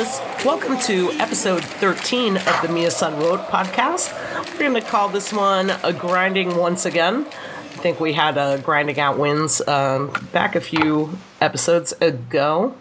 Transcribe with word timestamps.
Welcome 0.00 0.78
to 0.84 1.10
episode 1.20 1.62
13 1.62 2.38
of 2.38 2.62
the 2.62 2.68
Mia 2.72 2.90
San 2.90 3.20
Rot 3.20 3.50
podcast. 3.50 4.10
We're 4.52 4.70
going 4.70 4.72
to 4.72 4.80
call 4.80 5.10
this 5.10 5.30
one 5.30 5.68
a 5.84 5.92
grinding 5.92 6.56
once 6.56 6.86
again. 6.86 7.26
I 7.26 7.82
think 7.82 8.00
we 8.00 8.14
had 8.14 8.38
a 8.38 8.56
grinding 8.64 8.98
out 8.98 9.18
wins 9.18 9.60
um, 9.68 10.10
back 10.32 10.56
a 10.56 10.60
few 10.62 11.18
episodes 11.42 11.92
ago. 12.00 12.74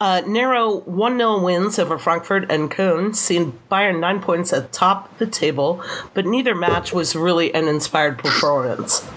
Uh, 0.00 0.22
narrow 0.26 0.80
1 0.80 1.18
0 1.18 1.40
wins 1.40 1.78
over 1.78 1.96
Frankfurt 1.96 2.50
and 2.50 2.68
Köln, 2.68 3.14
seen 3.14 3.56
Bayern 3.70 4.00
nine 4.00 4.20
points 4.20 4.52
at 4.52 4.72
top 4.72 5.12
of 5.12 5.18
the 5.18 5.26
table, 5.28 5.80
but 6.14 6.26
neither 6.26 6.56
match 6.56 6.92
was 6.92 7.14
really 7.14 7.54
an 7.54 7.68
inspired 7.68 8.18
performance. 8.18 9.08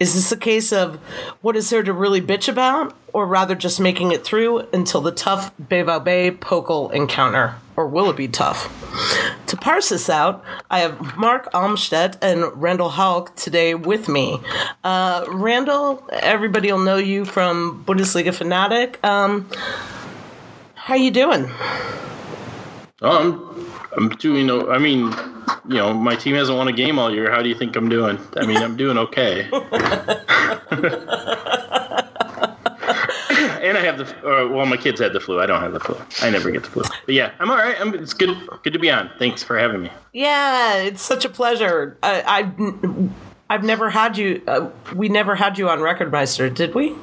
Is 0.00 0.14
this 0.14 0.32
a 0.32 0.36
case 0.36 0.72
of 0.72 0.96
what 1.40 1.56
is 1.56 1.70
there 1.70 1.82
to 1.82 1.92
really 1.92 2.20
bitch 2.20 2.48
about, 2.48 2.96
or 3.12 3.26
rather 3.26 3.54
just 3.54 3.78
making 3.78 4.10
it 4.12 4.24
through 4.24 4.66
until 4.72 5.00
the 5.00 5.12
tough 5.12 5.56
BVB 5.58 6.38
Pokal 6.38 6.92
encounter? 6.92 7.54
Or 7.76 7.86
will 7.86 8.10
it 8.10 8.16
be 8.16 8.28
tough? 8.28 8.68
To 9.46 9.56
parse 9.56 9.90
this 9.90 10.10
out, 10.10 10.44
I 10.70 10.80
have 10.80 11.16
Marc 11.16 11.52
Almstedt 11.52 12.18
and 12.22 12.60
Randall 12.60 12.90
Hauk 12.90 13.34
today 13.36 13.74
with 13.74 14.08
me. 14.08 14.40
Uh, 14.82 15.24
Randall, 15.28 16.04
everybody 16.10 16.72
will 16.72 16.80
know 16.80 16.96
you 16.96 17.24
from 17.24 17.84
Bundesliga 17.84 18.34
Fanatic. 18.34 18.98
Um, 19.04 19.48
how 20.74 20.94
you 20.94 21.10
doing? 21.10 21.50
Um, 23.00 23.63
I'm 23.96 24.08
doing. 24.10 24.50
I 24.50 24.78
mean, 24.78 25.12
you 25.68 25.76
know, 25.76 25.94
my 25.94 26.16
team 26.16 26.34
hasn't 26.34 26.56
won 26.56 26.68
a 26.68 26.72
game 26.72 26.98
all 26.98 27.12
year. 27.12 27.30
How 27.30 27.42
do 27.42 27.48
you 27.48 27.54
think 27.54 27.76
I'm 27.76 27.88
doing? 27.88 28.18
I 28.36 28.46
mean, 28.46 28.58
I'm 28.58 28.76
doing 28.76 28.98
okay. 28.98 29.48
and 33.64 33.78
I 33.78 33.80
have 33.80 33.98
the. 33.98 34.04
Uh, 34.18 34.48
well, 34.48 34.66
my 34.66 34.76
kids 34.76 35.00
had 35.00 35.12
the 35.12 35.20
flu. 35.20 35.40
I 35.40 35.46
don't 35.46 35.62
have 35.62 35.72
the 35.72 35.80
flu. 35.80 35.96
I 36.20 36.30
never 36.30 36.50
get 36.50 36.64
the 36.64 36.70
flu. 36.70 36.82
But 37.06 37.14
yeah, 37.14 37.32
I'm 37.38 37.50
all 37.50 37.56
right. 37.56 37.80
I'm, 37.80 37.94
it's 37.94 38.12
good. 38.12 38.36
Good 38.62 38.72
to 38.72 38.78
be 38.78 38.90
on. 38.90 39.10
Thanks 39.18 39.42
for 39.42 39.58
having 39.58 39.82
me. 39.82 39.90
Yeah, 40.12 40.76
it's 40.76 41.02
such 41.02 41.24
a 41.24 41.28
pleasure. 41.28 41.96
I, 42.02 42.22
I've 42.22 43.10
I've 43.50 43.64
never 43.64 43.90
had 43.90 44.16
you. 44.18 44.42
Uh, 44.46 44.70
we 44.94 45.08
never 45.08 45.34
had 45.34 45.58
you 45.58 45.68
on 45.68 45.78
Recordmeister, 45.80 46.52
did 46.52 46.74
we? 46.74 46.94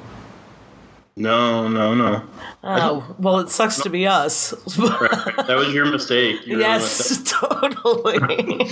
No, 1.18 1.68
no, 1.68 1.94
no. 1.94 2.24
Oh, 2.64 3.16
well, 3.20 3.40
it 3.40 3.50
sucks 3.50 3.82
to 3.82 3.90
be 3.90 4.08
us. 4.08 4.54
right. 4.78 5.36
That 5.46 5.58
was 5.58 5.74
your 5.74 5.86
mistake. 5.86 6.48
Your 6.48 6.60
yes, 6.60 7.22
totally. 7.26 8.20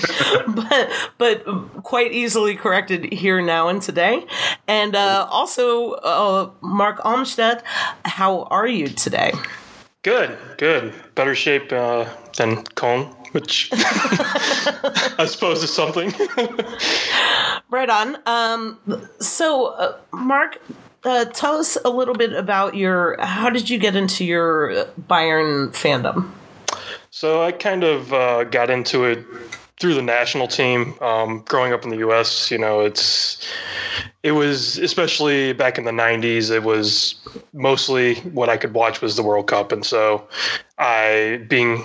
but 0.48 0.90
but 1.17 1.84
quite 1.84 2.14
easily 2.14 2.56
corrected 2.56 3.12
here 3.12 3.42
now 3.42 3.67
and 3.67 3.82
today. 3.82 4.26
And 4.67 4.95
uh, 4.95 5.28
also, 5.30 5.92
uh, 5.92 6.50
Marc 6.62 7.00
Almstedt, 7.00 7.62
how 8.06 8.44
are 8.44 8.67
you 8.67 8.88
today? 8.88 9.34
Good, 10.04 10.38
good. 10.58 10.94
Better 11.16 11.36
shape 11.36 11.73
uh, 11.73 12.06
than 12.38 12.64
Köln, 12.76 13.14
which 13.34 13.70
I 13.73 15.26
suppose 15.28 15.62
is 15.62 15.73
something. 15.73 16.14
right 17.70 17.90
on. 17.90 18.17
Um, 18.26 18.80
so, 19.20 19.67
uh, 19.73 19.98
Marc, 20.14 20.62
uh, 21.04 21.26
tell 21.26 21.55
us 21.55 21.77
a 21.83 21.89
little 21.89 22.15
bit 22.15 22.33
about 22.33 22.76
your. 22.76 23.20
How 23.21 23.49
did 23.49 23.70
you 23.70 23.77
get 23.77 23.95
into 23.95 24.26
your 24.26 24.86
Bayern 25.08 25.71
fandom? 25.71 26.32
So 27.11 27.43
I 27.43 27.52
kind 27.52 27.83
of 27.83 28.14
uh, 28.14 28.43
got 28.45 28.70
into 28.70 29.05
it 29.05 29.26
through 29.80 29.93
the 29.93 30.02
national 30.02 30.48
team. 30.48 30.95
Um, 31.02 31.43
growing 31.48 31.73
up 31.73 31.83
in 31.83 31.89
the 31.89 31.98
U.S., 31.98 32.52
you 32.52 32.58
know, 32.58 32.82
it's 32.82 33.48
it 34.23 34.33
was 34.33 34.77
especially 34.77 35.54
back 35.54 35.77
in 35.77 35.86
the 35.86 35.92
'90s. 35.92 36.52
It 36.52 36.64
was 36.64 37.16
mostly 37.54 38.16
what 38.16 38.49
I 38.49 38.58
could 38.58 38.73
watch 38.73 39.02
was 39.02 39.16
the 39.16 39.23
World 39.23 39.48
Cup, 39.48 39.71
and 39.71 39.86
so 39.86 40.27
I, 40.77 41.45
being 41.48 41.83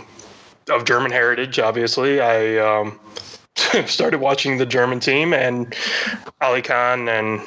of 0.70 0.84
German 0.84 1.10
heritage, 1.10 1.58
obviously, 1.58 2.20
I 2.20 2.56
um, 2.58 2.98
started 3.86 4.20
watching 4.20 4.58
the 4.58 4.66
German 4.66 5.00
team 5.00 5.32
and 5.32 5.74
Olli 6.40 6.62
Kahn 6.62 7.08
and 7.08 7.40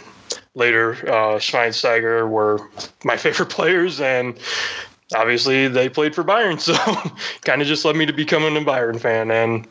later 0.57 0.93
uh, 0.93 1.37
Schweinsteiger 1.37 2.27
were 2.27 2.59
my 3.05 3.15
favorite 3.25 3.49
players, 3.49 4.01
and 4.01 4.37
obviously 5.15 5.67
they 5.67 5.87
played 5.87 6.13
for 6.13 6.23
Bayern, 6.23 6.59
so 6.59 6.75
kind 7.41 7.61
of 7.61 7.67
just 7.67 7.85
led 7.85 7.95
me 7.95 8.05
to 8.05 8.13
becoming 8.13 8.57
a 8.57 8.65
Bayern 8.65 8.99
fan, 8.99 9.31
and 9.31 9.67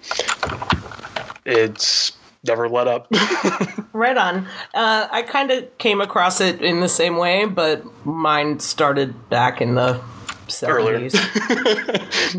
it's 1.45 2.13
never 2.45 2.69
let 2.69 2.87
up. 2.87 3.09
right 3.93 4.17
on. 4.17 4.47
Uh, 4.73 5.09
I 5.11 5.23
kind 5.23 5.51
of 5.51 5.77
came 5.79 6.01
across 6.01 6.41
it 6.41 6.63
in 6.63 6.81
the 6.81 6.89
same 6.89 7.17
way, 7.17 7.45
but 7.45 7.85
mine 8.07 8.61
started 8.61 9.29
back 9.29 9.61
in 9.61 9.75
the 9.75 10.01
70s. 10.49 11.13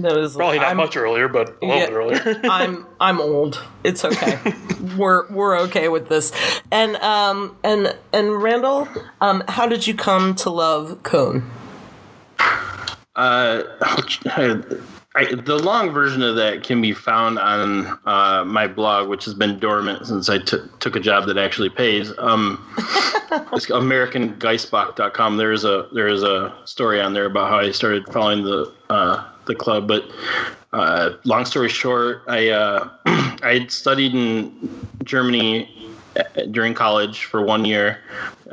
was, 0.03 0.35
Probably 0.35 0.59
not 0.59 0.67
I'm, 0.67 0.77
much 0.77 0.97
earlier, 0.97 1.27
but 1.27 1.49
a 1.61 1.65
little 1.65 1.67
yeah, 1.67 1.85
bit 1.85 1.93
earlier. 1.93 2.41
I'm 2.49 2.85
I'm 2.99 3.21
old. 3.21 3.63
It's 3.83 4.03
okay. 4.05 4.39
we're 4.97 5.29
we're 5.29 5.59
okay 5.61 5.87
with 5.89 6.09
this. 6.09 6.31
And 6.71 6.95
um 6.97 7.55
and 7.63 7.95
and 8.13 8.41
Randall, 8.41 8.87
um, 9.21 9.43
how 9.47 9.67
did 9.67 9.87
you 9.87 9.95
come 9.95 10.35
to 10.35 10.49
love 10.49 11.03
Köln? 11.03 11.43
Uh, 13.15 13.63
I, 15.17 15.33
the 15.33 15.57
long 15.57 15.89
version 15.89 16.21
of 16.21 16.35
that 16.35 16.63
can 16.63 16.79
be 16.79 16.93
found 16.93 17.39
on 17.39 17.99
uh, 18.05 18.45
my 18.45 18.67
blog, 18.67 19.09
which 19.09 19.25
has 19.25 19.33
been 19.33 19.57
dormant 19.57 20.05
since 20.05 20.29
I 20.29 20.37
t- 20.37 20.59
took 20.79 20.95
a 20.95 20.99
job 20.99 21.25
that 21.25 21.39
actually 21.39 21.69
pays. 21.69 22.13
Um, 22.19 22.63
it's 23.51 23.65
AmericanGeissbock.com. 23.65 25.37
There 25.37 25.51
is 25.51 25.65
a 25.65 25.89
there 25.91 26.07
is 26.07 26.21
a 26.21 26.55
story 26.65 27.01
on 27.01 27.15
there 27.15 27.25
about 27.25 27.49
how 27.49 27.57
I 27.57 27.71
started 27.71 28.05
following 28.13 28.43
the 28.43 28.71
uh, 28.91 29.27
the 29.45 29.55
club. 29.55 29.87
But 29.87 30.03
uh, 30.71 31.13
long 31.23 31.45
story 31.45 31.69
short, 31.69 32.21
I 32.27 32.49
uh, 32.49 32.87
I 33.41 33.59
had 33.59 33.71
studied 33.71 34.13
in 34.13 34.85
Germany 35.03 35.96
during 36.51 36.73
college 36.73 37.25
for 37.25 37.41
one 37.41 37.65
year. 37.65 37.99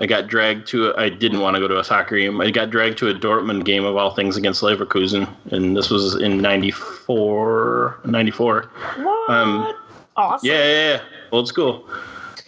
I 0.01 0.07
got 0.07 0.27
dragged 0.27 0.67
to. 0.69 0.91
A, 0.91 0.97
I 0.97 1.09
didn't 1.09 1.41
want 1.41 1.55
to 1.57 1.61
go 1.61 1.69
to 1.69 1.79
a 1.79 1.85
soccer 1.85 2.17
game. 2.17 2.41
I 2.41 2.51
got 2.51 2.71
dragged 2.71 2.99
to 2.99 3.09
a 3.09 3.15
Dortmund 3.15 3.65
game 3.65 3.85
of 3.85 3.97
all 3.97 4.15
things 4.15 4.37
against 4.37 4.63
Leverkusen, 4.63 5.29
and 5.53 5.77
this 5.77 5.91
was 5.91 6.17
in 6.17 6.39
94, 6.39 8.01
94. 8.05 8.71
What? 8.97 9.31
Um, 9.31 9.75
awesome. 10.17 10.49
Yeah, 10.49 10.65
yeah, 10.65 10.89
yeah, 10.95 11.01
old 11.33 11.49
school. 11.49 11.89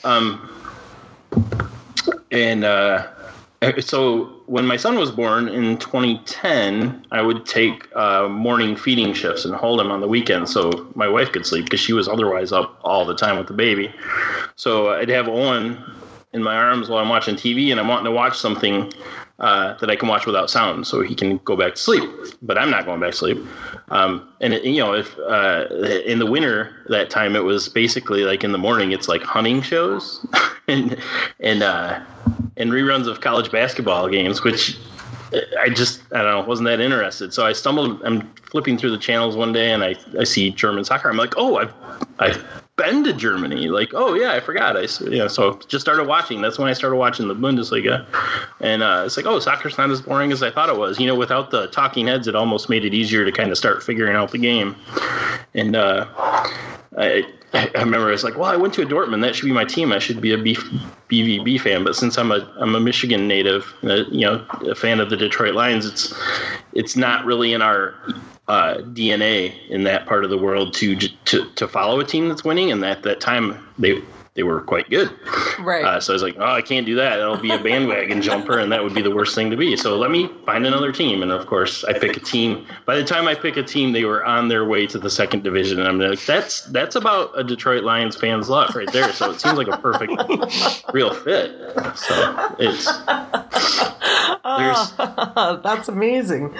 Um, 0.05 0.51
and 2.31 2.65
uh, 2.65 3.07
so 3.81 4.36
when 4.47 4.67
my 4.67 4.77
son 4.77 4.97
was 4.97 5.11
born 5.11 5.49
in 5.49 5.77
2010, 5.79 7.07
I 7.11 7.21
would 7.21 7.45
take 7.47 7.95
uh, 7.97 8.29
morning 8.29 8.77
feeding 8.77 9.13
shifts 9.13 9.45
and 9.45 9.55
hold 9.55 9.81
him 9.81 9.91
on 9.91 10.01
the 10.01 10.09
weekend 10.09 10.49
so 10.49 10.89
my 10.95 11.09
wife 11.09 11.33
could 11.33 11.45
sleep 11.45 11.65
because 11.65 11.81
she 11.81 11.93
was 11.93 12.09
otherwise 12.09 12.53
up 12.53 12.79
all 12.83 13.05
the 13.05 13.15
time 13.15 13.39
with 13.39 13.49
the 13.49 13.55
baby. 13.55 13.93
So 14.55 14.91
I'd 14.91 15.09
have 15.09 15.29
Owen 15.29 15.83
in 16.33 16.43
my 16.43 16.57
arms 16.57 16.89
while 16.89 17.03
I'm 17.03 17.09
watching 17.09 17.35
TV 17.35 17.71
and 17.71 17.81
I'm 17.81 17.89
wanting 17.89 18.05
to 18.05 18.13
watch 18.13 18.39
something 18.39 18.93
uh, 19.39 19.75
that 19.79 19.91
I 19.91 19.97
can 19.97 20.09
watch 20.09 20.27
without 20.27 20.49
sound 20.49 20.87
so 20.87 21.03
he 21.03 21.15
can 21.15 21.39
go 21.39 21.57
back 21.57 21.75
to 21.75 21.81
sleep. 21.81 22.09
But 22.41 22.57
I'm 22.57 22.71
not 22.71 22.87
going 22.87 23.01
back 23.01 23.11
to 23.11 23.17
sleep. 23.17 23.39
Um, 23.89 24.29
and 24.41 24.55
it, 24.55 24.65
you 24.65 24.79
know, 24.79 24.95
if 24.95 25.19
uh, 25.19 25.67
in 26.07 26.19
the 26.19 26.27
winter 26.27 26.85
that 26.89 27.11
time 27.11 27.37
it 27.37 27.45
was 27.45 27.69
basically 27.69 28.25
like 28.25 28.45
in 28.45 28.53
the 28.53 28.59
morning, 28.59 28.93
it's 28.93 29.09
like 29.09 29.23
hunting 29.23 29.61
shows 29.61 30.27
and 30.69 30.97
and 31.41 31.63
uh, 31.63 32.01
and 32.57 32.71
reruns 32.71 33.07
of 33.07 33.21
college 33.21 33.51
basketball 33.51 34.09
games, 34.09 34.43
which 34.43 34.77
I 35.61 35.69
just 35.69 36.03
I 36.13 36.23
don't 36.23 36.31
know 36.33 36.41
wasn't 36.49 36.67
that 36.67 36.81
interested. 36.81 37.33
So 37.35 37.47
I 37.47 37.53
stumbled. 37.53 38.03
I'm 38.05 38.23
flipping 38.51 38.79
through 38.79 38.91
the 38.91 38.99
channels 38.99 39.37
one 39.37 39.53
day 39.53 39.73
and 39.73 39.83
I, 39.83 39.97
I 40.19 40.25
see 40.25 40.51
German 40.51 40.85
soccer. 40.85 41.11
I'm 41.11 41.17
like, 41.17 41.35
oh, 41.37 41.57
I've 41.57 41.73
I've 42.19 42.45
been 42.77 43.05
to 43.05 43.13
Germany. 43.13 43.69
Like, 43.69 43.91
oh 43.95 44.15
yeah, 44.15 44.33
I 44.33 44.41
forgot. 44.41 44.77
I 44.77 44.87
you 45.05 45.19
know, 45.19 45.29
so 45.29 45.59
just 45.69 45.85
started 45.85 46.07
watching. 46.07 46.41
That's 46.43 46.59
when 46.59 46.69
I 46.69 46.73
started 46.73 46.97
watching 46.97 47.29
the 47.29 47.35
Bundesliga, 47.35 48.07
and 48.61 48.83
uh, 48.83 49.03
it's 49.07 49.17
like, 49.17 49.27
oh, 49.27 49.39
soccer's 49.41 49.77
not 49.79 49.91
as 49.91 50.01
boring 50.01 50.33
as 50.33 50.43
I 50.43 50.51
thought 50.51 50.69
it 50.69 50.77
was. 50.77 51.01
You 51.01 51.07
know, 51.07 51.15
without 51.15 51.51
the 51.51 51.67
talking 51.69 52.07
heads, 52.07 52.29
it 52.29 52.35
almost 52.35 52.69
made 52.69 52.85
it 52.85 52.95
easier 52.95 53.25
to 53.25 53.33
kind 53.33 53.51
of 53.51 53.59
start 53.59 53.83
figuring 53.83 54.15
out 54.15 54.31
the 54.31 54.39
game. 54.39 54.77
And 55.55 55.75
uh, 55.75 56.07
I, 56.99 57.27
I 57.53 57.71
remember 57.77 58.13
it's 58.13 58.25
like, 58.25 58.37
well, 58.37 58.51
I 58.51 58.57
went 58.57 58.75
to 58.75 58.83
a 58.83 58.87
Dortmund. 58.87 59.23
That 59.23 59.35
should 59.35 59.47
be 59.47 59.53
my 59.53 59.65
team. 59.65 59.93
I 59.93 59.99
should 59.99 60.21
be 60.21 60.33
a 60.33 60.39
B, 60.39 60.55
BVB 61.09 61.61
fan. 61.61 61.85
But 61.85 61.97
since 61.97 62.19
I'm 62.19 62.33
a 62.33 62.53
I'm 62.59 62.75
a 62.75 62.81
Michigan 62.81 63.29
native, 63.29 63.73
uh, 63.85 64.05
you 64.11 64.27
know, 64.27 64.45
a 64.69 64.75
fan 64.75 65.01
of 65.01 65.11
the 65.11 65.17
Detroit 65.17 65.55
Lions, 65.55 65.87
it's 65.87 66.15
it's 66.75 66.97
not 66.97 67.25
really 67.25 67.53
in 67.53 67.63
our 67.63 67.95
uh, 68.49 68.79
DNA 68.79 69.55
in 69.69 69.85
that 69.85 70.07
part 70.07 70.25
of 70.25 70.31
the 70.31 70.39
world 70.39 70.75
to 70.75 70.97
to 70.97 71.51
to 71.51 71.69
follow 71.69 72.01
a 72.01 72.05
team 72.05 72.29
that's 72.29 72.45
winning, 72.45 72.71
and 72.73 72.85
at 72.85 73.03
that 73.05 73.21
time 73.21 73.67
they 73.79 74.03
they 74.37 74.43
were 74.43 74.61
quite 74.61 74.89
good. 74.91 75.11
Right. 75.59 75.85
Uh, 75.85 75.99
so 75.99 76.13
I 76.13 76.15
was 76.15 76.23
like, 76.23 76.37
oh, 76.39 76.45
I 76.45 76.61
can't 76.61 76.85
do 76.85 76.95
that. 76.97 77.17
That'll 77.17 77.39
be 77.39 77.51
a 77.51 77.59
bandwagon 77.59 78.21
jumper, 78.21 78.59
and 78.59 78.71
that 78.71 78.85
would 78.85 78.95
be 78.95 79.01
the 79.01 79.15
worst 79.15 79.35
thing 79.35 79.51
to 79.51 79.57
be. 79.57 79.77
So 79.77 79.97
let 79.97 80.11
me 80.11 80.31
find 80.45 80.67
another 80.67 80.93
team. 80.93 81.23
And 81.23 81.33
of 81.33 81.47
course, 81.47 81.83
I 81.85 81.95
pick 81.95 82.17
a 82.17 82.21
team. 82.21 82.67
By 82.85 82.97
the 82.97 83.05
time 83.05 83.27
I 83.27 83.35
pick 83.35 83.57
a 83.57 83.63
team, 83.63 83.93
they 83.93 84.05
were 84.05 84.25
on 84.25 84.49
their 84.49 84.67
way 84.67 84.87
to 84.89 84.99
the 84.99 85.11
second 85.11 85.43
division, 85.43 85.81
and 85.81 85.89
I'm 85.89 85.99
like, 85.99 86.25
that's 86.27 86.63
that's 86.67 86.95
about 86.95 87.33
a 87.39 87.43
Detroit 87.43 87.83
Lions 87.83 88.15
fan's 88.15 88.51
luck 88.51 88.75
right 88.75 88.93
there. 88.93 89.11
So 89.13 89.31
it 89.31 89.41
seems 89.41 89.57
like 89.57 89.69
a 89.69 89.79
perfect, 89.79 90.13
real 90.93 91.15
fit. 91.15 91.53
So 91.97 92.57
it's. 92.59 92.87
Oh, 94.49 95.61
that's 95.65 95.89
amazing. 95.89 96.55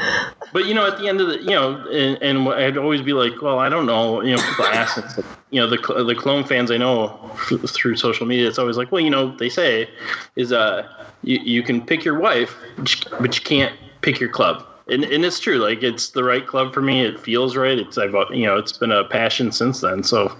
But 0.53 0.67
you 0.67 0.75
know, 0.75 0.87
at 0.87 0.99
the 0.99 1.09
end 1.09 1.21
of 1.21 1.29
the, 1.29 1.39
you 1.41 1.51
know, 1.51 1.75
and, 1.89 2.21
and 2.23 2.49
I'd 2.49 2.77
always 2.77 3.03
be 3.03 3.13
like, 3.13 3.41
well, 3.41 3.59
I 3.59 3.69
don't 3.69 3.87
know. 3.87 4.23
You 4.23 4.37
know, 4.37 4.43
people 4.43 4.65
ask, 4.67 5.19
you 5.57 5.63
know, 5.63 5.71
the 5.71 5.79
the 5.79 6.15
Köln 6.15 6.47
fans 6.47 6.71
I 6.71 6.77
know 6.77 7.19
through 7.67 7.97
social 7.97 8.27
media, 8.27 8.47
it's 8.47 8.59
always 8.59 8.77
like, 8.77 8.93
well, 8.93 9.01
you 9.01 9.09
know, 9.09 9.35
they 9.39 9.49
say 9.49 9.89
is 10.37 10.53
uh, 10.53 10.87
you 11.23 11.39
you 11.39 11.63
can 11.63 11.81
pick 11.81 12.05
your 12.05 12.19
wife, 12.19 12.55
but 12.77 13.35
you 13.35 13.43
can't 13.43 13.75
pick 14.03 14.21
your 14.21 14.29
club. 14.29 14.67
And, 14.89 15.03
and 15.03 15.25
it's 15.25 15.41
true. 15.41 15.59
Like 15.59 15.83
it's 15.83 16.11
the 16.11 16.23
right 16.23 16.47
club 16.47 16.73
for 16.73 16.81
me. 16.81 17.05
It 17.05 17.19
feels 17.19 17.57
right. 17.57 17.77
It's 17.77 17.99
I've 17.99 18.15
you 18.31 18.47
know 18.47 18.57
it's 18.57 18.73
been 18.73 18.93
a 18.93 19.05
passion 19.05 19.51
since 19.51 19.81
then. 19.81 20.05
So, 20.05 20.33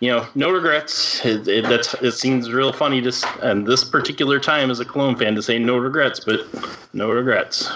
you 0.00 0.10
know, 0.10 0.26
no 0.34 0.50
regrets. 0.50 1.24
It, 1.24 1.48
it, 1.48 1.64
that's 1.64 1.94
it 1.94 2.12
seems 2.12 2.50
real 2.50 2.72
funny 2.72 3.00
just 3.00 3.24
and 3.42 3.66
this 3.66 3.84
particular 3.84 4.40
time 4.40 4.70
as 4.70 4.78
a 4.78 4.84
Cologne 4.84 5.16
fan 5.16 5.34
to 5.36 5.42
say 5.42 5.58
no 5.58 5.78
regrets, 5.78 6.20
but 6.20 6.40
no 6.92 7.10
regrets. 7.10 7.70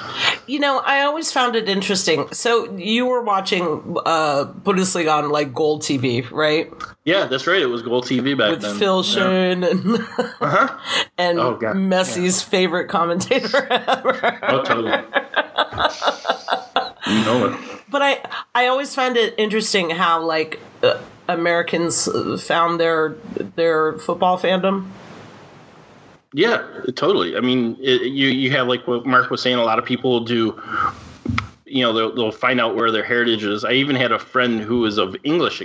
You 0.46 0.58
know, 0.58 0.80
I 0.80 1.02
always 1.02 1.32
found 1.32 1.56
it 1.56 1.68
interesting. 1.68 2.26
So 2.32 2.76
you 2.76 3.06
were 3.06 3.22
watching 3.22 3.62
uh, 4.04 4.52
Bundesliga 4.64 5.22
on 5.22 5.30
like 5.30 5.52
GolTV, 5.52 6.30
right? 6.30 6.70
Yeah, 7.04 7.24
that's 7.26 7.46
right. 7.48 7.60
It 7.60 7.66
was 7.66 7.82
GolTV 7.82 8.38
back 8.38 8.44
then. 8.46 8.50
With 8.52 8.60
then. 8.62 8.76
Phil 8.78 9.02
Yeah. 9.04 9.12
Schoen 9.12 9.64
and 9.64 9.98
Uh-huh. 10.40 10.78
and 11.18 11.38
Oh, 11.40 11.56
God. 11.56 11.74
Messi's 11.76 12.42
favorite 12.42 12.88
commentator 12.88 13.66
ever. 13.70 14.38
Oh, 14.44 14.62
totally. 14.62 14.92
you 17.06 17.24
know 17.24 17.46
it. 17.46 17.58
But 17.90 18.02
I 18.02 18.18
I 18.54 18.66
always 18.68 18.94
find 18.94 19.16
it 19.16 19.34
interesting 19.36 19.90
how 19.90 20.22
like 20.22 20.60
uh, 20.82 20.98
Americans 21.28 22.08
uh, 22.08 22.36
found 22.38 22.80
their 22.80 23.16
their 23.56 23.98
football 23.98 24.38
fandom. 24.38 24.88
Yeah, 26.34 26.64
totally. 26.94 27.36
I 27.36 27.40
mean, 27.40 27.76
it, 27.80 28.02
you 28.02 28.28
you 28.28 28.50
have 28.52 28.66
like 28.68 28.86
what 28.86 29.04
Mark 29.04 29.28
was 29.30 29.42
saying. 29.42 29.56
A 29.58 29.64
lot 29.64 29.78
of 29.78 29.84
people 29.84 30.20
do. 30.20 30.60
You 31.66 31.82
know, 31.84 31.92
they'll, 31.94 32.14
they'll 32.14 32.32
find 32.32 32.60
out 32.60 32.76
where 32.76 32.90
their 32.90 33.02
heritage 33.04 33.44
is. 33.44 33.64
I 33.64 33.72
even 33.72 33.96
had 33.96 34.12
a 34.12 34.18
friend 34.18 34.60
who 34.60 34.80
was 34.80 34.98
of 34.98 35.16
English 35.24 35.62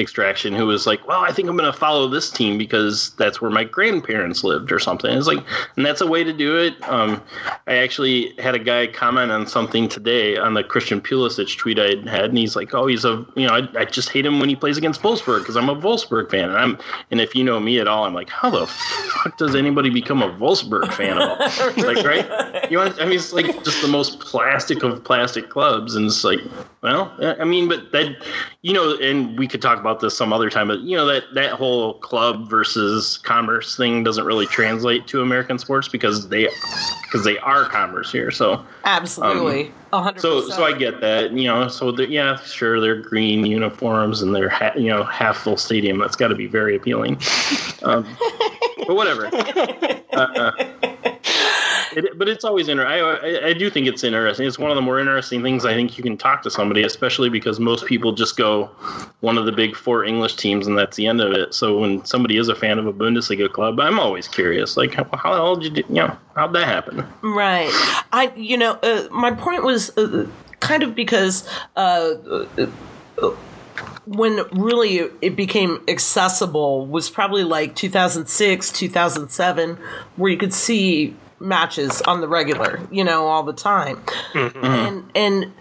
extraction 0.00 0.54
who 0.54 0.66
was 0.66 0.86
like, 0.86 1.06
"Well, 1.06 1.20
I 1.20 1.32
think 1.32 1.48
I'm 1.48 1.56
going 1.56 1.70
to 1.70 1.78
follow 1.78 2.08
this 2.08 2.30
team 2.30 2.58
because 2.58 3.10
that's 3.18 3.40
where 3.40 3.50
my 3.50 3.64
grandparents 3.64 4.42
lived 4.42 4.72
or 4.72 4.78
something." 4.78 5.16
It's 5.16 5.26
like, 5.26 5.44
and 5.76 5.84
that's 5.84 6.00
a 6.00 6.06
way 6.06 6.24
to 6.24 6.32
do 6.32 6.56
it. 6.56 6.74
Um, 6.88 7.22
I 7.66 7.76
actually 7.76 8.34
had 8.38 8.54
a 8.54 8.58
guy 8.58 8.86
comment 8.86 9.30
on 9.30 9.46
something 9.46 9.88
today 9.88 10.36
on 10.36 10.54
the 10.54 10.64
Christian 10.64 11.00
Pulisic 11.00 11.56
tweet 11.56 11.78
I 11.78 11.96
had, 12.10 12.26
and 12.26 12.38
he's 12.38 12.56
like, 12.56 12.74
"Oh, 12.74 12.86
he's 12.86 13.04
a 13.04 13.24
you 13.36 13.46
know, 13.46 13.54
I, 13.54 13.68
I 13.78 13.84
just 13.84 14.08
hate 14.08 14.26
him 14.26 14.40
when 14.40 14.48
he 14.48 14.56
plays 14.56 14.76
against 14.76 15.02
Wolfsburg 15.02 15.40
because 15.40 15.56
I'm 15.56 15.68
a 15.68 15.76
Wolfsburg 15.76 16.30
fan." 16.30 16.48
And 16.48 16.58
I'm 16.58 16.78
and 17.10 17.20
if 17.20 17.34
you 17.34 17.44
know 17.44 17.60
me 17.60 17.78
at 17.78 17.86
all, 17.86 18.04
I'm 18.04 18.14
like, 18.14 18.30
"How 18.30 18.50
the 18.50 18.66
fuck 18.66 19.36
does 19.36 19.54
anybody 19.54 19.90
become 19.90 20.22
a 20.22 20.30
Wolfsburg 20.30 20.92
fan 20.94 21.18
at 21.18 21.28
all?" 21.28 21.38
like, 21.76 22.04
right? 22.04 22.70
You 22.70 22.78
want? 22.78 23.00
I 23.00 23.04
mean, 23.04 23.18
it's 23.18 23.32
like 23.32 23.62
just 23.64 23.82
the 23.82 23.88
most 23.88 24.20
plastic 24.20 24.82
of 24.82 25.04
plastic 25.04 25.50
clubs, 25.50 25.94
and 25.94 26.06
it's 26.06 26.24
like, 26.24 26.40
well, 26.82 27.14
I 27.20 27.44
mean, 27.44 27.68
but 27.68 27.92
that 27.92 28.16
you 28.62 28.72
know, 28.72 28.96
and 28.98 29.38
we 29.38 29.46
could 29.46 29.60
talk 29.60 29.78
about 29.78 30.00
this 30.00 30.16
some 30.16 30.32
other 30.32 30.48
time, 30.48 30.68
but 30.68 30.80
you 30.80 30.96
know 30.96 31.04
that 31.04 31.24
that 31.34 31.52
whole 31.52 31.94
club 31.94 32.48
versus 32.48 33.18
commerce 33.18 33.76
thing 33.76 34.02
doesn't 34.02 34.24
really 34.24 34.46
translate 34.46 35.06
to 35.08 35.20
American 35.20 35.58
sports 35.58 35.88
because 35.88 36.28
they 36.30 36.48
because 37.02 37.22
they 37.22 37.36
are 37.38 37.66
commerce 37.66 38.10
here. 38.10 38.30
So 38.30 38.64
Absolutely, 38.84 39.72
hundred. 39.92 40.22
so 40.22 40.48
so 40.48 40.64
I 40.64 40.72
get 40.72 41.02
that, 41.02 41.32
you 41.32 41.44
know. 41.48 41.68
So 41.68 41.94
yeah, 42.00 42.36
sure, 42.40 42.80
they're 42.80 43.02
green 43.02 43.44
uniforms 43.44 44.22
and 44.22 44.34
they're 44.34 44.48
ha- 44.48 44.72
you 44.74 44.88
know 44.88 45.04
half 45.04 45.36
full 45.36 45.58
stadium. 45.58 45.98
That's 45.98 46.16
got 46.16 46.28
to 46.28 46.34
be 46.34 46.46
very 46.46 46.76
appealing. 46.76 47.20
Um, 47.82 48.06
but 48.86 48.94
whatever. 48.94 49.30
Uh, 50.12 50.50
it, 51.92 52.18
but 52.18 52.28
it's 52.28 52.44
always 52.44 52.68
interesting. 52.68 53.02
I, 53.02 53.48
I 53.48 53.52
do 53.52 53.70
think 53.70 53.86
it's 53.86 54.04
interesting. 54.04 54.46
It's 54.46 54.58
one 54.58 54.70
of 54.70 54.76
the 54.76 54.82
more 54.82 55.00
interesting 55.00 55.42
things 55.42 55.64
I 55.64 55.74
think 55.74 55.96
you 55.96 56.04
can 56.04 56.16
talk 56.16 56.42
to 56.42 56.50
somebody, 56.50 56.82
especially 56.82 57.28
because 57.28 57.60
most 57.60 57.86
people 57.86 58.12
just 58.12 58.36
go 58.36 58.66
one 59.20 59.38
of 59.38 59.46
the 59.46 59.52
big 59.52 59.76
four 59.76 60.04
English 60.04 60.36
teams 60.36 60.66
and 60.66 60.76
that's 60.76 60.96
the 60.96 61.06
end 61.06 61.20
of 61.20 61.32
it. 61.32 61.54
So 61.54 61.78
when 61.78 62.04
somebody 62.04 62.36
is 62.36 62.48
a 62.48 62.54
fan 62.54 62.78
of 62.78 62.86
a 62.86 62.92
Bundesliga 62.92 63.50
club, 63.50 63.80
I'm 63.80 63.98
always 63.98 64.28
curious, 64.28 64.76
like 64.76 64.94
how, 64.94 65.08
how 65.14 65.54
did 65.54 65.76
you, 65.76 65.84
you 65.88 65.94
know, 65.94 66.16
how'd 66.34 66.52
that 66.54 66.66
happen? 66.66 67.04
Right. 67.22 67.70
I, 68.12 68.32
you 68.36 68.56
know, 68.56 68.78
uh, 68.82 69.08
my 69.10 69.32
point 69.32 69.64
was 69.64 69.96
uh, 69.96 70.26
kind 70.60 70.82
of 70.82 70.94
because 70.94 71.48
uh, 71.76 72.14
when 74.06 74.40
really 74.52 75.08
it 75.20 75.36
became 75.36 75.82
accessible 75.86 76.86
was 76.86 77.08
probably 77.08 77.44
like 77.44 77.74
2006, 77.76 78.72
2007, 78.72 79.78
where 80.16 80.30
you 80.32 80.38
could 80.38 80.54
see 80.54 81.14
matches 81.40 82.02
on 82.02 82.20
the 82.20 82.28
regular, 82.28 82.80
you 82.90 83.02
know, 83.02 83.26
all 83.26 83.42
the 83.42 83.52
time. 83.52 83.96
Mm-hmm. 84.32 84.64
And, 84.64 85.10
and, 85.14 85.52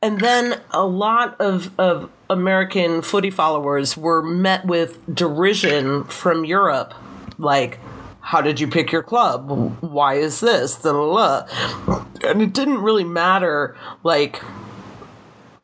and 0.00 0.20
then 0.20 0.60
a 0.70 0.86
lot 0.86 1.40
of, 1.40 1.70
of 1.78 2.10
American 2.30 3.02
footy 3.02 3.30
followers 3.30 3.96
were 3.96 4.22
met 4.22 4.64
with 4.64 4.98
derision 5.12 6.04
from 6.04 6.44
Europe. 6.44 6.94
Like, 7.38 7.78
how 8.20 8.40
did 8.40 8.60
you 8.60 8.68
pick 8.68 8.92
your 8.92 9.02
club? 9.02 9.50
Why 9.80 10.14
is 10.14 10.40
this? 10.40 10.76
Da, 10.76 10.92
da, 10.92 11.46
da. 11.86 12.04
And 12.22 12.40
it 12.42 12.52
didn't 12.52 12.82
really 12.82 13.04
matter, 13.04 13.76
like, 14.04 14.40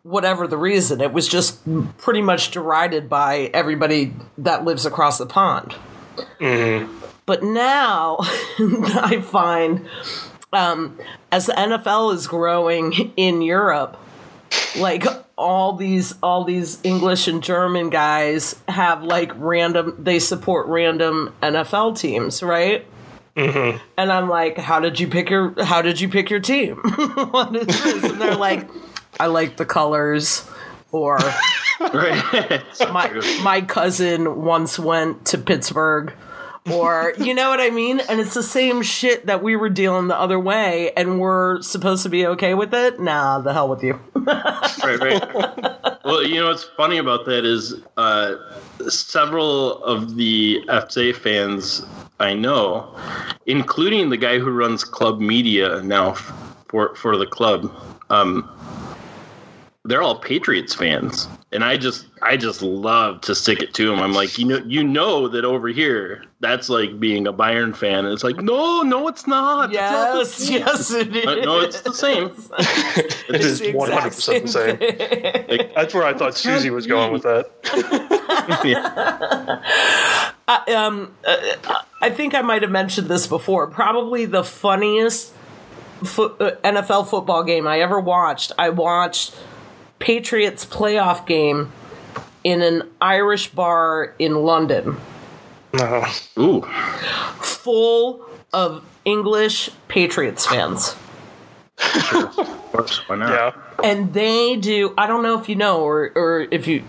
whatever 0.03 0.47
the 0.47 0.57
reason. 0.57 1.01
It 1.01 1.13
was 1.13 1.29
just 1.29 1.61
pretty 1.99 2.23
much 2.23 2.51
derided 2.51 3.09
by 3.09 3.51
everybody 3.55 4.15
that 4.39 4.65
lives 4.65 4.87
across 4.87 5.19
the 5.19 5.27
pond. 5.27 5.75
Mm-hmm. 6.41 6.93
But 7.27 7.43
now 7.43 8.19
I 8.59 9.21
find 9.21 9.87
um, 10.53 10.99
as 11.33 11.47
the 11.47 11.53
NFL 11.53 12.15
is 12.15 12.27
growing 12.27 12.93
in 13.17 13.43
Europe, 13.43 13.99
like 14.79 15.05
all 15.37 15.75
these 15.75 16.15
all 16.23 16.45
these 16.45 16.79
English 16.83 17.29
and 17.29 17.43
German 17.43 17.91
guys 17.91 18.57
have 18.69 19.03
like 19.03 19.33
random 19.35 19.97
they 19.99 20.19
support 20.19 20.67
random 20.69 21.35
NFL 21.43 21.99
teams, 21.99 22.43
right? 22.43 22.87
And 23.99 24.11
I'm 24.11 24.31
like, 24.31 24.57
how 24.57 24.81
did 24.81 24.99
you 24.99 25.09
pick 25.09 25.29
your 25.29 25.63
how 25.63 25.83
did 25.83 26.01
you 26.01 26.09
pick 26.09 26.31
your 26.31 26.41
team? 26.41 26.77
what 27.31 27.55
is 27.55 27.67
this? 27.67 28.05
And 28.05 28.21
they're 28.21 28.35
like, 28.49 28.69
I 29.21 29.27
like 29.27 29.57
the 29.57 29.67
colors 29.67 30.49
or 30.91 31.19
my 32.91 33.39
my 33.43 33.61
cousin 33.61 34.43
once 34.43 34.79
went 34.79 35.27
to 35.27 35.39
Pittsburgh 35.39 36.15
or 36.71 37.15
you 37.19 37.35
know 37.35 37.51
what 37.51 37.61
I 37.61 37.71
mean? 37.71 38.01
And 38.01 38.21
it's 38.21 38.35
the 38.35 38.43
same 38.43 38.83
shit 38.83 39.27
that 39.27 39.43
we 39.43 39.57
were 39.57 39.69
dealing 39.69 40.09
the 40.09 40.19
other 40.19 40.39
way 40.39 40.93
and 40.93 41.21
we're 41.21 41.63
supposed 41.63 42.03
to 42.05 42.09
be 42.09 42.27
okay 42.27 42.55
with 42.55 42.75
it? 42.75 43.01
Nah, 43.01 43.41
the 43.41 43.53
hell 43.53 43.69
with 43.69 43.83
you. 43.83 44.01
right, 44.15 45.01
right. 45.01 46.05
Well, 46.05 46.23
you 46.23 46.41
know 46.41 46.49
what's 46.49 46.65
funny 46.65 46.99
about 46.99 47.25
that 47.27 47.45
is 47.45 47.83
uh, 47.97 48.37
several 48.89 49.83
of 49.85 50.17
the 50.17 50.63
FA 50.89 51.13
fans 51.13 51.85
I 52.19 52.33
know, 52.33 52.95
including 53.47 54.11
the 54.11 54.17
guy 54.17 54.39
who 54.39 54.51
runs 54.51 54.85
club 54.85 55.21
media 55.21 55.83
now 55.83 56.15
for 56.69 56.95
for 56.95 57.17
the 57.17 57.27
club, 57.27 57.71
um, 58.09 58.49
they're 59.87 60.03
all 60.03 60.19
Patriots 60.19 60.75
fans, 60.75 61.29
and 61.53 61.65
I 61.65 61.77
just 61.77 62.07
I 62.23 62.37
just 62.37 62.63
love 62.63 63.21
to 63.23 63.35
stick 63.35 63.63
it 63.63 63.73
to 63.75 63.89
them. 63.89 64.01
I'm 64.01 64.13
like, 64.13 64.39
you 64.39 64.47
know, 64.47 64.61
you 64.67 64.83
know 64.83 65.29
that 65.29 65.45
over 65.45 65.69
here, 65.69 66.25
that's 66.41 66.69
like 66.69 66.99
being 66.99 67.27
a 67.27 67.33
Bayern 67.33 67.75
fan. 67.75 68.05
And 68.05 68.13
it's 68.13 68.25
like, 68.25 68.37
no, 68.37 68.83
no, 68.83 69.09
it's 69.09 69.27
not. 69.27 69.71
It's 69.71 69.79
not 69.79 70.17
Yes, 70.17 70.51
yes 70.51 70.91
it 70.93 71.17
is. 71.17 71.27
Uh, 71.27 71.35
no, 71.37 71.61
it's 71.61 71.81
the 71.81 71.93
same. 71.93 72.27
it 72.59 73.41
is 73.41 73.63
100 73.63 74.03
percent 74.03 74.47
the 74.47 74.49
same. 74.49 74.77
thing. 74.77 75.71
That's 75.75 75.95
where 75.95 76.05
I 76.05 76.15
thought 76.15 76.35
Susie 76.37 76.71
was 76.71 76.87
going 76.87 77.13
with 77.13 77.23
that. 77.23 77.51
Yeah. 78.65 80.43
um, 80.69 81.13
uh, 81.27 81.37
I 82.01 82.11
think 82.11 82.35
I 82.35 82.43
might 82.43 82.63
have 82.63 82.71
mentioned 82.71 83.09
this 83.09 83.27
before. 83.27 83.67
Probably 83.67 84.25
the 84.25 84.45
funniest 84.45 85.33
fo- 86.05 86.37
uh, 86.37 86.57
NFL 86.63 87.09
football 87.09 87.43
game 87.45 87.67
I 87.67 87.81
ever 87.81 87.99
watched. 87.99 88.53
I 88.59 88.71
watched 88.71 89.35
Patriots 89.99 90.65
playoff 90.65 91.27
game 91.27 91.73
in 92.45 92.63
an 92.63 92.83
Irish 93.01 93.49
bar 93.49 94.15
in 94.19 94.35
London, 94.45 94.97
No. 95.73 96.05
Ooh. 96.39 96.63
full 97.41 98.25
of 98.53 98.85
English 99.05 99.71
Patriots 99.89 100.47
fans. 100.47 100.95
Of 102.13 102.35
course, 102.73 102.99
why 103.09 103.17
not? 103.17 103.31
Yeah. 103.31 103.53
and 103.85 104.15
they 104.15 104.57
do 104.57 104.95
i 104.97 105.07
don't 105.07 105.23
know 105.23 105.39
if 105.39 105.49
you 105.51 105.55
know 105.57 105.83
or 105.83 106.11
or 106.15 106.47
if 106.51 106.67
you 106.67 106.83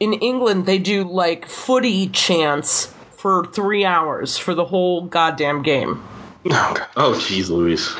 in 0.00 0.12
england 0.14 0.66
they 0.66 0.78
do 0.78 1.04
like 1.04 1.46
footy 1.46 2.08
chants 2.08 2.92
for 3.12 3.46
three 3.46 3.84
hours 3.84 4.36
for 4.36 4.52
the 4.54 4.64
whole 4.64 5.02
goddamn 5.02 5.62
game 5.62 6.02
Oh, 6.96 7.14
jeez, 7.14 7.50
Louise. 7.50 7.90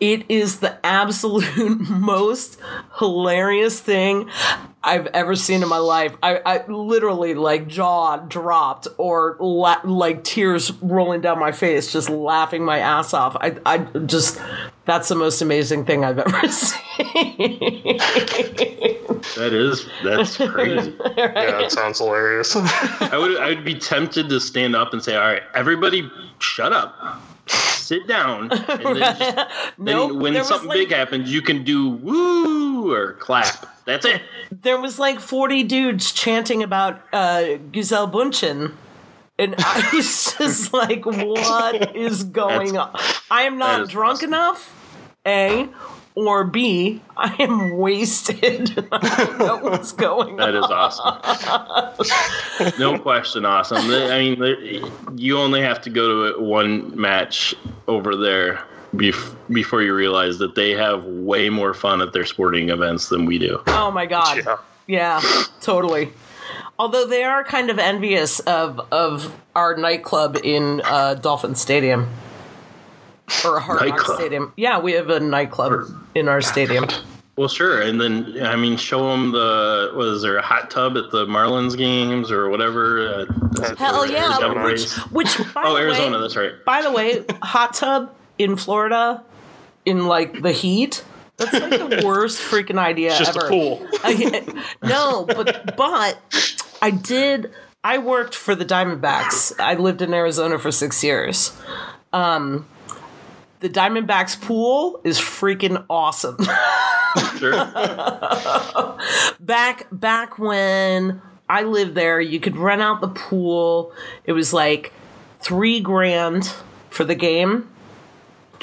It 0.00 0.24
is 0.30 0.60
the 0.60 0.78
absolute 0.84 1.80
most 1.90 2.58
hilarious 2.98 3.78
thing 3.80 4.30
I've 4.84 5.06
ever 5.08 5.36
seen 5.36 5.62
in 5.62 5.68
my 5.68 5.78
life. 5.78 6.16
I, 6.22 6.40
I 6.44 6.66
literally 6.66 7.34
like 7.34 7.68
jaw 7.68 8.16
dropped 8.16 8.88
or 8.98 9.36
la- 9.38 9.80
like 9.84 10.24
tears 10.24 10.72
rolling 10.82 11.20
down 11.20 11.38
my 11.38 11.52
face, 11.52 11.92
just 11.92 12.10
laughing 12.10 12.64
my 12.64 12.78
ass 12.78 13.14
off. 13.14 13.36
I, 13.40 13.56
I 13.64 13.78
just 14.06 14.40
that's 14.84 15.08
the 15.08 15.14
most 15.14 15.40
amazing 15.40 15.84
thing 15.84 16.04
I've 16.04 16.18
ever 16.18 16.48
seen. 16.48 16.76
That 19.36 19.52
is 19.52 19.86
that's 20.02 20.36
crazy. 20.50 20.94
Yeah, 21.16 21.32
that 21.32 21.70
sounds 21.70 21.98
hilarious. 21.98 22.56
I 22.56 23.16
would 23.16 23.36
I 23.38 23.48
would 23.48 23.64
be 23.64 23.76
tempted 23.76 24.28
to 24.30 24.40
stand 24.40 24.74
up 24.74 24.92
and 24.92 25.02
say, 25.02 25.14
"All 25.14 25.22
right, 25.22 25.42
everybody, 25.54 26.10
shut 26.40 26.72
up, 26.72 26.94
sit 27.92 28.06
down." 28.06 28.50
And 28.68 28.96
then 28.96 28.96
just, 28.96 29.40
then 29.78 30.18
when 30.20 30.44
something 30.44 30.68
like- 30.68 30.78
big 30.78 30.90
happens, 30.90 31.32
you 31.32 31.42
can 31.42 31.64
do 31.64 31.90
woo 31.90 32.92
or 32.92 33.14
clap. 33.14 33.66
That's 33.84 34.06
it. 34.06 34.22
there 34.50 34.80
was 34.80 34.98
like 34.98 35.18
40 35.20 35.64
dudes 35.64 36.12
chanting 36.12 36.62
about 36.62 37.00
uh, 37.12 37.58
Gisele 37.72 38.08
Bündchen. 38.08 38.74
And 39.38 39.54
I 39.58 39.90
was 39.94 40.34
just 40.38 40.72
like, 40.72 41.04
what 41.04 41.96
is 41.96 42.22
going 42.24 42.76
on? 42.76 42.94
I 43.30 43.42
am 43.42 43.58
not 43.58 43.88
drunk 43.88 44.18
awesome. 44.18 44.28
enough, 44.28 44.60
A, 45.26 45.68
or 46.14 46.44
B, 46.44 47.00
I 47.16 47.34
am 47.42 47.78
wasted. 47.78 48.86
I 48.92 49.24
don't 49.24 49.38
know 49.38 49.56
what's 49.58 49.92
going 49.92 50.36
That 50.36 50.54
on. 50.54 50.64
is 50.64 50.70
awesome. 50.70 51.18
no 52.78 52.98
question, 52.98 53.44
awesome. 53.44 53.78
I 53.90 54.18
mean, 54.18 54.90
you 55.16 55.38
only 55.38 55.62
have 55.62 55.80
to 55.82 55.90
go 55.90 56.32
to 56.32 56.40
one 56.40 56.98
match 57.00 57.54
over 57.88 58.16
there 58.16 58.62
before 59.50 59.82
you 59.82 59.94
realize 59.94 60.38
that 60.38 60.54
they 60.54 60.70
have 60.72 61.04
way 61.04 61.48
more 61.48 61.72
fun 61.72 62.02
at 62.02 62.12
their 62.12 62.26
sporting 62.26 62.68
events 62.68 63.08
than 63.08 63.24
we 63.24 63.38
do. 63.38 63.62
Oh 63.68 63.90
my 63.90 64.06
God. 64.06 64.38
yeah. 64.44 64.56
Yeah, 64.88 65.22
totally. 65.60 66.12
Although 66.78 67.06
they 67.06 67.22
are 67.22 67.44
kind 67.44 67.70
of 67.70 67.78
envious 67.78 68.40
of 68.40 68.80
of 68.90 69.32
our 69.54 69.76
nightclub 69.76 70.36
in 70.42 70.82
uh, 70.84 71.14
Dolphin 71.14 71.54
Stadium 71.54 72.08
or 73.44 73.56
a 73.56 73.60
Hard 73.60 73.80
Rock 73.80 73.88
Nightclub? 73.90 74.18
Stadium. 74.18 74.52
Yeah, 74.56 74.78
we 74.80 74.92
have 74.92 75.10
a 75.10 75.20
nightclub 75.20 75.84
in 76.14 76.28
our 76.28 76.40
stadium. 76.40 76.86
Well, 77.34 77.48
sure, 77.48 77.80
and 77.80 77.98
then 77.98 78.42
I 78.44 78.56
mean, 78.56 78.76
show 78.76 79.10
them 79.10 79.32
the 79.32 79.90
was 79.96 80.20
there 80.20 80.36
a 80.36 80.42
hot 80.42 80.70
tub 80.70 80.98
at 80.98 81.10
the 81.10 81.24
Marlins 81.24 81.78
games 81.78 82.30
or 82.30 82.50
whatever? 82.50 83.26
Uh, 83.26 83.74
Hell 83.76 84.04
yeah! 84.06 84.26
Arizona 84.38 84.64
Which, 84.64 84.92
which 85.38 85.54
by 85.54 85.62
oh, 85.64 85.72
the 85.74 85.80
Arizona, 85.80 86.16
way, 86.16 86.20
that's 86.20 86.36
right. 86.36 86.52
by 86.66 86.82
the 86.82 86.92
way, 86.92 87.24
hot 87.42 87.72
tub 87.72 88.14
in 88.36 88.56
Florida 88.56 89.24
in 89.86 90.04
like 90.06 90.42
the 90.42 90.52
heat. 90.52 91.02
That's 91.38 91.54
like 91.54 91.70
the 91.70 92.02
worst 92.06 92.38
freaking 92.38 92.78
idea 92.78 93.08
It's 93.08 93.18
just 93.20 93.34
ever. 93.34 93.46
a 93.46 93.48
pool. 93.48 93.88
I- 94.04 94.64
no, 94.82 95.24
but 95.24 95.74
but 95.74 96.18
I 96.82 96.90
did. 96.90 97.50
I 97.82 97.96
worked 97.96 98.34
for 98.34 98.54
the 98.54 98.66
Diamondbacks. 98.66 99.58
I 99.58 99.72
lived 99.76 100.02
in 100.02 100.12
Arizona 100.12 100.58
for 100.58 100.70
six 100.70 101.02
years. 101.02 101.58
Um, 102.12 102.66
the 103.62 103.70
Diamondbacks 103.70 104.38
pool 104.40 105.00
is 105.04 105.18
freaking 105.18 105.84
awesome. 105.88 106.36
Sure. 107.36 107.52
back 109.40 109.86
back 109.92 110.38
when 110.38 111.20
I 111.46 111.62
lived 111.62 111.94
there, 111.94 112.22
you 112.22 112.40
could 112.40 112.56
rent 112.56 112.80
out 112.80 113.02
the 113.02 113.08
pool. 113.08 113.92
It 114.24 114.32
was 114.32 114.54
like 114.54 114.94
three 115.38 115.80
grand 115.80 116.50
for 116.88 117.04
the 117.04 117.14
game. 117.14 117.68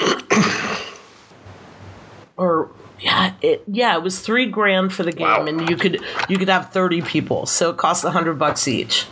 or 2.36 2.70
yeah, 2.98 3.34
it 3.40 3.62
yeah, 3.68 3.96
it 3.96 4.02
was 4.02 4.18
three 4.20 4.46
grand 4.46 4.92
for 4.92 5.02
the 5.04 5.12
game, 5.12 5.26
Wow. 5.28 5.46
and 5.46 5.68
you 5.70 5.76
could 5.76 6.02
you 6.28 6.36
could 6.36 6.48
have 6.48 6.72
thirty 6.72 7.00
people, 7.02 7.46
so 7.46 7.70
it 7.70 7.76
cost 7.76 8.02
a 8.04 8.10
hundred 8.10 8.38
bucks 8.38 8.66
each. 8.66 9.06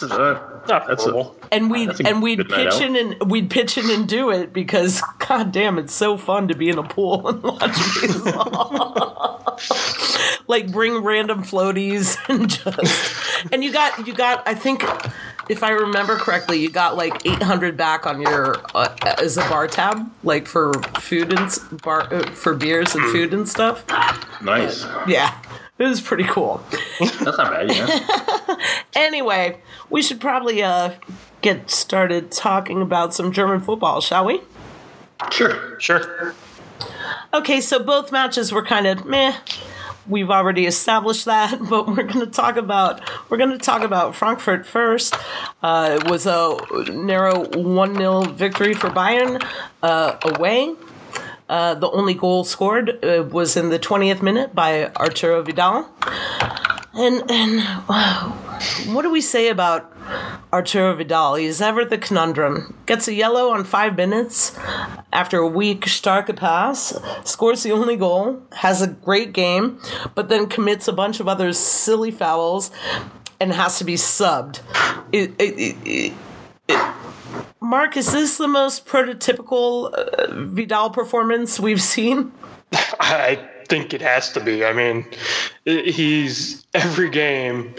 Uh, 0.00 0.38
Not 0.70 0.86
That's 0.86 1.06
a- 1.06 1.30
And 1.52 1.70
we'd 1.70 1.90
and 2.06 2.22
we'd 2.22 2.48
pitch 2.48 2.80
in 2.80 2.96
and 2.96 3.30
we'd 3.30 3.50
pitch 3.50 3.76
in 3.76 3.90
and 3.90 4.08
do 4.08 4.30
it 4.30 4.52
because 4.52 5.02
god 5.28 5.52
damn, 5.52 5.78
it's 5.78 5.92
so 5.94 6.16
fun 6.16 6.48
to 6.48 6.54
be 6.54 6.68
in 6.68 6.78
a 6.78 6.82
pool 6.82 7.28
and 7.28 7.42
watch 7.42 7.76
baseball. 8.00 9.58
like 10.46 10.70
bring 10.72 11.02
random 11.02 11.42
floaties 11.42 12.16
and 12.28 12.48
just 12.48 13.14
and 13.52 13.62
you 13.64 13.72
got 13.72 14.06
you 14.06 14.14
got 14.14 14.46
I 14.46 14.54
think 14.54 14.84
if 15.48 15.64
I 15.64 15.70
remember 15.70 16.16
correctly, 16.16 16.60
you 16.60 16.70
got 16.70 16.96
like 16.96 17.26
eight 17.26 17.42
hundred 17.42 17.76
back 17.76 18.06
on 18.06 18.20
your 18.22 18.56
uh, 18.74 18.94
as 19.18 19.36
a 19.36 19.40
bar 19.48 19.66
tab, 19.66 20.08
like 20.22 20.46
for 20.46 20.72
food 21.00 21.36
and 21.36 21.82
bar 21.82 22.02
uh, 22.12 22.30
for 22.30 22.54
beers 22.54 22.94
and 22.94 23.04
food 23.10 23.34
and 23.34 23.48
stuff. 23.48 23.84
nice. 24.40 24.84
Yeah, 25.08 25.34
it 25.80 25.84
was 25.88 26.00
pretty 26.00 26.24
cool. 26.24 26.62
That's 27.00 27.20
not 27.38 27.50
bad. 27.50 27.70
Yeah. 27.70 28.56
Anyway, 28.94 29.56
we 29.88 30.02
should 30.02 30.20
probably 30.20 30.62
uh 30.62 30.92
get 31.40 31.70
started 31.70 32.30
talking 32.30 32.82
about 32.82 33.14
some 33.14 33.32
German 33.32 33.60
football, 33.60 34.00
shall 34.00 34.26
we? 34.26 34.42
Sure. 35.30 35.80
Sure. 35.80 36.34
Okay, 37.32 37.60
so 37.60 37.78
both 37.82 38.12
matches 38.12 38.52
were 38.52 38.64
kind 38.64 38.86
of 38.86 39.04
meh. 39.06 39.34
We've 40.08 40.30
already 40.30 40.66
established 40.66 41.26
that, 41.26 41.58
but 41.70 41.86
we're 41.86 42.02
going 42.02 42.20
to 42.20 42.26
talk 42.26 42.56
about 42.56 43.00
we're 43.30 43.38
going 43.38 43.52
to 43.52 43.58
talk 43.58 43.82
about 43.82 44.14
Frankfurt 44.16 44.66
first. 44.66 45.14
Uh, 45.62 45.98
it 46.00 46.10
was 46.10 46.26
a 46.26 46.58
narrow 46.92 47.46
one 47.58 47.94
0 47.94 48.22
victory 48.22 48.74
for 48.74 48.90
Bayern 48.90 49.42
uh, 49.82 50.16
away. 50.22 50.74
Uh, 51.50 51.74
the 51.74 51.90
only 51.90 52.14
goal 52.14 52.44
scored 52.44 53.04
uh, 53.04 53.24
was 53.24 53.56
in 53.56 53.70
the 53.70 53.78
20th 53.78 54.22
minute 54.22 54.54
by 54.54 54.86
Arturo 54.94 55.42
Vidal. 55.42 55.84
And 56.94 57.28
and 57.28 57.56
wow, 57.88 58.38
what 58.92 59.02
do 59.02 59.10
we 59.10 59.20
say 59.20 59.48
about 59.48 59.92
Arturo 60.52 60.94
Vidal? 60.94 61.34
He's 61.34 61.60
ever 61.60 61.84
the 61.84 61.98
conundrum. 61.98 62.78
Gets 62.86 63.08
a 63.08 63.14
yellow 63.14 63.50
on 63.50 63.64
five 63.64 63.96
minutes 63.96 64.56
after 65.12 65.38
a 65.38 65.46
weak 65.48 65.86
Starke 65.86 66.36
pass, 66.36 66.96
scores 67.24 67.64
the 67.64 67.72
only 67.72 67.96
goal, 67.96 68.40
has 68.52 68.80
a 68.80 68.86
great 68.86 69.32
game, 69.32 69.80
but 70.14 70.28
then 70.28 70.46
commits 70.46 70.86
a 70.86 70.92
bunch 70.92 71.18
of 71.18 71.26
other 71.26 71.52
silly 71.52 72.12
fouls 72.12 72.70
and 73.40 73.52
has 73.52 73.76
to 73.78 73.84
be 73.84 73.94
subbed. 73.94 74.60
It, 75.10 75.34
it, 75.40 75.76
it, 75.84 76.12
Marc, 77.60 77.96
is 77.96 78.12
this 78.12 78.38
the 78.38 78.48
most 78.48 78.86
prototypical 78.86 79.92
uh, 79.92 80.32
Vidal 80.46 80.90
performance 80.90 81.60
we've 81.60 81.82
seen? 81.82 82.32
I 83.00 83.38
think 83.68 83.92
it 83.92 84.00
has 84.00 84.32
to 84.32 84.40
be. 84.40 84.64
I 84.64 84.72
mean, 84.72 85.06
he's 85.64 86.66
every 86.74 87.10
game. 87.10 87.74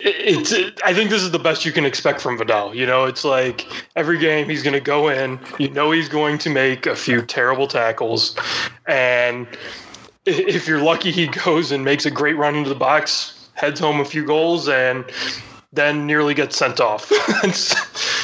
It's. 0.00 0.52
I 0.84 0.94
think 0.94 1.10
this 1.10 1.22
is 1.22 1.30
the 1.30 1.38
best 1.38 1.64
you 1.64 1.72
can 1.72 1.84
expect 1.84 2.20
from 2.20 2.38
Vidal. 2.38 2.74
You 2.74 2.86
know, 2.86 3.04
it's 3.04 3.24
like 3.24 3.66
every 3.96 4.18
game 4.18 4.48
he's 4.48 4.62
going 4.62 4.74
to 4.74 4.80
go 4.80 5.08
in. 5.08 5.38
You 5.58 5.70
know, 5.70 5.90
he's 5.90 6.08
going 6.08 6.38
to 6.38 6.50
make 6.50 6.86
a 6.86 6.96
few 6.96 7.22
terrible 7.22 7.66
tackles, 7.66 8.36
and 8.86 9.46
if 10.26 10.66
you're 10.66 10.82
lucky, 10.82 11.10
he 11.10 11.26
goes 11.26 11.72
and 11.72 11.84
makes 11.84 12.06
a 12.06 12.10
great 12.10 12.36
run 12.36 12.54
into 12.54 12.68
the 12.68 12.74
box, 12.74 13.48
heads 13.54 13.80
home 13.80 14.00
a 14.00 14.04
few 14.04 14.24
goals, 14.24 14.68
and 14.68 15.04
then 15.72 16.06
nearly 16.06 16.34
gets 16.34 16.56
sent 16.56 16.80
off. 16.80 17.10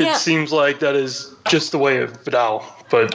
It's- 0.00 0.08
it 0.08 0.10
Yeah. 0.12 0.16
seems 0.18 0.52
like 0.52 0.78
that 0.80 0.94
is 0.96 1.34
just 1.48 1.72
the 1.72 1.78
way 1.78 1.98
of 2.02 2.10
Vidal, 2.24 2.64
but. 2.90 3.14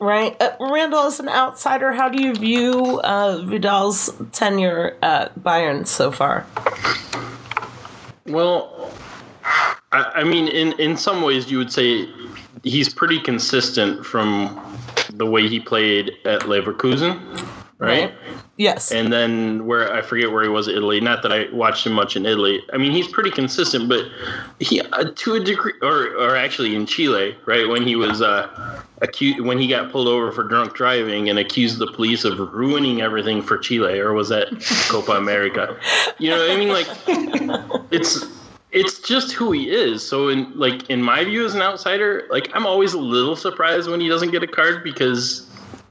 Right. 0.00 0.36
Uh, 0.40 0.50
Randall, 0.60 1.06
as 1.06 1.18
an 1.20 1.28
outsider, 1.28 1.92
how 1.92 2.08
do 2.08 2.22
you 2.22 2.34
view 2.34 3.00
uh, 3.02 3.38
Vidal's 3.44 4.12
tenure 4.32 4.96
at 5.02 5.38
Bayern 5.40 5.86
so 5.86 6.10
far? 6.12 6.46
Well, 8.26 8.92
I, 9.92 10.02
I 10.16 10.24
mean, 10.24 10.48
in 10.48 10.72
in 10.78 10.96
some 10.96 11.22
ways, 11.22 11.50
you 11.50 11.58
would 11.58 11.72
say 11.72 12.08
he's 12.62 12.88
pretty 12.92 13.20
consistent 13.20 14.04
from 14.04 14.60
the 15.14 15.26
way 15.26 15.48
he 15.48 15.58
played 15.60 16.12
at 16.24 16.42
Leverkusen, 16.42 17.18
right? 17.78 18.12
Yes. 18.58 18.90
And 18.90 19.12
then 19.12 19.66
where 19.66 19.92
I 19.92 20.02
forget 20.02 20.32
where 20.32 20.42
he 20.42 20.48
was 20.48 20.66
Italy. 20.66 21.00
Not 21.00 21.22
that 21.22 21.32
I 21.32 21.48
watched 21.52 21.86
him 21.86 21.92
much 21.92 22.16
in 22.16 22.26
Italy. 22.26 22.60
I 22.72 22.76
mean, 22.76 22.90
he's 22.90 23.06
pretty 23.06 23.30
consistent, 23.30 23.88
but 23.88 24.04
he 24.58 24.80
uh, 24.80 25.12
to 25.14 25.34
a 25.34 25.40
degree, 25.40 25.74
or 25.80 26.08
or 26.16 26.34
actually 26.34 26.74
in 26.74 26.84
Chile, 26.84 27.36
right 27.46 27.68
when 27.68 27.86
he 27.86 27.94
was 27.94 28.20
uh, 28.20 28.82
accused 29.00 29.42
when 29.42 29.58
he 29.60 29.68
got 29.68 29.92
pulled 29.92 30.08
over 30.08 30.32
for 30.32 30.42
drunk 30.42 30.74
driving 30.74 31.30
and 31.30 31.38
accused 31.38 31.78
the 31.78 31.86
police 31.92 32.24
of 32.24 32.36
ruining 32.52 33.00
everything 33.00 33.42
for 33.42 33.58
Chile, 33.58 34.00
or 34.00 34.12
was 34.12 34.28
that 34.30 34.48
Copa 34.90 35.12
America? 35.12 35.78
You 36.18 36.30
know, 36.30 36.38
what 36.38 36.50
I 36.50 36.56
mean, 36.56 36.68
like 36.70 36.88
it's 37.92 38.26
it's 38.72 38.98
just 38.98 39.32
who 39.34 39.52
he 39.52 39.70
is. 39.70 40.04
So 40.04 40.30
in 40.30 40.50
like 40.58 40.90
in 40.90 41.00
my 41.00 41.22
view 41.22 41.44
as 41.44 41.54
an 41.54 41.62
outsider, 41.62 42.26
like 42.28 42.50
I'm 42.54 42.66
always 42.66 42.92
a 42.92 42.98
little 42.98 43.36
surprised 43.36 43.88
when 43.88 44.00
he 44.00 44.08
doesn't 44.08 44.32
get 44.32 44.42
a 44.42 44.48
card 44.48 44.82
because 44.82 45.47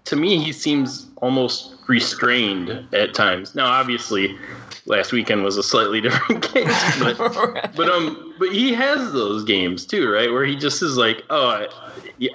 to 0.07 0.15
me 0.15 0.43
he 0.43 0.51
seems 0.51 1.07
almost 1.17 1.75
restrained 1.87 2.69
at 2.93 3.13
times. 3.13 3.55
Now 3.55 3.65
obviously 3.65 4.37
last 4.85 5.11
weekend 5.11 5.43
was 5.43 5.57
a 5.57 5.63
slightly 5.63 6.01
different 6.07 6.43
case, 6.43 6.99
but 6.99 7.17
but 7.75 7.89
um, 7.89 8.33
but 8.39 8.51
he 8.51 8.73
has 8.73 9.11
those 9.13 9.43
games 9.43 9.85
too, 9.85 10.11
right? 10.11 10.31
Where 10.31 10.45
he 10.45 10.55
just 10.55 10.81
is 10.81 10.97
like, 10.97 11.23
oh, 11.29 11.47
I, 11.49 11.67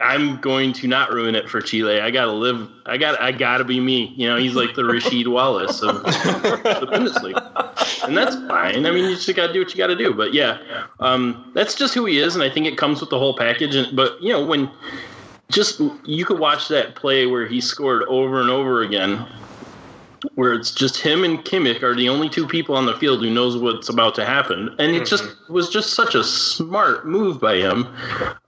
I'm 0.01 0.41
going 0.41 0.73
to 0.75 0.87
not 0.87 1.13
ruin 1.13 1.35
it 1.35 1.49
for 1.49 1.61
Chile. 1.61 2.01
I 2.01 2.11
gotta 2.11 2.33
live. 2.33 2.69
I 2.87 2.99
got. 2.99 3.21
I 3.21 3.33
gotta 3.33 3.65
be 3.65 3.81
me. 3.81 4.13
You 4.17 4.29
know, 4.29 4.37
he's 4.37 4.55
like 4.55 4.75
the 4.75 4.83
Rasheed 4.83 5.29
Wallace 5.29 5.83
of 5.83 6.03
the 6.03 6.89
Bundesliga, 6.91 8.07
and 8.07 8.17
that's 8.17 8.37
fine. 8.47 8.87
I 8.87 8.91
mean, 8.91 9.09
you 9.09 9.17
just 9.17 9.35
gotta 9.35 9.53
do 9.53 9.61
what 9.61 9.71
you 9.71 9.79
gotta 9.79 9.97
do. 9.97 10.15
But 10.15 10.35
yeah, 10.35 10.59
um, 11.01 11.51
that's 11.55 11.75
just 11.75 11.95
who 11.95 12.05
he 12.05 12.19
is, 12.19 12.35
and 12.35 12.45
I 12.45 12.51
think 12.51 12.67
it 12.67 12.77
comes 12.77 13.01
with 13.01 13.11
the 13.11 13.19
whole 13.19 13.37
package. 13.37 13.75
And 13.75 13.95
but 13.97 14.23
you 14.23 14.33
know 14.33 14.45
when 14.45 14.71
just 15.53 15.81
you 16.05 16.25
could 16.25 16.39
watch 16.39 16.69
that 16.69 16.95
play 16.95 17.27
where 17.27 17.47
he 17.47 17.61
scored 17.61 18.03
over 18.05 18.41
and 18.41 18.51
over 18.51 18.83
again 18.83 19.27
where 20.35 20.53
it's 20.53 20.71
just 20.71 20.99
him 20.99 21.25
and 21.25 21.39
Kimmich 21.41 21.83
are 21.83 21.95
the 21.95 22.09
only 22.09 22.29
two 22.29 22.47
people 22.47 22.77
on 22.77 22.87
the 22.87 22.95
field 22.95 23.23
who 23.23 23.31
knows 23.31 23.57
what's 23.57 23.89
about 23.89 24.15
to 24.17 24.25
happen, 24.25 24.75
and 24.79 24.95
it 24.95 25.07
just 25.07 25.25
mm-hmm. 25.25 25.53
was 25.53 25.69
just 25.69 25.95
such 25.95 26.15
a 26.15 26.23
smart 26.23 27.07
move 27.07 27.41
by 27.41 27.57
him, 27.57 27.87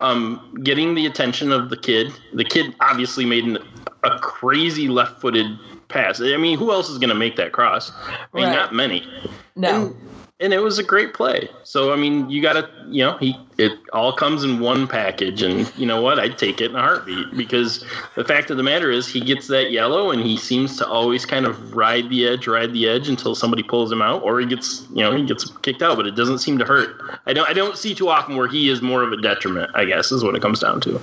um, 0.00 0.54
getting 0.62 0.94
the 0.94 1.06
attention 1.06 1.52
of 1.52 1.70
the 1.70 1.76
kid. 1.76 2.12
The 2.32 2.44
kid 2.44 2.74
obviously 2.80 3.24
made 3.24 3.44
an, 3.44 3.58
a 4.02 4.18
crazy 4.18 4.88
left-footed 4.88 5.46
pass. 5.88 6.20
I 6.20 6.36
mean, 6.36 6.58
who 6.58 6.72
else 6.72 6.88
is 6.88 6.98
going 6.98 7.10
to 7.10 7.14
make 7.14 7.36
that 7.36 7.52
cross? 7.52 7.90
I 7.92 8.26
mean, 8.32 8.44
right. 8.44 8.52
not 8.52 8.74
many. 8.74 9.06
No. 9.56 9.86
And, 9.86 9.96
and 10.44 10.52
it 10.52 10.58
was 10.58 10.78
a 10.78 10.82
great 10.82 11.14
play. 11.14 11.48
So 11.62 11.92
I 11.92 11.96
mean, 11.96 12.28
you 12.28 12.42
got 12.42 12.52
to, 12.52 12.68
you 12.88 13.02
know, 13.02 13.16
he 13.16 13.34
it 13.56 13.72
all 13.94 14.12
comes 14.12 14.44
in 14.44 14.60
one 14.60 14.86
package, 14.86 15.40
and 15.40 15.72
you 15.76 15.86
know 15.86 16.02
what? 16.02 16.20
I'd 16.20 16.36
take 16.36 16.60
it 16.60 16.70
in 16.70 16.76
a 16.76 16.80
heartbeat 16.80 17.34
because 17.34 17.82
the 18.14 18.24
fact 18.24 18.50
of 18.50 18.58
the 18.58 18.62
matter 18.62 18.90
is, 18.90 19.08
he 19.08 19.20
gets 19.20 19.46
that 19.48 19.70
yellow, 19.70 20.10
and 20.10 20.20
he 20.20 20.36
seems 20.36 20.76
to 20.78 20.86
always 20.86 21.24
kind 21.24 21.46
of 21.46 21.74
ride 21.74 22.10
the 22.10 22.28
edge, 22.28 22.46
ride 22.46 22.74
the 22.74 22.86
edge 22.86 23.08
until 23.08 23.34
somebody 23.34 23.62
pulls 23.62 23.90
him 23.90 24.02
out, 24.02 24.22
or 24.22 24.38
he 24.38 24.46
gets, 24.46 24.86
you 24.90 25.02
know, 25.02 25.16
he 25.16 25.24
gets 25.24 25.50
kicked 25.62 25.82
out. 25.82 25.96
But 25.96 26.06
it 26.06 26.14
doesn't 26.14 26.38
seem 26.38 26.58
to 26.58 26.64
hurt. 26.64 27.18
I 27.24 27.32
don't, 27.32 27.48
I 27.48 27.54
don't 27.54 27.78
see 27.78 27.94
too 27.94 28.10
often 28.10 28.36
where 28.36 28.48
he 28.48 28.68
is 28.68 28.82
more 28.82 29.02
of 29.02 29.12
a 29.12 29.20
detriment. 29.20 29.70
I 29.74 29.86
guess 29.86 30.12
is 30.12 30.22
what 30.22 30.36
it 30.36 30.42
comes 30.42 30.60
down 30.60 30.80
to. 30.82 31.00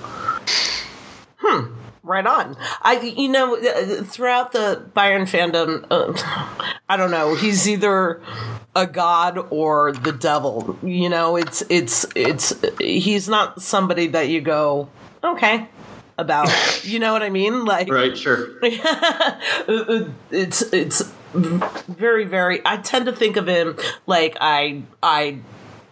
Hmm 1.38 1.82
right 2.02 2.26
on. 2.26 2.56
I, 2.82 3.00
you 3.00 3.28
know, 3.28 3.56
throughout 4.04 4.52
the 4.52 4.84
Bayern 4.94 5.22
fandom, 5.22 5.86
uh, 5.90 6.12
I 6.88 6.96
don't 6.96 7.10
know. 7.10 7.34
He's 7.34 7.68
either 7.68 8.20
a 8.74 8.86
god 8.86 9.38
or 9.50 9.92
the 9.92 10.12
devil. 10.12 10.78
You 10.82 11.08
know, 11.08 11.36
it's 11.36 11.62
it's 11.68 12.06
it's 12.14 12.54
he's 12.78 13.28
not 13.28 13.60
somebody 13.62 14.08
that 14.08 14.28
you 14.28 14.40
go, 14.40 14.88
okay, 15.22 15.68
about. 16.18 16.48
You 16.84 16.98
know 16.98 17.12
what 17.12 17.22
I 17.22 17.30
mean? 17.30 17.64
Like 17.64 17.88
Right, 17.88 18.18
sure. 18.18 18.58
it's 20.32 20.62
it's 20.62 21.02
very 21.32 22.24
very 22.24 22.60
I 22.64 22.78
tend 22.78 23.06
to 23.06 23.12
think 23.12 23.36
of 23.36 23.46
him 23.46 23.76
like 24.06 24.36
I 24.40 24.82
I 25.00 25.38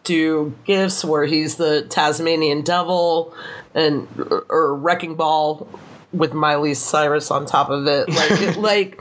do 0.03 0.53
gifts 0.65 1.05
where 1.05 1.25
he's 1.25 1.57
the 1.57 1.83
Tasmanian 1.83 2.63
devil 2.63 3.33
and 3.73 4.09
or 4.49 4.75
wrecking 4.75 5.15
ball 5.15 5.69
with 6.13 6.33
Miley 6.33 6.75
Cyrus 6.75 7.31
on 7.31 7.47
top 7.47 7.71
of 7.71 7.87
it. 7.87 8.09
Like, 8.09 8.31
it, 8.33 8.57
like 8.59 9.01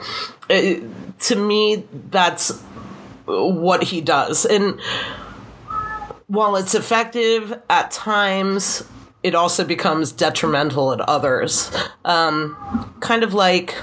it, 0.50 0.84
to 1.22 1.36
me, 1.36 1.88
that's 2.12 2.64
what 3.30 3.84
he 3.84 4.02
does. 4.02 4.46
And 4.46 4.80
while 6.28 6.56
it's 6.56 6.76
effective 6.76 7.60
at 7.70 7.92
times, 7.92 8.84
it 9.24 9.36
also 9.36 9.66
becomes 9.66 10.12
detrimental 10.12 10.94
at 10.94 11.02
others. 11.02 11.72
Um, 12.06 12.56
kind 13.02 13.24
of 13.24 13.34
like 13.34 13.76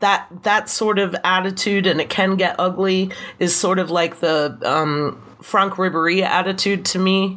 that 0.00 0.28
that 0.42 0.68
sort 0.68 0.98
of 0.98 1.16
attitude, 1.24 1.86
and 1.86 2.00
it 2.00 2.10
can 2.10 2.36
get 2.36 2.56
ugly, 2.58 3.10
is 3.38 3.54
sort 3.54 3.78
of 3.78 3.90
like 3.90 4.20
the 4.20 4.58
um, 4.62 5.20
Franck 5.42 5.74
Ribery 5.74 6.22
attitude 6.22 6.84
to 6.86 6.98
me. 6.98 7.36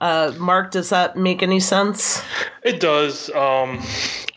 Uh, 0.00 0.32
Marc, 0.38 0.72
does 0.72 0.90
that 0.90 1.16
make 1.16 1.42
any 1.42 1.60
sense? 1.60 2.22
It 2.62 2.80
does. 2.80 3.30
Um, 3.30 3.82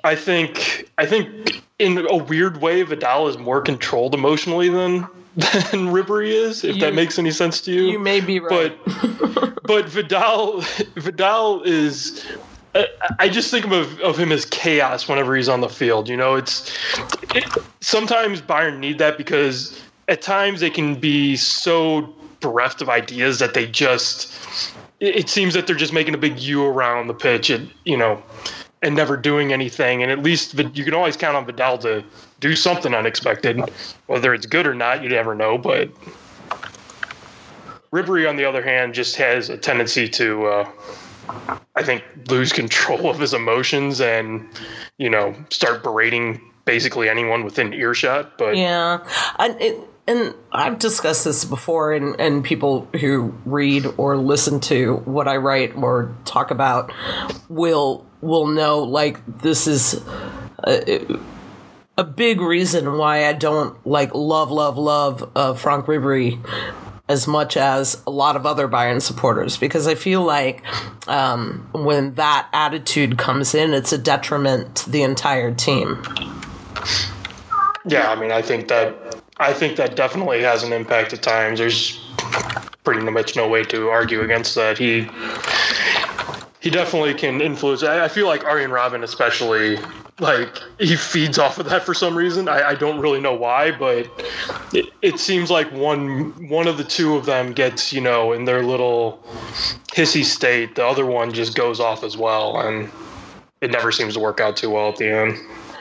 I 0.04 0.16
think 0.16 0.90
I 0.98 1.06
think 1.06 1.64
in 1.80 2.06
a 2.10 2.16
weird 2.16 2.62
way, 2.62 2.84
Vidal 2.84 3.28
is 3.28 3.38
more 3.38 3.62
controlled 3.62 4.14
emotionally 4.14 4.70
than 4.70 5.08
than 5.38 5.90
Ribery 5.90 6.30
is, 6.30 6.64
if 6.64 6.76
you, 6.76 6.82
that 6.82 6.96
makes 6.96 7.20
any 7.20 7.30
sense 7.30 7.62
to 7.62 7.72
you. 7.72 7.84
You 7.84 8.00
may 8.00 8.22
be 8.22 8.40
right. 8.40 8.76
But 8.86 9.64
but 9.64 9.88
Vidal 9.88 10.62
Vidal 10.96 11.62
is 11.62 12.26
I 13.20 13.30
just 13.30 13.52
think 13.52 13.66
of, 13.66 14.00
of 14.02 14.18
him 14.18 14.32
as 14.32 14.46
chaos 14.46 15.08
whenever 15.08 15.36
he's 15.36 15.48
on 15.48 15.62
the 15.62 15.70
field. 15.70 16.10
You 16.10 16.18
know, 16.18 16.36
it's 16.36 16.76
it, 17.36 17.46
sometimes 17.82 18.42
Bayern 18.42 18.80
need 18.80 18.98
that 18.98 19.18
because 19.18 19.80
at 20.08 20.24
times 20.24 20.60
they 20.60 20.72
can 20.72 20.96
be 20.96 21.36
so 21.36 22.14
bereft 22.40 22.82
of 22.82 22.90
ideas 22.90 23.38
that 23.38 23.54
they 23.54 23.68
just 23.68 24.34
it, 25.00 25.30
seems 25.30 25.54
that 25.54 25.68
they're 25.68 25.76
just 25.76 25.94
making 25.94 26.16
a 26.16 26.18
big 26.18 26.40
U 26.40 26.66
around 26.66 27.08
the 27.08 27.14
pitch 27.14 27.52
and 27.52 27.72
you 27.84 27.98
know 27.98 28.24
and 28.82 28.96
never 28.96 29.18
doing 29.18 29.54
anything. 29.54 30.02
And 30.02 30.12
at 30.12 30.24
least 30.24 30.56
you 30.74 30.84
can 30.84 30.96
always 30.96 31.16
count 31.16 31.36
on 31.36 31.46
Vidal 31.46 31.78
to 31.80 32.04
do 32.40 32.56
something 32.56 32.94
unexpected. 32.94 33.62
Whether 34.08 34.34
it's 34.34 34.46
good 34.46 34.68
or 34.68 34.74
not, 34.74 35.04
you 35.04 35.10
never 35.10 35.36
know. 35.36 35.58
But 35.58 35.90
Ribery, 37.92 38.30
on 38.30 38.36
the 38.36 38.46
other 38.46 38.62
hand, 38.62 38.94
just 38.94 39.16
has 39.16 39.50
a 39.50 39.58
tendency 39.58 40.08
to, 40.10 40.46
uh, 40.46 40.70
I 41.76 41.84
think, 41.84 42.04
lose 42.30 42.54
control 42.54 43.10
of 43.10 43.20
his 43.20 43.34
emotions 43.34 44.02
and, 44.02 44.48
you 44.98 45.10
know, 45.10 45.36
start 45.50 45.84
berating 45.84 46.42
basically 46.66 47.10
anyone 47.10 47.44
within 47.44 47.74
earshot. 47.74 48.38
But 48.38 48.58
yeah, 48.58 49.06
and, 49.40 49.62
it, 49.62 49.80
and 50.06 50.36
I've 50.52 50.80
discussed 50.80 51.24
this 51.24 51.46
before, 51.46 51.94
and, 51.94 52.20
and 52.20 52.44
people 52.44 52.88
who 53.00 53.34
read 53.46 53.86
or 53.98 54.18
listen 54.18 54.60
to 54.62 54.98
what 55.06 55.28
I 55.28 55.38
write 55.38 55.76
or 55.76 56.14
talk 56.26 56.52
about 56.52 56.92
will 57.50 58.06
will 58.22 58.48
know 58.48 58.84
like 58.84 59.22
this 59.40 59.68
is. 59.68 60.04
Uh, 60.64 61.18
a 61.98 62.04
big 62.04 62.42
reason 62.42 62.98
why 62.98 63.28
I 63.28 63.34
don't 63.34 63.86
like 63.86 64.14
love, 64.14 64.52
love, 64.52 64.78
love 64.78 65.32
uh, 65.36 65.54
Franck 65.54 65.86
Ribery 65.86 66.40
as 67.10 67.28
much 67.28 67.56
as 67.56 68.02
a 68.06 68.12
lot 68.12 68.36
of 68.36 68.46
other 68.46 68.68
Bayern 68.68 69.02
supporters 69.02 69.58
because 69.58 69.88
I 69.88 69.96
feel 69.96 70.24
like 70.24 70.64
um, 71.08 71.68
when 71.72 72.16
that 72.16 72.50
attitude 72.54 73.18
comes 73.18 73.56
in, 73.56 73.74
it's 73.74 73.94
a 73.94 73.98
detriment 73.98 74.76
to 74.78 74.90
the 74.90 75.04
entire 75.04 75.54
team. 75.54 76.04
Yeah, 77.86 78.12
I 78.12 78.20
mean, 78.20 78.32
I 78.32 78.42
think 78.42 78.68
that 78.68 79.16
I 79.38 79.54
think 79.54 79.78
that 79.78 79.96
definitely 79.96 80.42
has 80.42 80.64
an 80.64 80.74
impact 80.74 81.14
at 81.14 81.22
times. 81.22 81.60
There's 81.60 82.04
pretty 82.84 83.10
much 83.10 83.36
no 83.36 83.48
way 83.48 83.64
to 83.64 83.90
argue 83.90 84.22
against 84.22 84.56
that. 84.56 84.78
He 84.78 85.10
he 86.60 86.70
definitely 86.70 87.14
can 87.14 87.40
influence. 87.40 87.84
I, 87.84 88.08
feel 88.10 88.28
like 88.28 88.44
Arjen 88.44 88.72
Robben, 88.72 89.04
especially, 89.04 89.78
like 90.20 90.58
he 90.80 90.96
feeds 90.96 91.38
off 91.38 91.60
of 91.60 91.70
that 91.70 91.84
for 91.84 91.94
some 91.94 92.18
reason. 92.18 92.48
I, 92.48 92.70
I 92.70 92.76
don't 92.76 93.00
really 93.00 93.20
know 93.20 93.36
why, 93.36 93.72
but 93.72 94.10
it, 94.74 94.90
it 95.02 95.20
seems 95.20 95.52
like 95.52 95.72
one 95.72 96.50
one 96.50 96.68
of 96.68 96.78
the 96.78 96.84
two 96.84 97.16
of 97.16 97.26
them 97.26 97.54
gets 97.54 97.94
you 97.94 98.02
know 98.02 98.34
in 98.34 98.46
their 98.46 98.64
little 98.64 99.24
hissy 99.92 100.24
state. 100.24 100.76
The 100.76 100.86
other 100.86 101.06
one 101.06 101.34
just 101.34 101.56
goes 101.56 101.80
off 101.80 102.04
as 102.04 102.18
well, 102.18 102.60
and 102.60 102.90
it 103.62 103.72
never 103.72 103.92
seems 103.92 104.16
to 104.16 104.20
work 104.20 104.40
out 104.40 104.58
too 104.58 104.70
well 104.70 104.90
at 104.90 104.98
the 104.98 105.10
end. 105.10 105.38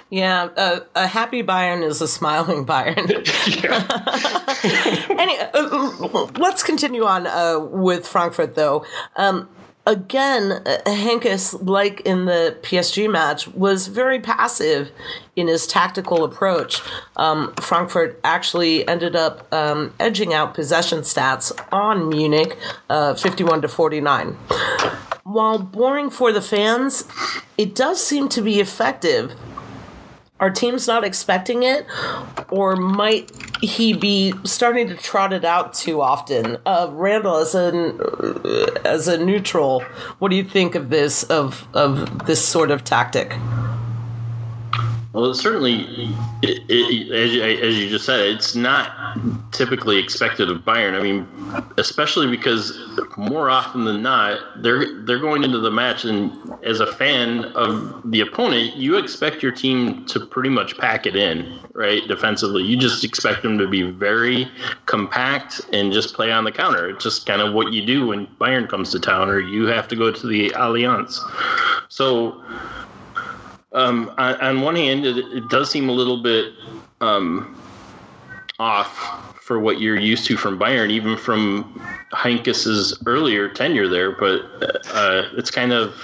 Yeah, 0.08 0.44
uh, 0.56 0.80
a 0.94 1.06
happy 1.06 1.42
Bayern 1.42 1.82
is 1.82 2.00
a 2.00 2.06
smiling 2.06 2.64
Bayern. 2.66 3.10
anyway, 5.18 5.50
uh, 5.52 6.26
let's 6.38 6.62
continue 6.62 7.04
on 7.04 7.26
uh, 7.26 7.58
with 7.58 8.06
Frankfurt, 8.06 8.54
though. 8.54 8.86
Um, 9.16 9.48
again, 9.86 10.52
uh, 10.52 10.78
Heynckes, 10.84 11.66
like 11.66 12.00
in 12.00 12.24
the 12.26 12.56
PSG 12.62 13.10
match, 13.10 13.48
was 13.48 13.86
very 13.86 14.20
passive 14.20 14.90
in 15.36 15.46
his 15.46 15.66
tactical 15.66 16.24
approach. 16.24 16.80
Um, 17.16 17.54
Frankfurt 17.60 18.20
actually 18.24 18.86
ended 18.88 19.16
up 19.16 19.52
um, 19.52 19.94
edging 20.00 20.34
out 20.34 20.54
possession 20.54 21.00
stats 21.00 21.52
on 21.72 22.08
Munich, 22.08 22.58
uh, 22.90 23.14
51 23.14 23.62
to 23.62 23.68
49. 23.68 24.36
While 25.22 25.58
boring 25.58 26.10
for 26.10 26.32
the 26.32 26.42
fans, 26.42 27.04
it 27.58 27.74
does 27.74 28.04
seem 28.04 28.28
to 28.30 28.42
be 28.42 28.60
effective 28.60 29.34
our 30.38 30.50
team's 30.50 30.86
not 30.86 31.04
expecting 31.04 31.62
it, 31.62 31.86
or 32.50 32.76
might 32.76 33.30
he 33.62 33.94
be 33.94 34.34
starting 34.44 34.88
to 34.88 34.94
trot 34.94 35.32
it 35.32 35.44
out 35.44 35.72
too 35.72 36.02
often? 36.02 36.58
Uh, 36.66 36.88
Randall, 36.92 37.36
as 37.36 37.54
a 37.54 38.80
as 38.84 39.08
a 39.08 39.16
neutral, 39.16 39.80
what 40.18 40.30
do 40.30 40.36
you 40.36 40.44
think 40.44 40.74
of 40.74 40.90
this 40.90 41.22
of 41.24 41.66
of 41.74 42.26
this 42.26 42.46
sort 42.46 42.70
of 42.70 42.84
tactic? 42.84 43.34
Well, 45.16 45.32
certainly, 45.32 46.14
it, 46.42 46.62
it, 46.68 47.10
as, 47.10 47.32
you, 47.32 47.42
as 47.42 47.78
you 47.78 47.88
just 47.88 48.04
said, 48.04 48.20
it's 48.20 48.54
not 48.54 49.16
typically 49.50 49.96
expected 49.96 50.50
of 50.50 50.58
Bayern. 50.58 50.92
I 50.92 51.02
mean, 51.02 51.26
especially 51.78 52.26
because 52.26 52.78
more 53.16 53.48
often 53.48 53.86
than 53.86 54.02
not, 54.02 54.62
they're 54.62 55.00
they're 55.04 55.18
going 55.18 55.42
into 55.42 55.58
the 55.58 55.70
match, 55.70 56.04
and 56.04 56.30
as 56.62 56.80
a 56.80 56.86
fan 56.86 57.46
of 57.54 58.02
the 58.10 58.20
opponent, 58.20 58.76
you 58.76 58.98
expect 58.98 59.42
your 59.42 59.52
team 59.52 60.04
to 60.04 60.20
pretty 60.20 60.50
much 60.50 60.76
pack 60.76 61.06
it 61.06 61.16
in, 61.16 61.60
right? 61.72 62.06
Defensively, 62.06 62.64
you 62.64 62.76
just 62.76 63.02
expect 63.02 63.42
them 63.42 63.56
to 63.56 63.66
be 63.66 63.90
very 63.90 64.46
compact 64.84 65.62
and 65.72 65.94
just 65.94 66.12
play 66.12 66.30
on 66.30 66.44
the 66.44 66.52
counter. 66.52 66.90
It's 66.90 67.02
just 67.02 67.24
kind 67.24 67.40
of 67.40 67.54
what 67.54 67.72
you 67.72 67.86
do 67.86 68.08
when 68.08 68.26
Bayern 68.38 68.68
comes 68.68 68.90
to 68.90 69.00
town, 69.00 69.30
or 69.30 69.40
you 69.40 69.64
have 69.64 69.88
to 69.88 69.96
go 69.96 70.12
to 70.12 70.26
the 70.26 70.50
Allianz. 70.50 71.20
So 71.88 72.44
um, 73.76 74.12
on, 74.18 74.34
on, 74.40 74.60
one 74.62 74.76
hand, 74.76 75.04
it, 75.06 75.48
does 75.48 75.70
seem 75.70 75.88
a 75.88 75.92
little 75.92 76.22
bit 76.22 76.52
um, 77.00 77.60
off 78.58 79.38
for 79.40 79.60
what 79.60 79.80
you're 79.80 79.98
used 79.98 80.26
to 80.26 80.36
from 80.36 80.58
Bayern, 80.58 80.90
even 80.90 81.16
from 81.16 81.80
Heynckes's 82.12 83.00
earlier 83.06 83.48
tenure 83.48 83.86
there. 83.86 84.10
But 84.12 84.40
uh, 84.92 85.28
it's 85.36 85.50
kind 85.50 85.72
of 85.72 85.94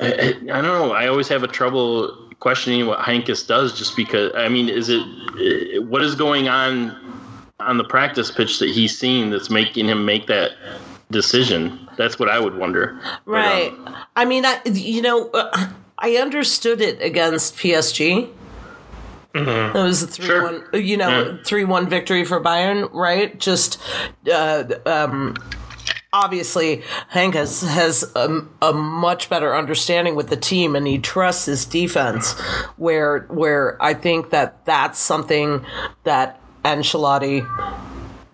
I, 0.00 0.34
I, 0.42 0.60
don't 0.60 0.64
know. 0.64 0.92
I 0.92 1.06
always 1.06 1.28
have 1.28 1.42
a 1.42 1.48
trouble 1.48 2.16
questioning 2.40 2.86
what 2.86 2.98
Heynckes 2.98 3.46
does, 3.46 3.76
just 3.76 3.96
because. 3.96 4.32
I 4.34 4.48
mean, 4.48 4.68
is 4.68 4.88
it 4.88 5.84
what 5.84 6.02
is 6.02 6.14
going 6.14 6.48
on 6.48 6.96
on 7.60 7.78
the 7.78 7.84
practice 7.84 8.30
pitch 8.30 8.58
that 8.58 8.70
he's 8.70 8.98
seeing 8.98 9.30
that's 9.30 9.50
making 9.50 9.86
him 9.86 10.04
make 10.04 10.26
that 10.26 10.52
decision? 11.10 11.88
That's 11.96 12.18
what 12.18 12.28
I 12.28 12.40
would 12.40 12.56
wonder. 12.56 13.00
Right. 13.26 13.72
But, 13.84 13.88
um, 13.88 13.96
I 14.16 14.24
mean, 14.24 14.44
I, 14.44 14.60
you 14.64 15.02
know. 15.02 15.30
Uh, 15.30 15.70
I 16.02 16.16
understood 16.16 16.80
it 16.80 17.00
against 17.00 17.56
PSG. 17.56 18.28
Mm-hmm. 19.34 19.76
It 19.76 19.82
was 19.82 20.02
a 20.02 20.06
three 20.08 20.26
sure. 20.26 20.42
one, 20.42 20.84
you 20.84 20.96
know, 20.96 21.38
three 21.44 21.64
one 21.64 21.88
victory 21.88 22.24
for 22.24 22.40
Bayern, 22.40 22.92
right? 22.92 23.38
Just 23.38 23.80
uh, 24.30 24.64
um, 24.84 25.36
obviously, 26.12 26.82
Heynckes 27.12 27.66
has 27.66 28.10
a, 28.14 28.44
a, 28.60 28.72
much 28.74 29.30
better 29.30 29.56
understanding 29.56 30.14
with 30.14 30.28
the 30.28 30.36
team, 30.36 30.76
and 30.76 30.86
he 30.86 30.98
trusts 30.98 31.46
his 31.46 31.64
defense. 31.64 32.32
Where 32.76 33.20
where 33.30 33.82
I 33.82 33.94
think 33.94 34.30
that 34.30 34.66
that's 34.66 34.98
something 34.98 35.64
that 36.04 36.40
Ancelotti 36.64 37.46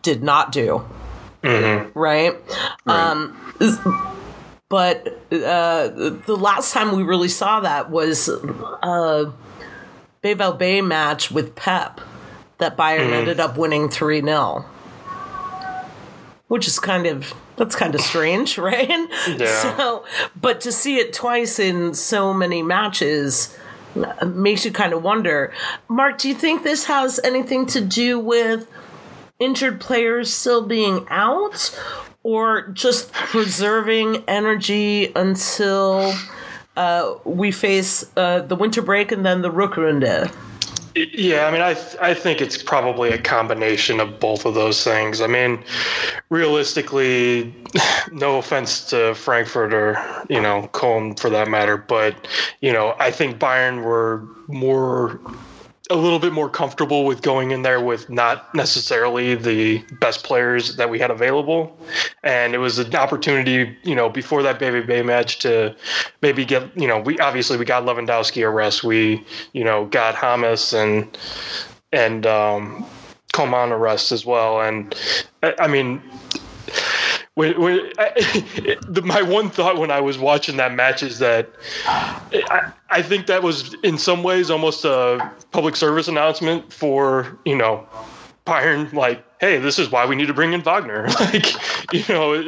did 0.03 0.23
not 0.23 0.53
do. 0.53 0.85
Mm-hmm. 1.43 1.97
Right. 1.97 2.35
right. 2.87 3.11
Um, 3.11 4.18
but 4.69 5.07
uh, 5.33 5.89
the 5.89 6.37
last 6.39 6.73
time 6.73 6.95
we 6.95 7.03
really 7.03 7.29
saw 7.29 7.61
that 7.61 7.91
was 7.91 8.29
a 8.29 9.33
Bayvel 10.23 10.59
Bay 10.59 10.83
match 10.83 11.31
with 11.31 11.55
Pep 11.55 12.01
that 12.59 12.77
Bayern 12.77 13.11
mm. 13.11 13.13
ended 13.13 13.41
up 13.41 13.57
winning 13.57 13.89
3 13.89 14.21
0. 14.21 14.65
Which 16.49 16.67
is 16.67 16.79
kind 16.79 17.07
of 17.07 17.35
that's 17.57 17.77
kind 17.77 17.95
of 17.95 18.01
strange, 18.01 18.59
right? 18.59 18.89
Yeah. 19.29 19.47
So, 19.47 20.05
but 20.41 20.61
to 20.63 20.73
see 20.73 20.97
it 20.97 21.13
twice 21.13 21.59
in 21.59 21.95
so 21.95 22.33
many 22.33 22.63
matches 22.63 23.57
makes 24.25 24.65
you 24.65 24.71
kind 24.71 24.93
of 24.93 25.03
wonder. 25.03 25.53
Marc, 25.89 26.19
do 26.19 26.29
you 26.29 26.35
think 26.35 26.63
this 26.63 26.85
has 26.85 27.19
anything 27.25 27.67
to 27.67 27.81
do 27.81 28.19
with 28.19 28.71
injured 29.39 29.81
players 29.81 30.33
still 30.33 30.67
being 30.67 31.07
out, 31.09 31.79
or 32.29 32.69
just 32.75 33.11
preserving 33.15 34.23
energy 34.29 35.11
until 35.17 36.13
uh, 36.77 37.15
we 37.25 37.51
face 37.51 38.05
uh, 38.19 38.41
the 38.41 38.55
winter 38.55 38.83
break 38.83 39.11
and 39.11 39.25
then 39.25 39.41
the 39.41 39.51
Rückrunde? 39.51 40.31
Yeah, 40.95 41.47
I 41.47 41.51
mean, 41.51 41.63
I 41.63 41.73
th- 41.73 41.97
I 42.03 42.13
think 42.13 42.43
it's 42.43 42.63
probably 42.63 43.09
a 43.13 43.19
combination 43.19 43.99
of 43.99 44.21
both 44.21 44.45
of 44.45 44.53
those 44.53 44.85
things. 44.85 45.23
I 45.23 45.27
mean, 45.27 45.65
realistically, 46.29 47.55
no 48.13 48.37
offense 48.37 48.85
to 48.91 49.15
Frankfurt 49.15 49.73
or 49.73 49.99
you 50.29 50.41
know 50.41 50.69
Köln 50.75 51.19
for 51.19 51.31
that 51.31 51.49
matter, 51.49 51.79
but 51.79 52.29
you 52.61 52.75
know 52.75 52.95
I 52.99 53.11
think 53.11 53.39
Bayern 53.39 53.85
were 53.85 54.23
more 54.49 55.19
a 55.91 55.97
little 55.97 56.19
bit 56.19 56.33
more 56.33 56.49
comfortable 56.51 57.05
with 57.05 57.23
going 57.23 57.51
in 57.51 57.63
there 57.63 57.81
with 57.81 58.11
not 58.11 58.55
necessarily 58.55 59.35
the 59.35 59.83
best 60.01 60.25
players 60.25 60.77
that 60.77 60.91
we 60.91 60.99
had 60.99 61.11
available. 61.11 61.77
And 62.23 62.55
it 62.55 62.59
was 62.59 62.79
an 62.79 62.95
opportunity, 62.95 63.77
you 63.83 63.95
know, 63.95 64.09
before 64.09 64.43
that 64.43 64.59
Baby 64.59 64.83
Bay 64.83 65.03
match 65.03 65.39
to 65.41 65.75
maybe 66.21 66.45
get, 66.45 66.77
you 66.77 66.87
know, 66.87 66.99
we 66.99 67.19
obviously 67.19 67.57
we 67.57 67.65
got 67.65 67.85
Lewandowski 67.85 68.45
a 68.45 68.51
rest. 68.51 68.85
We, 68.85 69.25
you 69.53 69.65
know, 69.65 69.87
got 69.87 70.15
James 70.15 70.73
and, 70.73 71.19
and, 71.93 72.27
um, 72.27 72.87
Coman 73.33 73.71
a 73.71 73.79
rest 73.79 74.11
as 74.11 74.27
well. 74.27 74.61
And 74.61 74.95
I 75.43 75.69
mean, 75.69 76.03
when, 77.39 77.61
when 77.61 77.93
I, 77.99 78.77
the, 78.89 79.01
my 79.03 79.23
one 79.23 79.49
thought 79.49 79.79
when 79.79 79.93
I 79.93 80.01
was 80.01 80.19
watching 80.19 80.57
that 80.57 80.75
match 80.75 81.05
is 81.05 81.21
that 81.21 81.49
I, 81.87 82.73
I 82.91 83.01
think 83.01 83.29
that 83.29 83.45
was 83.45 83.75
in 83.85 83.97
some 83.97 84.25
ways 84.25 84.51
almost 84.51 84.85
a 84.85 85.33
public 85.53 85.77
service 85.77 86.09
announcement 86.09 86.73
for 86.73 87.39
you 87.45 87.57
know 87.57 87.87
Bayern 88.45 88.93
like 88.93 89.25
hey 89.41 89.59
this 89.59 89.79
is 89.79 89.89
why 89.89 90.05
we 90.05 90.17
need 90.17 90.27
to 90.27 90.35
bring 90.35 90.53
in 90.53 90.63
Wagner. 90.63 91.07
Like 91.21 91.47
you 91.93 92.03
know 92.13 92.43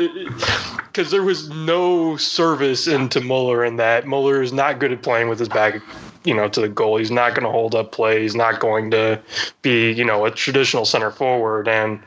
because 0.88 1.12
there 1.12 1.22
was 1.22 1.48
no 1.50 2.16
service 2.16 2.88
into 2.88 3.20
Muller 3.20 3.64
in 3.64 3.76
that. 3.76 4.08
Muller 4.08 4.42
is 4.42 4.52
not 4.52 4.80
good 4.80 4.90
at 4.90 5.02
playing 5.02 5.28
with 5.28 5.38
his 5.38 5.48
back 5.48 5.80
you 6.24 6.34
know, 6.34 6.48
to 6.48 6.60
the 6.60 6.68
goal. 6.68 6.98
He's 6.98 7.10
not 7.10 7.34
going 7.34 7.44
to 7.44 7.50
hold 7.50 7.74
up 7.74 7.92
play. 7.92 8.22
He's 8.22 8.34
not 8.34 8.60
going 8.60 8.90
to 8.90 9.20
be, 9.62 9.92
you 9.92 10.04
know, 10.04 10.24
a 10.24 10.30
traditional 10.30 10.84
center 10.84 11.10
forward. 11.10 11.68
And 11.68 12.00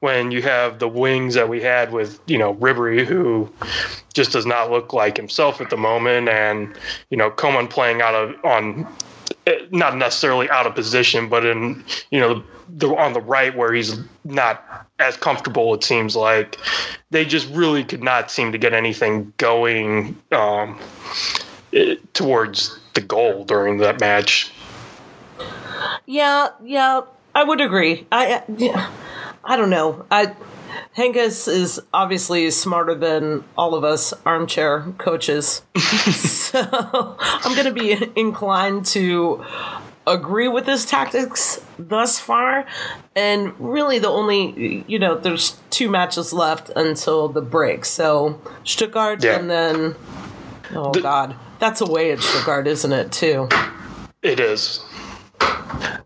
when 0.00 0.30
you 0.30 0.42
have 0.42 0.78
the 0.78 0.88
wings 0.88 1.34
that 1.34 1.48
we 1.48 1.60
had 1.60 1.92
with, 1.92 2.20
you 2.26 2.38
know, 2.38 2.54
Ribery, 2.54 3.04
who 3.04 3.50
just 4.12 4.32
does 4.32 4.46
not 4.46 4.70
look 4.70 4.92
like 4.92 5.16
himself 5.16 5.60
at 5.60 5.70
the 5.70 5.76
moment, 5.76 6.28
and 6.28 6.76
you 7.10 7.16
know, 7.16 7.30
Coman 7.30 7.68
playing 7.68 8.02
out 8.02 8.14
of 8.14 8.44
on 8.44 8.86
not 9.70 9.96
necessarily 9.96 10.50
out 10.50 10.66
of 10.66 10.74
position, 10.74 11.28
but 11.28 11.46
in 11.46 11.84
you 12.10 12.18
know 12.18 12.42
the 12.68 12.88
on 12.96 13.12
the 13.12 13.20
right 13.20 13.56
where 13.56 13.72
he's 13.72 13.98
not 14.24 14.86
as 14.98 15.16
comfortable. 15.16 15.74
It 15.74 15.84
seems 15.84 16.16
like 16.16 16.58
they 17.10 17.24
just 17.24 17.48
really 17.50 17.84
could 17.84 18.02
not 18.02 18.30
seem 18.30 18.52
to 18.52 18.58
get 18.58 18.72
anything 18.72 19.32
going 19.36 20.16
um, 20.32 20.78
it, 21.72 22.12
towards 22.14 22.79
the 22.94 23.00
goal 23.00 23.44
during 23.44 23.78
that 23.78 24.00
match. 24.00 24.52
Yeah, 26.06 26.48
yeah, 26.62 27.02
I 27.34 27.44
would 27.44 27.60
agree. 27.60 28.06
I, 28.10 28.42
yeah, 28.56 28.90
I 29.44 29.56
don't 29.56 29.70
know. 29.70 30.04
I 30.10 30.34
Heynckes 30.96 31.48
is 31.48 31.80
obviously 31.92 32.50
smarter 32.50 32.94
than 32.94 33.44
all 33.56 33.74
of 33.74 33.84
us 33.84 34.12
armchair 34.24 34.92
coaches, 34.98 35.62
so 35.76 37.16
I'm 37.20 37.54
going 37.54 37.66
to 37.66 37.72
be 37.72 38.10
inclined 38.16 38.86
to 38.86 39.44
agree 40.06 40.48
with 40.48 40.66
his 40.66 40.84
tactics 40.84 41.64
thus 41.78 42.18
far. 42.18 42.66
And 43.14 43.54
really, 43.58 43.98
the 43.98 44.08
only, 44.08 44.84
you 44.86 44.98
know, 44.98 45.16
there's 45.16 45.56
two 45.70 45.88
matches 45.88 46.32
left 46.32 46.70
until 46.74 47.28
the 47.28 47.42
break. 47.42 47.84
So 47.84 48.40
Stuttgart 48.64 49.22
yeah. 49.22 49.38
and 49.38 49.50
then, 49.50 49.94
oh, 50.74 50.92
the, 50.92 51.00
God. 51.00 51.36
That's 51.60 51.80
away 51.80 52.12
at 52.12 52.20
Stuttgart, 52.20 52.66
isn't 52.66 52.92
it, 52.92 53.12
too? 53.12 53.48
It 54.22 54.40
is. 54.40 54.80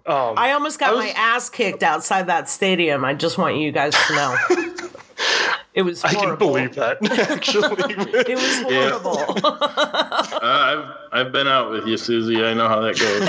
Um, 0.06 0.34
I 0.36 0.52
almost 0.52 0.78
got 0.78 0.90
I 0.90 0.92
was, 0.92 1.04
my 1.04 1.10
ass 1.10 1.48
kicked 1.48 1.82
outside 1.82 2.26
that 2.26 2.48
stadium. 2.48 3.04
I 3.04 3.14
just 3.14 3.38
want 3.38 3.56
you 3.56 3.72
guys 3.72 3.94
to 4.08 4.14
know. 4.14 4.36
It 5.74 5.82
was 5.82 6.02
horrible. 6.02 6.22
I 6.22 6.28
can 6.28 6.38
believe 6.38 6.74
that, 6.76 6.98
actually. 7.30 7.64
it 8.28 8.36
was 8.36 8.62
horrible. 8.62 9.16
Yeah. 9.16 9.32
uh, 10.36 10.94
I've, 11.12 11.26
I've 11.26 11.32
been 11.32 11.48
out 11.48 11.72
with 11.72 11.88
you, 11.88 11.96
Susie. 11.96 12.44
I 12.44 12.54
know 12.54 12.68
how 12.68 12.80
that 12.80 12.96
goes. 12.96 13.26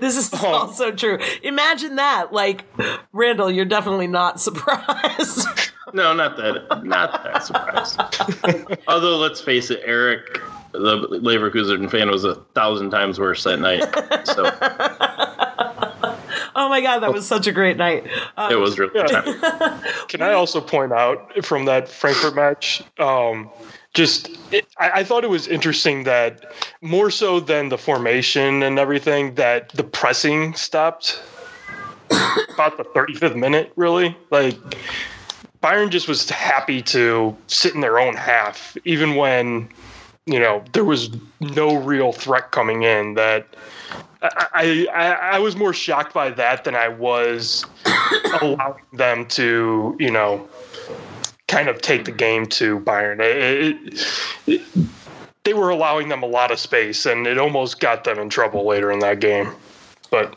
this 0.00 0.16
is 0.16 0.30
oh. 0.34 0.46
also 0.46 0.90
true. 0.90 1.20
Imagine 1.44 1.94
that. 1.94 2.32
Like, 2.32 2.64
Randall, 3.12 3.52
you're 3.52 3.64
definitely 3.64 4.08
not 4.08 4.40
surprised. 4.40 5.46
No, 5.92 6.14
not 6.14 6.36
that. 6.36 6.84
Not 6.84 7.24
that 7.24 7.44
surprised. 7.44 8.00
Although, 8.88 9.18
let's 9.18 9.40
face 9.40 9.70
it, 9.70 9.82
Eric, 9.84 10.40
the 10.72 11.08
Leverkusen 11.22 11.90
fan, 11.90 12.10
was 12.10 12.24
a 12.24 12.36
thousand 12.54 12.90
times 12.90 13.18
worse 13.18 13.44
that 13.44 13.58
night. 13.58 13.82
So. 14.26 14.50
Oh 16.56 16.68
my 16.68 16.80
god, 16.80 17.00
that 17.00 17.12
was 17.12 17.26
such 17.26 17.46
a 17.46 17.52
great 17.52 17.76
night. 17.76 18.06
Um, 18.36 18.52
it 18.52 18.56
was 18.56 18.78
really. 18.78 18.92
Yeah. 18.94 19.80
Can 20.08 20.22
I 20.22 20.32
also 20.32 20.60
point 20.60 20.92
out 20.92 21.44
from 21.44 21.64
that 21.64 21.88
Frankfurt 21.88 22.36
match? 22.36 22.82
Um, 22.98 23.50
just 23.92 24.30
it, 24.52 24.66
I, 24.78 24.90
I, 25.00 25.04
thought 25.04 25.24
it 25.24 25.30
was 25.30 25.48
interesting 25.48 26.04
that 26.04 26.52
more 26.80 27.10
so 27.10 27.40
than 27.40 27.68
the 27.68 27.78
formation 27.78 28.62
and 28.62 28.78
everything, 28.78 29.34
that 29.34 29.70
the 29.70 29.84
pressing 29.84 30.54
stopped 30.54 31.20
about 32.54 32.76
the 32.76 32.84
35th 32.94 33.36
minute. 33.36 33.72
Really, 33.74 34.16
like 34.30 34.56
Bayern 35.64 35.88
just 35.88 36.08
was 36.08 36.28
happy 36.28 36.82
to 36.82 37.34
sit 37.46 37.74
in 37.74 37.80
their 37.80 37.98
own 37.98 38.14
half, 38.14 38.76
even 38.84 39.16
when 39.16 39.66
you 40.26 40.38
know, 40.38 40.62
there 40.72 40.84
was 40.84 41.10
no 41.40 41.76
real 41.76 42.12
threat 42.12 42.50
coming 42.50 42.82
in. 42.82 43.14
That 43.14 43.46
I, 44.22 44.86
I, 44.92 45.12
I 45.12 45.38
was 45.38 45.56
more 45.56 45.72
shocked 45.72 46.12
by 46.12 46.30
that 46.30 46.64
than 46.64 46.74
I 46.74 46.88
was 46.88 47.64
allowing 48.42 48.82
them 48.92 49.26
to, 49.28 49.96
you 49.98 50.10
know, 50.10 50.46
kind 51.48 51.68
of 51.68 51.80
take 51.82 52.04
the 52.04 52.12
game 52.12 52.46
to 52.46 52.80
Bayern. 52.80 53.20
It, 53.20 53.76
it, 53.86 54.06
it, 54.46 54.88
they 55.44 55.54
were 55.54 55.70
allowing 55.70 56.08
them 56.08 56.22
a 56.22 56.26
lot 56.26 56.50
of 56.50 56.58
space, 56.58 57.04
and 57.04 57.26
it 57.26 57.38
almost 57.38 57.80
got 57.80 58.04
them 58.04 58.18
in 58.18 58.30
trouble 58.30 58.66
later 58.66 58.90
in 58.90 58.98
that 59.00 59.20
game. 59.20 59.50
But 60.10 60.36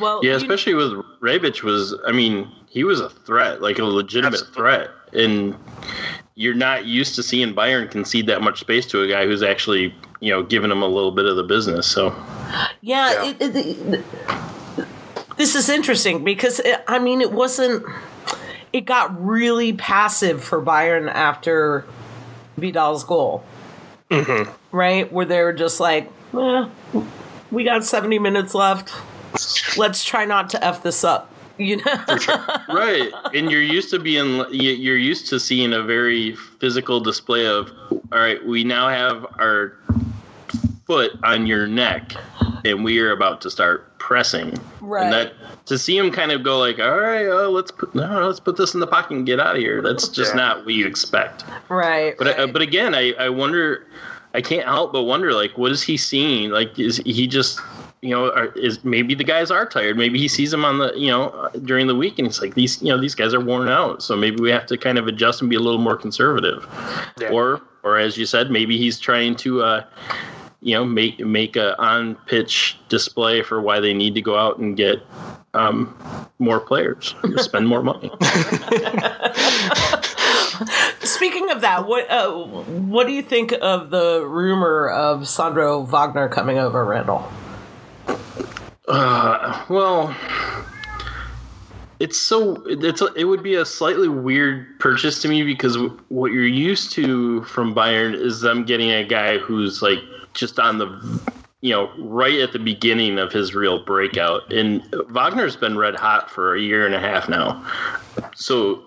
well, 0.00 0.20
yeah, 0.22 0.34
especially 0.34 0.74
with 0.74 0.92
Rebic 1.20 1.62
was, 1.62 1.94
I 2.06 2.12
mean, 2.12 2.50
he 2.68 2.84
was 2.84 3.00
a 3.00 3.08
threat, 3.08 3.62
like 3.62 3.78
a 3.78 3.84
legitimate 3.84 4.42
threat, 4.52 4.90
and 5.12 5.56
you're 6.34 6.54
not 6.54 6.84
used 6.84 7.14
to 7.14 7.22
seeing 7.22 7.54
Bayern 7.54 7.90
concede 7.90 8.26
that 8.26 8.42
much 8.42 8.60
space 8.60 8.86
to 8.86 9.02
a 9.02 9.08
guy 9.08 9.26
who's 9.26 9.42
actually, 9.42 9.94
you 10.20 10.30
know, 10.30 10.42
giving 10.42 10.70
him 10.70 10.82
a 10.82 10.86
little 10.86 11.12
bit 11.12 11.26
of 11.26 11.36
the 11.36 11.44
business. 11.44 11.86
So, 11.86 12.14
yeah, 12.80 13.22
yeah. 13.22 13.34
It, 13.38 13.56
it, 13.56 14.04
this 15.36 15.54
is 15.54 15.68
interesting 15.68 16.24
because 16.24 16.60
it, 16.60 16.82
I 16.88 16.98
mean, 16.98 17.20
it 17.20 17.32
wasn't. 17.32 17.84
It 18.72 18.86
got 18.86 19.24
really 19.24 19.72
passive 19.72 20.42
for 20.42 20.60
Bayern 20.60 21.08
after 21.08 21.84
Vidal's 22.58 23.04
goal, 23.04 23.44
mm-hmm. 24.10 24.50
right? 24.76 25.12
Where 25.12 25.24
they 25.24 25.42
were 25.42 25.52
just 25.52 25.78
like, 25.78 26.10
eh, 26.36 26.68
"We 27.52 27.62
got 27.62 27.84
70 27.84 28.18
minutes 28.18 28.52
left. 28.52 28.92
Let's 29.76 30.04
try 30.04 30.24
not 30.24 30.50
to 30.50 30.64
f 30.64 30.82
this 30.82 31.04
up." 31.04 31.30
you 31.58 31.76
know 31.76 32.04
right 32.68 33.12
and 33.32 33.50
you're 33.50 33.62
used 33.62 33.90
to 33.90 33.98
being 33.98 34.44
you're 34.50 34.96
used 34.96 35.28
to 35.28 35.38
seeing 35.38 35.72
a 35.72 35.82
very 35.82 36.34
physical 36.34 37.00
display 37.00 37.46
of 37.46 37.70
all 37.90 38.18
right 38.18 38.44
we 38.44 38.64
now 38.64 38.88
have 38.88 39.24
our 39.38 39.76
foot 40.86 41.12
on 41.22 41.46
your 41.46 41.66
neck 41.66 42.12
and 42.64 42.84
we 42.84 42.98
are 42.98 43.12
about 43.12 43.40
to 43.40 43.50
start 43.50 43.96
pressing 43.98 44.52
right 44.80 45.04
and 45.04 45.12
that 45.12 45.32
to 45.64 45.78
see 45.78 45.96
him 45.96 46.10
kind 46.10 46.32
of 46.32 46.42
go 46.42 46.58
like 46.58 46.78
all 46.78 46.98
right 46.98 47.26
uh, 47.26 47.48
let's 47.48 47.70
put 47.70 47.94
no, 47.94 48.26
let's 48.26 48.40
put 48.40 48.56
this 48.56 48.74
in 48.74 48.80
the 48.80 48.86
pocket 48.86 49.12
and 49.12 49.24
get 49.26 49.38
out 49.38 49.54
of 49.54 49.62
here 49.62 49.80
that's 49.80 50.08
just 50.08 50.32
yeah. 50.32 50.40
not 50.40 50.64
what 50.64 50.74
you 50.74 50.86
expect 50.86 51.44
right 51.68 52.18
but 52.18 52.26
right. 52.26 52.38
Uh, 52.38 52.46
but 52.46 52.62
again 52.62 52.94
i 52.94 53.12
i 53.12 53.28
wonder 53.28 53.86
i 54.34 54.40
can't 54.40 54.66
help 54.66 54.92
but 54.92 55.04
wonder 55.04 55.32
like 55.32 55.56
what 55.56 55.72
is 55.72 55.82
he 55.82 55.96
seeing 55.96 56.50
like 56.50 56.78
is 56.78 56.98
he 56.98 57.26
just 57.26 57.60
you 58.04 58.10
know, 58.10 58.30
are, 58.32 58.48
is 58.48 58.84
maybe 58.84 59.14
the 59.14 59.24
guys 59.24 59.50
are 59.50 59.64
tired. 59.64 59.96
Maybe 59.96 60.18
he 60.18 60.28
sees 60.28 60.50
them 60.50 60.62
on 60.62 60.76
the, 60.76 60.92
you 60.94 61.08
know, 61.08 61.48
during 61.64 61.86
the 61.86 61.94
week, 61.94 62.18
and 62.18 62.28
it's 62.28 62.38
like 62.38 62.54
these, 62.54 62.82
you 62.82 62.88
know, 62.88 63.00
these 63.00 63.14
guys 63.14 63.32
are 63.32 63.40
worn 63.40 63.66
out. 63.66 64.02
So 64.02 64.14
maybe 64.14 64.42
we 64.42 64.50
have 64.50 64.66
to 64.66 64.76
kind 64.76 64.98
of 64.98 65.06
adjust 65.06 65.40
and 65.40 65.48
be 65.48 65.56
a 65.56 65.60
little 65.60 65.80
more 65.80 65.96
conservative, 65.96 66.68
yeah. 67.18 67.30
or, 67.30 67.62
or 67.82 67.96
as 67.96 68.18
you 68.18 68.26
said, 68.26 68.50
maybe 68.50 68.76
he's 68.76 69.00
trying 69.00 69.36
to, 69.36 69.62
uh, 69.62 69.84
you 70.60 70.74
know, 70.74 70.84
make 70.84 71.18
make 71.20 71.56
a 71.56 71.80
on 71.80 72.16
pitch 72.26 72.76
display 72.90 73.40
for 73.42 73.62
why 73.62 73.80
they 73.80 73.94
need 73.94 74.14
to 74.16 74.20
go 74.20 74.36
out 74.36 74.58
and 74.58 74.76
get 74.76 74.98
um, 75.54 75.96
more 76.38 76.60
players, 76.60 77.14
spend 77.36 77.66
more 77.66 77.82
money. 77.82 78.10
Speaking 81.14 81.48
of 81.52 81.60
that, 81.60 81.86
what 81.86 82.10
uh, 82.10 82.32
what 82.32 83.06
do 83.06 83.12
you 83.12 83.22
think 83.22 83.54
of 83.62 83.90
the 83.90 84.26
rumor 84.26 84.90
of 84.90 85.28
Sandro 85.28 85.82
Wagner 85.82 86.28
coming 86.28 86.58
over, 86.58 86.84
Randall? 86.84 87.30
Uh, 88.88 89.64
well, 89.68 90.12
it's 92.00 92.20
so 92.20 92.64
it's 92.66 93.00
a, 93.00 93.14
it 93.14 93.26
would 93.26 93.44
be 93.44 93.54
a 93.54 93.64
slightly 93.64 94.08
weird 94.08 94.80
purchase 94.80 95.22
to 95.22 95.28
me 95.28 95.44
because 95.44 95.78
what 96.08 96.32
you're 96.32 96.48
used 96.48 96.90
to 96.94 97.44
from 97.44 97.76
Bayern 97.76 98.12
is 98.12 98.40
them 98.40 98.64
getting 98.64 98.90
a 98.90 99.04
guy 99.04 99.38
who's 99.38 99.82
like 99.82 100.00
just 100.32 100.58
on 100.58 100.78
the 100.78 101.22
you 101.60 101.70
know 101.70 101.92
right 101.96 102.40
at 102.40 102.52
the 102.52 102.58
beginning 102.58 103.20
of 103.20 103.30
his 103.30 103.54
real 103.54 103.84
breakout 103.84 104.52
and 104.52 104.82
Wagner's 105.10 105.54
been 105.54 105.78
red 105.78 105.94
hot 105.94 106.28
for 106.28 106.56
a 106.56 106.60
year 106.60 106.84
and 106.84 106.94
a 106.96 107.00
half 107.00 107.28
now. 107.28 107.64
So 108.34 108.82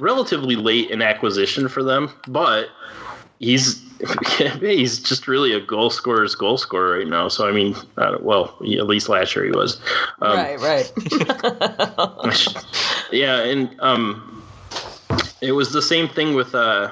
relatively 0.00 0.56
late 0.56 0.90
in 0.90 1.02
acquisition 1.02 1.68
for 1.68 1.82
them, 1.82 2.10
but 2.26 2.68
he's 3.38 3.82
he's 4.60 4.98
just 4.98 5.28
really 5.28 5.52
a 5.52 5.60
goal 5.60 5.90
scorer's 5.90 6.34
goal 6.34 6.56
scorer 6.56 6.98
right 6.98 7.06
now. 7.06 7.28
So 7.28 7.48
I 7.48 7.52
mean, 7.52 7.74
uh, 7.96 8.18
well, 8.20 8.56
at 8.60 8.86
least 8.86 9.08
last 9.08 9.34
year 9.34 9.44
he 9.44 9.50
was. 9.50 9.80
Um, 10.22 10.36
right, 10.36 10.60
right. 10.60 10.92
yeah, 13.12 13.40
and 13.42 13.78
um, 13.80 14.44
it 15.40 15.52
was 15.52 15.72
the 15.72 15.82
same 15.82 16.08
thing 16.08 16.34
with. 16.34 16.54
Uh, 16.54 16.90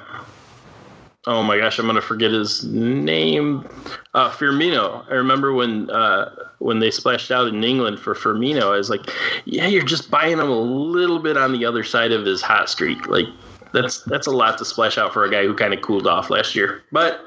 oh 1.26 1.42
my 1.42 1.58
gosh, 1.58 1.78
I'm 1.78 1.86
gonna 1.86 2.00
forget 2.00 2.30
his 2.30 2.64
name. 2.64 3.68
Uh, 4.14 4.30
Firmino. 4.30 5.06
I 5.10 5.14
remember 5.14 5.52
when 5.52 5.90
uh, 5.90 6.30
when 6.58 6.80
they 6.80 6.90
splashed 6.90 7.30
out 7.30 7.48
in 7.48 7.62
England 7.64 7.98
for 8.00 8.14
Firmino. 8.14 8.72
I 8.72 8.76
was 8.76 8.90
like, 8.90 9.06
yeah, 9.44 9.66
you're 9.66 9.82
just 9.84 10.10
buying 10.10 10.32
him 10.38 10.48
a 10.48 10.60
little 10.60 11.18
bit 11.18 11.36
on 11.36 11.52
the 11.52 11.64
other 11.64 11.84
side 11.84 12.12
of 12.12 12.24
his 12.24 12.42
hot 12.42 12.68
streak, 12.68 13.06
like 13.08 13.26
that's 13.72 14.02
that's 14.04 14.26
a 14.26 14.30
lot 14.30 14.56
to 14.58 14.64
splash 14.64 14.96
out 14.98 15.12
for 15.12 15.24
a 15.24 15.30
guy 15.30 15.44
who 15.44 15.54
kind 15.54 15.74
of 15.74 15.82
cooled 15.82 16.06
off 16.06 16.30
last 16.30 16.54
year. 16.54 16.82
But 16.90 17.20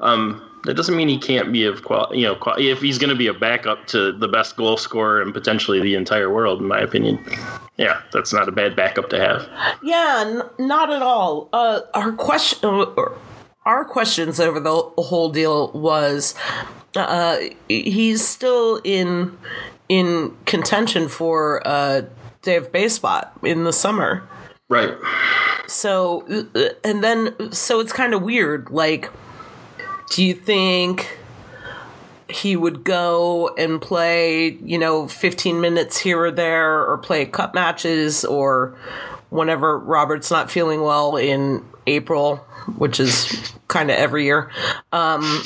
um, 0.00 0.42
that 0.64 0.74
doesn't 0.74 0.96
mean 0.96 1.08
he 1.08 1.16
can't 1.18 1.52
be 1.52 1.64
of 1.64 1.84
quality. 1.84 2.18
You 2.18 2.26
know, 2.26 2.34
qual- 2.34 2.56
if 2.58 2.80
he's 2.80 2.98
going 2.98 3.10
to 3.10 3.16
be 3.16 3.28
a 3.28 3.32
backup 3.34 3.86
to 3.88 4.12
the 4.12 4.28
best 4.28 4.56
goal 4.56 4.76
scorer 4.76 5.22
and 5.22 5.32
potentially 5.32 5.80
the 5.80 5.94
entire 5.94 6.32
world, 6.32 6.60
in 6.60 6.66
my 6.66 6.80
opinion. 6.80 7.24
Yeah, 7.76 8.00
that's 8.12 8.32
not 8.32 8.48
a 8.48 8.52
bad 8.52 8.76
backup 8.76 9.08
to 9.10 9.18
have. 9.18 9.48
Yeah, 9.82 10.24
n- 10.26 10.66
not 10.66 10.92
at 10.92 11.02
all. 11.02 11.48
Uh, 11.52 11.80
our 11.94 12.12
question, 12.12 12.68
our 13.64 13.84
questions 13.84 14.38
over 14.40 14.60
the 14.60 14.82
whole 14.98 15.30
deal 15.30 15.70
was, 15.72 16.34
uh, 16.96 17.38
he's 17.68 18.26
still 18.26 18.80
in 18.84 19.36
in 19.88 20.36
contention 20.46 21.08
for 21.08 21.66
uh, 21.66 22.02
DFB 22.42 22.90
spot 22.90 23.32
in 23.42 23.64
the 23.64 23.72
summer. 23.72 24.22
Right. 24.68 24.94
So, 25.66 26.24
and 26.84 27.02
then, 27.02 27.52
so 27.52 27.80
it's 27.80 27.92
kind 27.92 28.14
of 28.14 28.22
weird. 28.22 28.70
Like, 28.70 29.10
do 30.10 30.24
you 30.24 30.32
think 30.32 31.18
he 32.28 32.54
would 32.54 32.84
go 32.84 33.52
and 33.58 33.82
play, 33.82 34.50
you 34.62 34.78
know, 34.78 35.08
15 35.08 35.60
minutes 35.60 35.98
here 35.98 36.20
or 36.20 36.30
there, 36.30 36.84
or 36.88 36.98
play 36.98 37.26
cup 37.26 37.52
matches, 37.52 38.24
or 38.24 38.78
whenever 39.30 39.76
Robert's 39.76 40.30
not 40.30 40.52
feeling 40.52 40.82
well 40.82 41.16
in 41.16 41.64
April, 41.88 42.36
which 42.78 43.00
is 43.00 43.52
kind 43.66 43.90
of 43.90 43.96
every 43.96 44.24
year? 44.24 44.52
Um, 44.92 45.42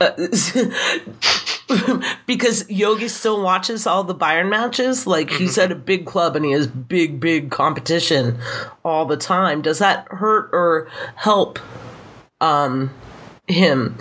uh, 0.00 0.12
because 2.26 2.64
Jogi 2.64 3.08
still 3.08 3.42
watches 3.42 3.86
all 3.86 4.04
the 4.04 4.14
Bayern 4.14 4.48
matches. 4.48 5.06
Like 5.06 5.30
he's 5.30 5.58
at 5.58 5.72
a 5.72 5.76
big 5.76 6.06
club 6.06 6.36
and 6.36 6.44
he 6.44 6.52
has 6.52 6.66
big, 6.66 7.20
big 7.20 7.50
competition 7.50 8.38
all 8.84 9.06
the 9.06 9.16
time. 9.16 9.62
Does 9.62 9.78
that 9.78 10.06
hurt 10.08 10.50
or 10.52 10.88
help 11.16 11.58
um, 12.40 12.90
him 13.48 13.98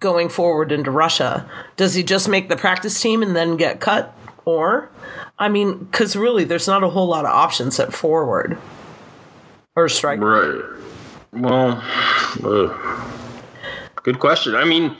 going 0.00 0.28
forward 0.28 0.72
into 0.72 0.90
Russia? 0.90 1.48
Does 1.76 1.94
he 1.94 2.02
just 2.02 2.28
make 2.28 2.48
the 2.48 2.56
practice 2.56 3.00
team 3.00 3.22
and 3.22 3.36
then 3.36 3.56
get 3.56 3.80
cut? 3.80 4.14
Or, 4.44 4.90
I 5.38 5.50
mean, 5.50 5.78
because 5.78 6.16
really, 6.16 6.44
there's 6.44 6.66
not 6.66 6.82
a 6.82 6.88
whole 6.88 7.06
lot 7.06 7.26
of 7.26 7.30
options 7.30 7.78
at 7.78 7.92
forward 7.92 8.56
or 9.76 9.88
strike. 9.88 10.20
Right. 10.20 10.62
Well, 11.32 11.82
uh, 12.42 13.18
good 14.02 14.18
question. 14.18 14.54
I 14.54 14.64
mean, 14.64 14.96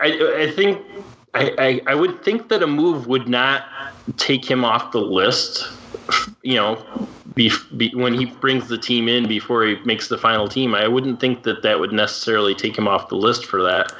I, 0.00 0.42
I 0.42 0.50
think 0.50 0.80
I, 1.34 1.54
I, 1.58 1.80
I 1.86 1.94
would 1.94 2.22
think 2.24 2.48
that 2.48 2.62
a 2.62 2.66
move 2.66 3.06
would 3.06 3.28
not 3.28 3.64
take 4.16 4.44
him 4.44 4.64
off 4.64 4.92
the 4.92 5.00
list. 5.00 5.68
You 6.42 6.56
know, 6.56 7.08
be, 7.34 7.50
be, 7.76 7.90
when 7.94 8.14
he 8.14 8.26
brings 8.26 8.68
the 8.68 8.78
team 8.78 9.08
in 9.08 9.28
before 9.28 9.64
he 9.64 9.76
makes 9.84 10.08
the 10.08 10.18
final 10.18 10.48
team, 10.48 10.74
I 10.74 10.88
wouldn't 10.88 11.20
think 11.20 11.44
that 11.44 11.62
that 11.62 11.80
would 11.80 11.92
necessarily 11.92 12.54
take 12.54 12.76
him 12.76 12.88
off 12.88 13.08
the 13.08 13.16
list 13.16 13.46
for 13.46 13.62
that. 13.62 13.92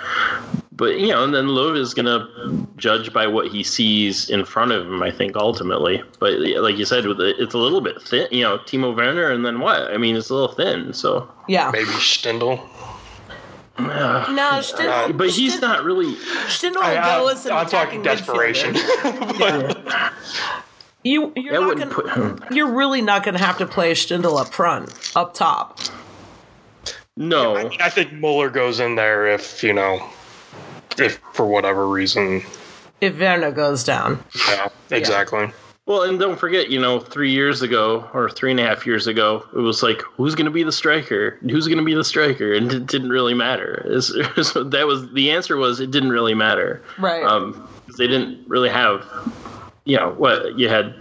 But 0.72 0.98
you 0.98 1.08
know, 1.08 1.22
and 1.22 1.34
then 1.34 1.46
Löw 1.48 1.76
is 1.76 1.94
going 1.94 2.06
to 2.06 2.66
judge 2.76 3.12
by 3.12 3.26
what 3.26 3.48
he 3.48 3.62
sees 3.62 4.28
in 4.28 4.44
front 4.44 4.72
of 4.72 4.86
him. 4.86 5.02
I 5.02 5.10
think 5.10 5.36
ultimately, 5.36 6.02
but 6.18 6.40
like 6.40 6.76
you 6.76 6.84
said, 6.84 7.04
it's 7.06 7.54
a 7.54 7.58
little 7.58 7.80
bit 7.80 8.02
thin. 8.02 8.26
You 8.30 8.42
know, 8.42 8.58
Timo 8.58 8.96
Werner, 8.96 9.30
and 9.30 9.44
then 9.44 9.60
what? 9.60 9.92
I 9.92 9.98
mean, 9.98 10.16
it's 10.16 10.30
a 10.30 10.34
little 10.34 10.54
thin. 10.54 10.92
So 10.92 11.30
yeah, 11.46 11.70
maybe 11.72 11.90
Stindl. 11.90 12.58
No, 13.86 14.60
Stindl, 14.60 15.10
uh, 15.10 15.12
but 15.12 15.30
he's 15.30 15.56
Stindl, 15.56 15.60
not 15.62 15.84
really. 15.84 16.14
Stindl 16.46 16.74
will 16.76 17.02
go 17.02 17.28
as 17.28 17.46
an 17.46 17.52
I'm 17.52 17.66
talking 17.66 18.02
desperation. 18.02 18.76
You 21.04 21.32
you're 21.34 21.60
not 21.60 21.78
gonna, 21.78 21.90
put, 21.90 22.52
you're 22.52 22.72
really 22.72 23.02
not 23.02 23.24
going 23.24 23.34
to 23.34 23.42
have 23.42 23.58
to 23.58 23.66
play 23.66 23.92
Stindl 23.92 24.40
up 24.40 24.54
front, 24.54 25.12
up 25.16 25.34
top. 25.34 25.80
No, 27.16 27.56
I, 27.56 27.76
I 27.80 27.90
think 27.90 28.12
Muller 28.12 28.50
goes 28.50 28.78
in 28.78 28.94
there 28.94 29.26
if 29.26 29.64
you 29.64 29.72
know, 29.72 30.08
if 30.98 31.18
for 31.32 31.44
whatever 31.46 31.88
reason. 31.88 32.42
If 33.00 33.18
Werner 33.18 33.50
goes 33.50 33.82
down. 33.82 34.22
Yeah, 34.48 34.68
exactly. 34.90 35.40
Yeah. 35.46 35.52
Well, 35.84 36.02
and 36.02 36.18
don't 36.18 36.38
forget, 36.38 36.70
you 36.70 36.80
know, 36.80 37.00
three 37.00 37.32
years 37.32 37.60
ago 37.60 38.08
or 38.14 38.30
three 38.30 38.52
and 38.52 38.60
a 38.60 38.62
half 38.62 38.86
years 38.86 39.08
ago, 39.08 39.44
it 39.52 39.58
was 39.58 39.82
like, 39.82 40.00
who's 40.16 40.36
going 40.36 40.44
to 40.44 40.52
be 40.52 40.62
the 40.62 40.70
striker? 40.70 41.38
Who's 41.40 41.66
going 41.66 41.78
to 41.78 41.84
be 41.84 41.94
the 41.94 42.04
striker? 42.04 42.52
And 42.52 42.72
it 42.72 42.86
didn't 42.86 43.10
really 43.10 43.34
matter. 43.34 43.84
It's, 43.92 44.08
that 44.52 44.84
was 44.86 45.10
the 45.12 45.30
answer 45.32 45.56
was 45.56 45.80
it 45.80 45.90
didn't 45.90 46.10
really 46.10 46.34
matter. 46.34 46.82
Right. 46.98 47.24
Um, 47.24 47.68
they 47.98 48.06
didn't 48.06 48.48
really 48.48 48.68
have, 48.68 49.04
you 49.84 49.96
know, 49.96 50.12
what 50.12 50.56
you 50.58 50.68
had 50.68 50.94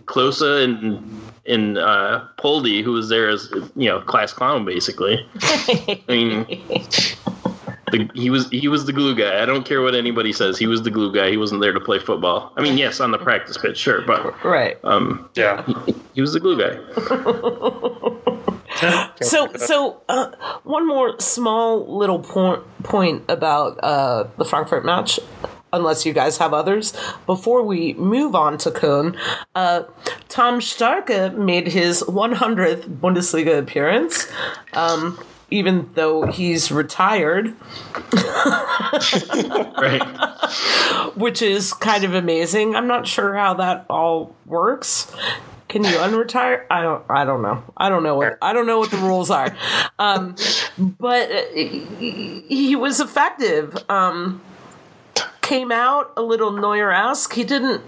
Klose 0.00 0.62
and 0.62 1.20
and 1.46 1.78
uh, 1.78 2.24
Poldi, 2.38 2.82
who 2.82 2.92
was 2.92 3.08
there 3.08 3.28
as 3.28 3.50
you 3.76 3.88
know 3.88 4.00
class 4.00 4.32
clown 4.32 4.64
basically. 4.64 5.26
I 5.42 6.02
mean, 6.08 6.62
the, 7.92 8.10
he 8.14 8.28
was 8.30 8.48
he 8.50 8.66
was 8.66 8.84
the 8.86 8.92
glue 8.92 9.14
guy. 9.14 9.40
I 9.42 9.46
don't 9.46 9.64
care 9.64 9.80
what 9.82 9.94
anybody 9.94 10.32
says. 10.32 10.58
He 10.58 10.66
was 10.66 10.82
the 10.82 10.90
glue 10.90 11.12
guy. 11.14 11.30
He 11.30 11.36
wasn't 11.36 11.60
there 11.60 11.72
to 11.72 11.80
play 11.80 11.98
football. 12.00 12.52
I 12.56 12.62
mean, 12.62 12.76
yes, 12.76 12.98
on 12.98 13.12
the 13.12 13.18
practice 13.18 13.56
pitch, 13.56 13.76
sure, 13.78 14.02
but 14.02 14.44
right. 14.44 14.76
um, 14.84 15.28
Yeah. 15.36 15.64
he, 15.86 15.94
he 16.14 16.20
was 16.20 16.32
the 16.32 16.40
glue 16.40 16.58
guy. 16.58 16.78
So, 19.20 19.52
so 19.54 20.02
uh, 20.08 20.32
one 20.64 20.88
more 20.88 21.20
small 21.20 21.96
little 21.98 22.18
point 22.18 22.62
point 22.82 23.22
about 23.28 23.78
uh, 23.82 24.24
the 24.38 24.44
Frankfurt 24.44 24.84
match, 24.84 25.20
unless 25.72 26.04
you 26.04 26.12
guys 26.12 26.38
have 26.38 26.52
others. 26.52 26.92
Before 27.26 27.62
we 27.62 27.94
move 27.94 28.34
on 28.34 28.58
to 28.58 28.70
Köln, 28.70 29.16
uh, 29.54 29.84
Tom 30.28 30.58
Starke 30.58 31.36
made 31.36 31.68
his 31.68 32.02
100th 32.02 32.98
Bundesliga 32.98 33.56
appearance. 33.58 34.26
Um, 34.72 35.16
even 35.52 35.90
though 35.94 36.26
he's 36.26 36.72
retired, 36.72 37.54
Right. 39.78 40.02
which 41.16 41.42
is 41.42 41.72
kind 41.72 42.04
of 42.04 42.14
amazing. 42.14 42.74
I'm 42.74 42.86
not 42.86 43.06
sure 43.06 43.34
how 43.34 43.54
that 43.54 43.86
all 43.88 44.34
works. 44.46 45.12
Can 45.68 45.84
you 45.84 45.90
unretire? 45.90 46.66
I 46.70 46.82
don't. 46.82 47.04
I 47.08 47.24
don't 47.24 47.40
know. 47.40 47.62
I 47.76 47.88
don't 47.88 48.02
know 48.02 48.14
what. 48.16 48.36
I 48.42 48.52
don't 48.52 48.66
know 48.66 48.78
what 48.78 48.90
the 48.90 48.98
rules 48.98 49.30
are. 49.30 49.56
Um, 49.98 50.34
but 50.78 51.32
uh, 51.32 51.42
he, 51.54 52.44
he 52.48 52.76
was 52.76 53.00
effective. 53.00 53.76
Um, 53.88 54.42
came 55.52 55.70
out 55.70 56.10
a 56.16 56.22
little 56.22 56.50
Neuer-esque. 56.50 57.34
He 57.34 57.44
didn't 57.44 57.82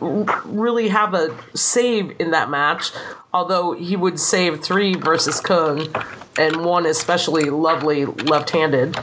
really 0.44 0.88
have 0.88 1.14
a 1.14 1.34
save 1.54 2.14
in 2.20 2.30
that 2.32 2.50
match, 2.50 2.92
although 3.32 3.72
he 3.72 3.96
would 3.96 4.20
save 4.20 4.62
three 4.62 4.96
versus 4.96 5.40
Köln, 5.40 5.88
and 6.38 6.62
one 6.62 6.84
especially 6.84 7.44
lovely 7.44 8.04
left-handed 8.04 8.94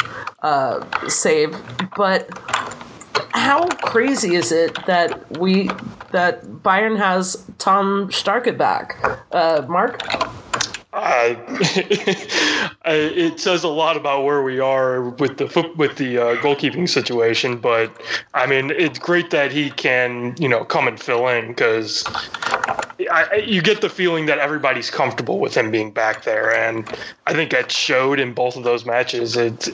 uh, 0.43 0.85
save. 1.09 1.55
But 1.97 2.29
how 3.33 3.67
crazy 3.77 4.35
is 4.35 4.51
it 4.51 4.77
that 4.85 5.39
we 5.39 5.71
that 6.11 6.43
Bayern 6.43 6.99
has 6.99 7.43
Tom 7.57 8.09
Starke 8.09 8.55
back? 8.55 8.95
Uh, 9.31 9.65
Marc, 9.67 10.03
It 12.83 13.39
says 13.39 13.63
a 13.63 13.69
lot 13.69 13.95
about 13.95 14.25
where 14.25 14.41
we 14.41 14.59
are 14.59 15.01
with 15.01 15.37
the 15.37 15.71
with 15.77 15.97
the 15.97 16.17
uh, 16.17 16.35
goalkeeping 16.37 16.89
situation. 16.89 17.57
But 17.57 17.95
I 18.33 18.47
mean, 18.47 18.71
it's 18.71 18.99
great 18.99 19.29
that 19.29 19.51
he 19.51 19.69
can 19.69 20.35
you 20.39 20.49
know 20.49 20.65
come 20.65 20.87
and 20.87 20.99
fill 20.99 21.27
in 21.27 21.49
because 21.49 22.03
you 23.45 23.61
get 23.61 23.81
the 23.81 23.89
feeling 23.89 24.25
that 24.25 24.39
everybody's 24.39 24.89
comfortable 24.89 25.39
with 25.39 25.55
him 25.55 25.71
being 25.71 25.91
back 25.91 26.23
there, 26.23 26.53
and 26.53 26.89
I 27.27 27.33
think 27.33 27.51
that 27.51 27.71
showed 27.71 28.19
in 28.19 28.33
both 28.33 28.57
of 28.57 28.63
those 28.63 28.85
matches. 28.85 29.37
It 29.37 29.69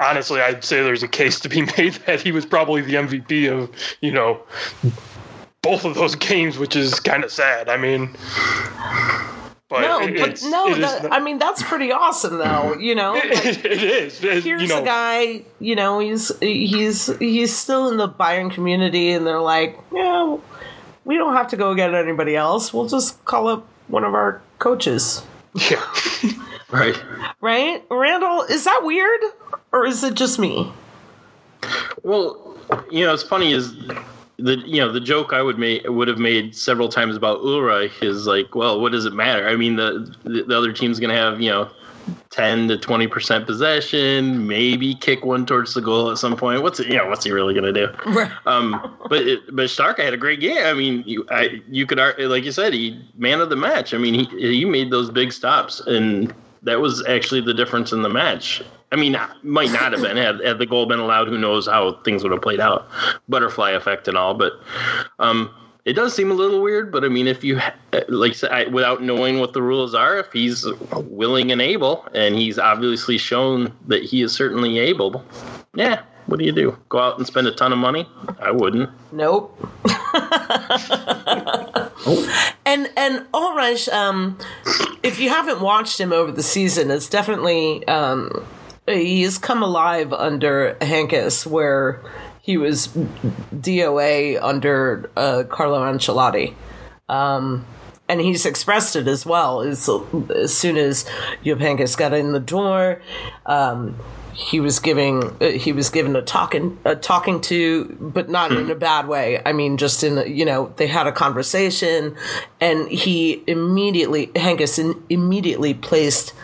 honestly, 0.00 0.40
I'd 0.40 0.64
say 0.64 0.82
there's 0.82 1.02
a 1.02 1.08
case 1.08 1.40
to 1.40 1.48
be 1.48 1.62
made 1.78 1.94
that 2.06 2.20
he 2.20 2.32
was 2.32 2.44
probably 2.44 2.82
the 2.82 2.94
MVP 2.94 3.50
of 3.50 3.70
you 4.00 4.12
know 4.12 4.40
both 5.62 5.84
of 5.84 5.94
those 5.94 6.14
games, 6.30 6.58
which 6.58 6.76
is 6.76 7.00
kind 7.00 7.24
of 7.24 7.30
sad. 7.30 7.68
I 7.68 7.76
mean. 7.76 8.14
But 9.68 9.80
no, 9.80 10.00
it- 10.02 10.18
but 10.20 10.42
no. 10.44 10.74
That, 10.76 11.02
not- 11.04 11.12
I 11.12 11.18
mean, 11.20 11.38
that's 11.38 11.62
pretty 11.62 11.90
awesome, 11.90 12.38
though. 12.38 12.76
You 12.78 12.94
know, 12.94 13.12
like, 13.14 13.34
it 13.64 13.66
is. 13.82 14.22
It- 14.22 14.44
here's 14.44 14.62
you 14.62 14.68
know, 14.68 14.82
a 14.82 14.84
guy. 14.84 15.42
You 15.58 15.74
know, 15.74 15.98
he's 15.98 16.30
he's 16.38 17.06
he's 17.18 17.56
still 17.56 17.88
in 17.88 17.96
the 17.96 18.08
Bayern 18.08 18.52
community, 18.52 19.10
and 19.10 19.26
they're 19.26 19.40
like, 19.40 19.76
yeah, 19.92 20.36
we 21.04 21.16
don't 21.16 21.34
have 21.34 21.48
to 21.48 21.56
go 21.56 21.74
get 21.74 21.94
anybody 21.94 22.36
else. 22.36 22.72
We'll 22.72 22.86
just 22.88 23.24
call 23.24 23.48
up 23.48 23.66
one 23.88 24.04
of 24.04 24.14
our 24.14 24.40
coaches, 24.60 25.22
Yeah. 25.54 25.84
Right. 26.70 27.00
right? 27.40 27.82
Randall, 27.90 28.42
is 28.42 28.64
that 28.64 28.80
weird, 28.82 29.20
or 29.72 29.86
is 29.86 30.02
it 30.02 30.14
just 30.14 30.38
me? 30.38 30.72
Well, 32.02 32.56
you 32.90 33.04
know, 33.06 33.14
it's 33.14 33.22
funny 33.22 33.52
is 33.52 33.72
the 34.38 34.58
you 34.66 34.80
know 34.80 34.92
the 34.92 35.00
joke 35.00 35.32
I 35.32 35.42
would 35.42 35.58
make 35.58 35.82
would 35.88 36.08
have 36.08 36.18
made 36.18 36.54
several 36.54 36.88
times 36.88 37.16
about 37.16 37.40
Ulreich 37.40 38.02
is 38.02 38.26
like, 38.26 38.54
well, 38.54 38.80
what 38.80 38.92
does 38.92 39.04
it 39.04 39.12
matter? 39.12 39.48
I 39.48 39.56
mean, 39.56 39.76
the 39.76 40.14
the, 40.24 40.42
the 40.42 40.56
other 40.56 40.72
team's 40.72 41.00
going 41.00 41.10
to 41.10 41.16
have 41.16 41.40
you 41.40 41.50
know. 41.50 41.70
10 42.30 42.68
to 42.68 42.76
20 42.78 43.08
percent 43.08 43.46
possession, 43.46 44.46
maybe 44.46 44.94
kick 44.94 45.24
one 45.24 45.44
towards 45.44 45.74
the 45.74 45.80
goal 45.80 46.08
at 46.12 46.18
some 46.18 46.36
point. 46.36 46.62
What's 46.62 46.78
it, 46.78 46.86
you 46.86 46.96
know, 46.96 47.08
what's 47.08 47.24
he 47.24 47.32
really 47.32 47.52
gonna 47.52 47.72
do? 47.72 47.88
Um, 48.46 48.96
but 49.08 49.26
it, 49.26 49.40
but 49.56 49.64
Starke 49.64 49.98
I 49.98 50.04
had 50.04 50.14
a 50.14 50.16
great 50.16 50.38
game. 50.38 50.64
I 50.64 50.72
mean, 50.72 51.02
you 51.04 51.26
I, 51.30 51.60
you 51.68 51.84
could 51.84 51.98
like 51.98 52.44
you 52.44 52.52
said, 52.52 52.74
he 52.74 53.04
man 53.16 53.40
of 53.40 53.50
the 53.50 53.56
match. 53.56 53.92
I 53.92 53.98
mean, 53.98 54.14
he 54.14 54.24
he 54.26 54.64
made 54.64 54.92
those 54.92 55.10
big 55.10 55.32
stops, 55.32 55.80
and 55.80 56.32
that 56.66 56.80
was 56.80 57.04
actually 57.06 57.40
the 57.40 57.54
difference 57.54 57.92
in 57.92 58.02
the 58.02 58.08
match. 58.08 58.62
I 58.92 58.96
mean, 58.96 59.16
might 59.42 59.72
not 59.72 59.92
have 59.92 60.02
been 60.02 60.16
had, 60.16 60.40
had 60.40 60.58
the 60.58 60.66
goal 60.66 60.86
been 60.86 60.98
allowed. 60.98 61.28
Who 61.28 61.38
knows 61.38 61.66
how 61.66 61.94
things 62.02 62.22
would 62.22 62.32
have 62.32 62.42
played 62.42 62.60
out, 62.60 62.88
butterfly 63.28 63.70
effect 63.70 64.08
and 64.08 64.18
all. 64.18 64.34
But 64.34 64.54
um, 65.20 65.54
it 65.84 65.94
does 65.94 66.14
seem 66.14 66.30
a 66.30 66.34
little 66.34 66.60
weird. 66.60 66.92
But 66.92 67.04
I 67.04 67.08
mean, 67.08 67.28
if 67.28 67.44
you 67.44 67.60
like, 68.08 68.42
I 68.44 68.66
without 68.66 69.02
knowing 69.02 69.38
what 69.38 69.52
the 69.52 69.62
rules 69.62 69.94
are, 69.94 70.18
if 70.18 70.32
he's 70.32 70.66
willing 70.92 71.52
and 71.52 71.62
able, 71.62 72.06
and 72.14 72.34
he's 72.34 72.58
obviously 72.58 73.16
shown 73.16 73.72
that 73.86 74.02
he 74.02 74.22
is 74.22 74.32
certainly 74.32 74.78
able, 74.78 75.24
yeah. 75.74 76.02
What 76.26 76.40
do 76.40 76.44
you 76.44 76.50
do? 76.50 76.76
Go 76.88 76.98
out 76.98 77.18
and 77.18 77.26
spend 77.26 77.46
a 77.46 77.52
ton 77.52 77.72
of 77.72 77.78
money? 77.78 78.08
I 78.40 78.50
wouldn't. 78.50 78.90
Nope. 79.12 79.56
And 82.76 82.90
and 82.94 83.26
um, 83.88 84.38
if 85.02 85.18
you 85.18 85.30
haven't 85.30 85.62
watched 85.62 85.98
him 85.98 86.12
over 86.12 86.30
the 86.30 86.42
season, 86.42 86.90
it's 86.90 87.08
definitely 87.08 87.88
um, 87.88 88.44
he's 88.86 89.38
come 89.38 89.62
alive 89.62 90.12
under 90.12 90.76
Heynckes, 90.82 91.46
where 91.46 92.02
he 92.42 92.58
was 92.58 92.88
DOA 92.88 94.38
under 94.42 95.10
uh, 95.16 95.44
Carlo 95.48 95.80
Ancelotti. 95.90 96.54
Um, 97.08 97.64
and 98.08 98.20
he's 98.20 98.46
expressed 98.46 98.96
it 98.96 99.08
as 99.08 99.26
well. 99.26 99.62
As, 99.62 99.88
as 100.34 100.56
soon 100.56 100.76
as 100.76 101.04
Jupp 101.44 101.96
got 101.96 102.12
in 102.12 102.32
the 102.32 102.40
door, 102.40 103.00
um, 103.46 103.96
he 104.36 104.60
was 104.60 104.78
giving 104.78 105.34
uh, 105.40 105.50
he 105.52 105.72
was 105.72 105.88
given 105.88 106.14
a 106.14 106.22
talking 106.22 106.78
a 106.84 106.94
talking 106.94 107.40
to, 107.42 107.96
but 108.00 108.28
not 108.28 108.52
in 108.52 108.70
a 108.70 108.74
bad 108.74 109.08
way. 109.08 109.40
I 109.44 109.52
mean, 109.52 109.78
just 109.78 110.04
in 110.04 110.18
a, 110.18 110.26
you 110.26 110.44
know 110.44 110.72
they 110.76 110.86
had 110.86 111.06
a 111.06 111.12
conversation, 111.12 112.14
and 112.60 112.88
he 112.88 113.42
immediately 113.46 114.28
Heynckes 114.28 114.78
in, 114.78 115.02
immediately 115.08 115.72
placed 115.72 116.34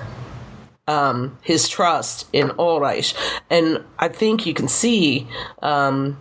um, 0.88 1.38
his 1.42 1.68
trust 1.68 2.26
in 2.32 2.48
Ulreich, 2.50 3.14
and 3.50 3.84
I 3.98 4.08
think 4.08 4.46
you 4.46 4.54
can 4.54 4.68
see 4.68 5.28
um, 5.60 6.16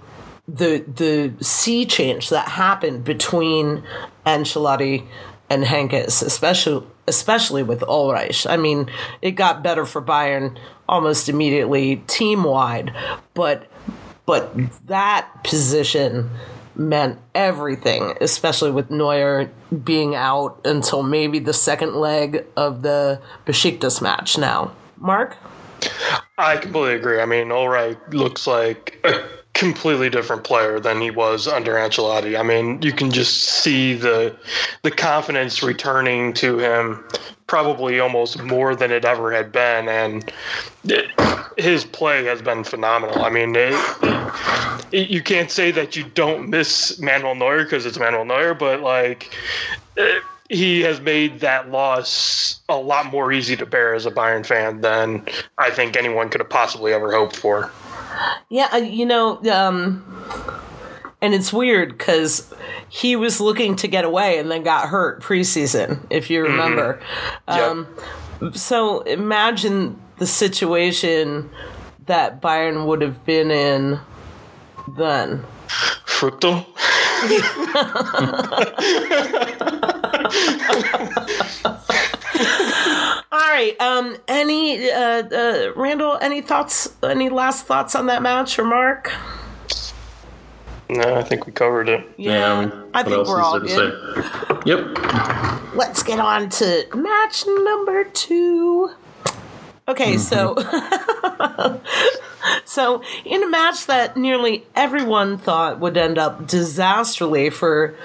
the 0.47 0.79
the 0.79 1.33
sea 1.43 1.85
change 1.85 2.29
that 2.29 2.49
happened 2.49 3.05
between 3.05 3.83
Ancelotti 4.25 5.07
and 5.51 5.65
Heynckes, 5.65 6.23
especially 6.23 6.87
especially 7.07 7.61
with 7.61 7.81
Ulreich. 7.81 8.49
I 8.49 8.55
mean, 8.55 8.89
it 9.21 9.31
got 9.31 9.61
better 9.61 9.85
for 9.85 10.01
Bayern 10.01 10.57
almost 10.87 11.27
immediately 11.27 11.97
team 12.07 12.45
wide, 12.45 12.93
but 13.33 13.67
but 14.25 14.55
that 14.87 15.27
position 15.43 16.29
meant 16.73 17.19
everything, 17.35 18.13
especially 18.21 18.71
with 18.71 18.89
Neuer 18.89 19.51
being 19.83 20.15
out 20.15 20.61
until 20.63 21.03
maybe 21.03 21.37
the 21.37 21.53
second 21.53 21.95
leg 21.95 22.45
of 22.55 22.81
the 22.81 23.21
Besiktas 23.45 24.01
match 24.01 24.37
now. 24.37 24.71
Marc? 24.97 25.35
I 26.37 26.55
completely 26.57 26.95
agree. 26.95 27.19
I 27.19 27.25
mean, 27.25 27.49
Ulreich 27.49 28.13
looks 28.13 28.47
like 28.47 29.05
completely 29.61 30.09
different 30.09 30.43
player 30.43 30.79
than 30.79 30.99
he 30.99 31.11
was 31.11 31.47
under 31.47 31.75
Ancelotti. 31.75 32.35
I 32.37 32.41
mean, 32.41 32.81
you 32.81 32.91
can 32.91 33.11
just 33.11 33.43
see 33.43 33.93
the 33.93 34.35
the 34.81 34.89
confidence 34.89 35.61
returning 35.61 36.33
to 36.33 36.57
him, 36.57 37.05
probably 37.45 37.99
almost 37.99 38.41
more 38.41 38.75
than 38.75 38.89
it 38.89 39.05
ever 39.05 39.31
had 39.31 39.51
been, 39.51 39.87
and 39.87 40.33
it, 40.85 41.11
his 41.59 41.85
play 41.85 42.23
has 42.23 42.41
been 42.41 42.63
phenomenal. 42.63 43.23
I 43.23 43.29
mean, 43.29 43.55
it, 43.55 43.75
it, 44.91 45.09
you 45.11 45.21
can't 45.21 45.51
say 45.51 45.69
that 45.69 45.95
you 45.95 46.05
don't 46.05 46.49
miss 46.49 46.99
Manuel 46.99 47.35
Neuer 47.35 47.63
because 47.63 47.85
it's 47.85 47.99
Manuel 47.99 48.25
Neuer, 48.25 48.55
but 48.55 48.81
like. 48.81 49.37
He 50.49 50.81
has 50.81 50.99
made 50.99 51.39
that 51.39 51.71
loss 51.71 52.59
a 52.67 52.75
lot 52.75 53.05
more 53.05 53.31
easy 53.31 53.55
to 53.55 53.65
bear 53.65 53.93
as 53.93 54.05
a 54.05 54.11
Bayern 54.11 54.45
fan 54.45 54.81
than 54.81 55.25
I 55.57 55.69
think 55.69 55.95
anyone 55.95 56.27
could 56.27 56.41
have 56.41 56.49
possibly 56.49 56.91
ever 56.91 57.09
hoped 57.13 57.37
for. 57.37 57.71
Yeah, 58.49 58.69
uh, 58.73 58.77
you 58.77 59.05
know, 59.05 59.41
um, 59.51 60.03
and 61.21 61.33
it's 61.33 61.53
weird 61.53 61.97
because 61.97 62.53
he 62.89 63.15
was 63.15 63.39
looking 63.39 63.75
to 63.77 63.87
get 63.87 64.05
away 64.05 64.39
and 64.39 64.51
then 64.51 64.63
got 64.63 64.89
hurt 64.89 65.21
preseason, 65.21 66.05
if 66.09 66.29
you 66.29 66.43
remember. 66.43 67.01
Um, 67.47 67.87
so 68.53 69.01
imagine 69.01 69.99
the 70.17 70.27
situation 70.27 71.49
that 72.07 72.41
Bayern 72.41 72.87
would 72.87 73.01
have 73.01 73.23
been 73.25 73.51
in 73.51 73.99
then. 74.97 75.43
Fructal. 76.05 76.65
All 83.61 83.67
right. 83.67 83.81
Um. 83.81 84.17
Any. 84.27 84.89
Uh. 84.89 85.23
uh 85.23 85.73
Randall. 85.75 86.17
Any 86.19 86.41
thoughts? 86.41 86.95
Any 87.03 87.29
last 87.29 87.65
thoughts 87.65 87.93
on 87.95 88.07
that 88.07 88.21
match, 88.23 88.57
or 88.57 88.65
Marc? 88.65 89.11
No, 90.89 91.15
I 91.15 91.23
think 91.23 91.45
we 91.45 91.53
covered 91.53 91.87
it. 91.87 92.09
Yeah. 92.17 92.53
I 92.53 92.65
mean, 92.65 92.73
I 92.93 93.03
think 93.03 93.27
we're 93.27 93.41
all 93.41 93.59
good. 93.59 93.93
Yep. 94.65 95.75
Let's 95.75 96.03
get 96.03 96.19
on 96.19 96.49
to 96.49 96.85
match 96.93 97.45
number 97.47 98.03
two. 98.05 98.89
Okay, 99.87 100.17
so 100.17 100.55
so 102.65 103.01
in 103.25 103.43
a 103.43 103.49
match 103.49 103.85
that 103.87 104.17
nearly 104.17 104.65
everyone 104.75 105.37
thought 105.37 105.79
would 105.79 105.97
end 105.97 106.17
up 106.17 106.45
disastrously 106.47 107.49
for 107.49 107.95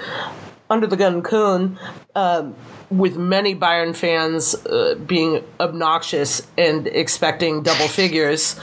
Under 0.69 0.87
the 0.87 0.97
Gun 0.97 1.23
Köln, 1.23 1.77
um, 2.15 2.55
with 2.89 3.17
many 3.17 3.55
Bayern 3.55 3.95
fans 3.95 4.53
uh, 4.65 4.95
being 5.05 5.43
obnoxious 5.59 6.45
and 6.57 6.87
expecting 6.87 7.63
double 7.63 7.87
figures, 7.87 8.59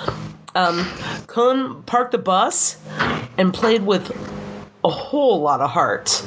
um, 0.54 0.84
Köln 1.26 1.84
parked 1.86 2.12
the 2.12 2.18
bus 2.18 2.78
and 3.38 3.52
played 3.52 3.86
with 3.86 4.12
a 4.84 4.90
whole 4.90 5.40
lot 5.40 5.62
of 5.62 5.70
heart. 5.70 6.22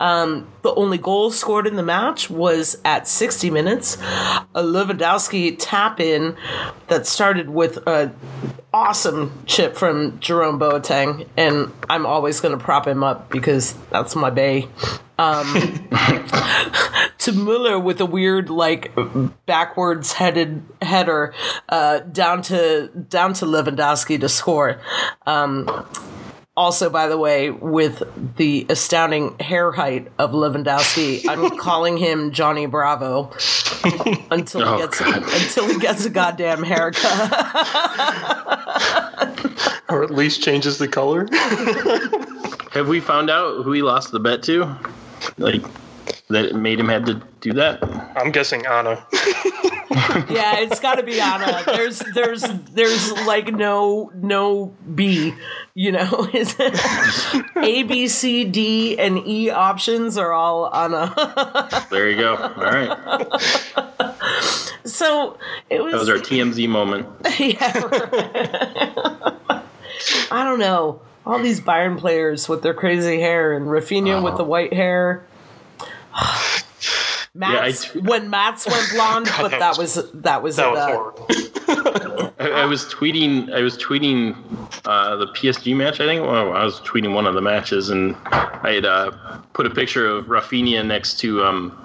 Um, 0.00 0.48
the 0.62 0.74
only 0.74 0.96
goal 0.96 1.30
scored 1.30 1.66
in 1.66 1.76
the 1.76 1.82
match 1.82 2.30
was 2.30 2.78
at 2.84 3.06
60 3.06 3.50
minutes. 3.50 3.96
A 4.54 4.62
Lewandowski 4.62 5.56
tap 5.58 6.00
in 6.00 6.34
that 6.88 7.06
started 7.06 7.50
with 7.50 7.76
a 7.86 8.12
awesome 8.72 9.42
chip 9.46 9.76
from 9.76 10.18
Jerome 10.20 10.58
Boateng, 10.58 11.28
and 11.36 11.70
I'm 11.90 12.06
always 12.06 12.40
going 12.40 12.56
to 12.56 12.62
prop 12.62 12.86
him 12.88 13.04
up 13.04 13.30
because 13.30 13.74
that's 13.90 14.16
my 14.16 14.30
bay. 14.30 14.68
Um, 15.18 15.88
to 17.18 17.32
Muller 17.32 17.78
with 17.78 18.00
a 18.00 18.06
weird 18.06 18.50
like 18.50 18.92
backwards 19.46 20.12
headed 20.12 20.62
header 20.80 21.34
uh, 21.68 21.98
down 22.00 22.42
to 22.42 22.88
down 22.88 23.34
to 23.34 23.44
Lewandowski 23.44 24.20
to 24.20 24.28
score. 24.28 24.80
Um, 25.26 25.68
also, 26.58 26.90
by 26.90 27.06
the 27.06 27.16
way, 27.16 27.50
with 27.50 28.02
the 28.36 28.66
astounding 28.68 29.38
hair 29.38 29.70
height 29.70 30.10
of 30.18 30.32
Lewandowski, 30.32 31.24
I'm 31.28 31.56
calling 31.66 31.96
him 31.96 32.32
Johnny 32.32 32.66
Bravo 32.66 33.30
until 34.30 34.62
Oh, 34.64 34.74
he 34.74 34.82
gets 34.82 34.98
God. 34.98 35.16
until 35.22 35.68
he 35.68 35.78
gets 35.78 36.04
a 36.04 36.10
goddamn 36.10 36.64
haircut. 36.64 37.30
Or 39.88 40.02
at 40.02 40.10
least 40.10 40.42
changes 40.42 40.78
the 40.78 40.88
color. 40.88 41.28
Have 42.72 42.88
we 42.88 42.98
found 42.98 43.30
out 43.30 43.62
who 43.62 43.70
he 43.70 43.82
lost 43.82 44.10
the 44.10 44.18
bet 44.18 44.42
to? 44.42 44.76
Like 45.38 45.62
that 46.28 46.54
made 46.54 46.80
him 46.80 46.88
have 46.88 47.04
to 47.06 47.22
do 47.40 47.52
that? 47.54 47.82
I'm 48.16 48.30
guessing 48.30 48.66
Anna. 48.66 49.04
yeah, 50.30 50.58
it's 50.58 50.80
got 50.80 50.96
to 50.96 51.02
be 51.02 51.20
Anna. 51.20 51.62
There's 51.66 51.98
there's 52.14 52.42
there's 52.72 53.12
like 53.26 53.52
no 53.52 54.10
no 54.14 54.74
B. 54.94 55.34
You 55.74 55.92
know, 55.92 56.28
Is 56.32 56.56
it? 56.58 57.46
A 57.56 57.82
B 57.84 58.08
C 58.08 58.44
D 58.44 58.98
and 58.98 59.26
E 59.26 59.50
options 59.50 60.18
are 60.18 60.32
all 60.32 60.74
Anna. 60.74 61.14
There 61.90 62.10
you 62.10 62.16
go. 62.16 62.36
All 62.36 62.54
right. 62.62 63.40
so 64.84 65.38
it 65.70 65.82
was. 65.82 65.92
That 65.92 66.00
was 66.00 66.08
our 66.08 66.16
TMZ 66.16 66.68
moment. 66.68 67.06
yeah. 67.38 67.78
right. 67.78 69.62
I 70.30 70.44
don't 70.44 70.58
know. 70.58 71.00
All 71.24 71.38
these 71.40 71.60
Bayern 71.60 71.98
players 71.98 72.48
with 72.48 72.62
their 72.62 72.74
crazy 72.74 73.20
hair 73.20 73.52
and 73.52 73.66
Rafinha 73.66 74.22
with 74.22 74.34
uh-huh. 74.34 74.38
the 74.38 74.44
white 74.44 74.72
hair. 74.72 75.24
Mats, 77.34 77.94
I- 77.94 77.98
when 78.00 78.30
Mats 78.30 78.66
went 78.66 78.90
blonde, 78.90 79.28
but 79.40 79.50
that 79.50 79.60
that 79.60 79.78
was 79.78 79.94
that 80.12 80.42
was 80.42 80.56
That 80.56 80.68
it, 80.68 80.70
was 80.70 80.78
uh, 80.78 80.86
horrible. 80.88 82.34
I, 82.38 82.62
I 82.62 82.64
was 82.64 82.84
tweeting. 82.86 83.52
I 83.52 83.60
was 83.60 83.76
tweeting 83.76 84.36
uh, 84.86 85.16
the 85.16 85.26
PSG 85.26 85.76
match. 85.76 86.00
I 86.00 86.06
think. 86.06 86.22
Well, 86.22 86.52
I 86.52 86.64
was 86.64 86.80
tweeting 86.80 87.12
one 87.14 87.26
of 87.26 87.34
the 87.34 87.40
matches, 87.40 87.90
and 87.90 88.16
I 88.26 88.72
had 88.74 88.84
uh, 88.86 89.10
put 89.52 89.66
a 89.66 89.70
picture 89.70 90.06
of 90.08 90.26
Rafinha 90.26 90.84
next 90.84 91.18
to. 91.20 91.44
Um, 91.44 91.78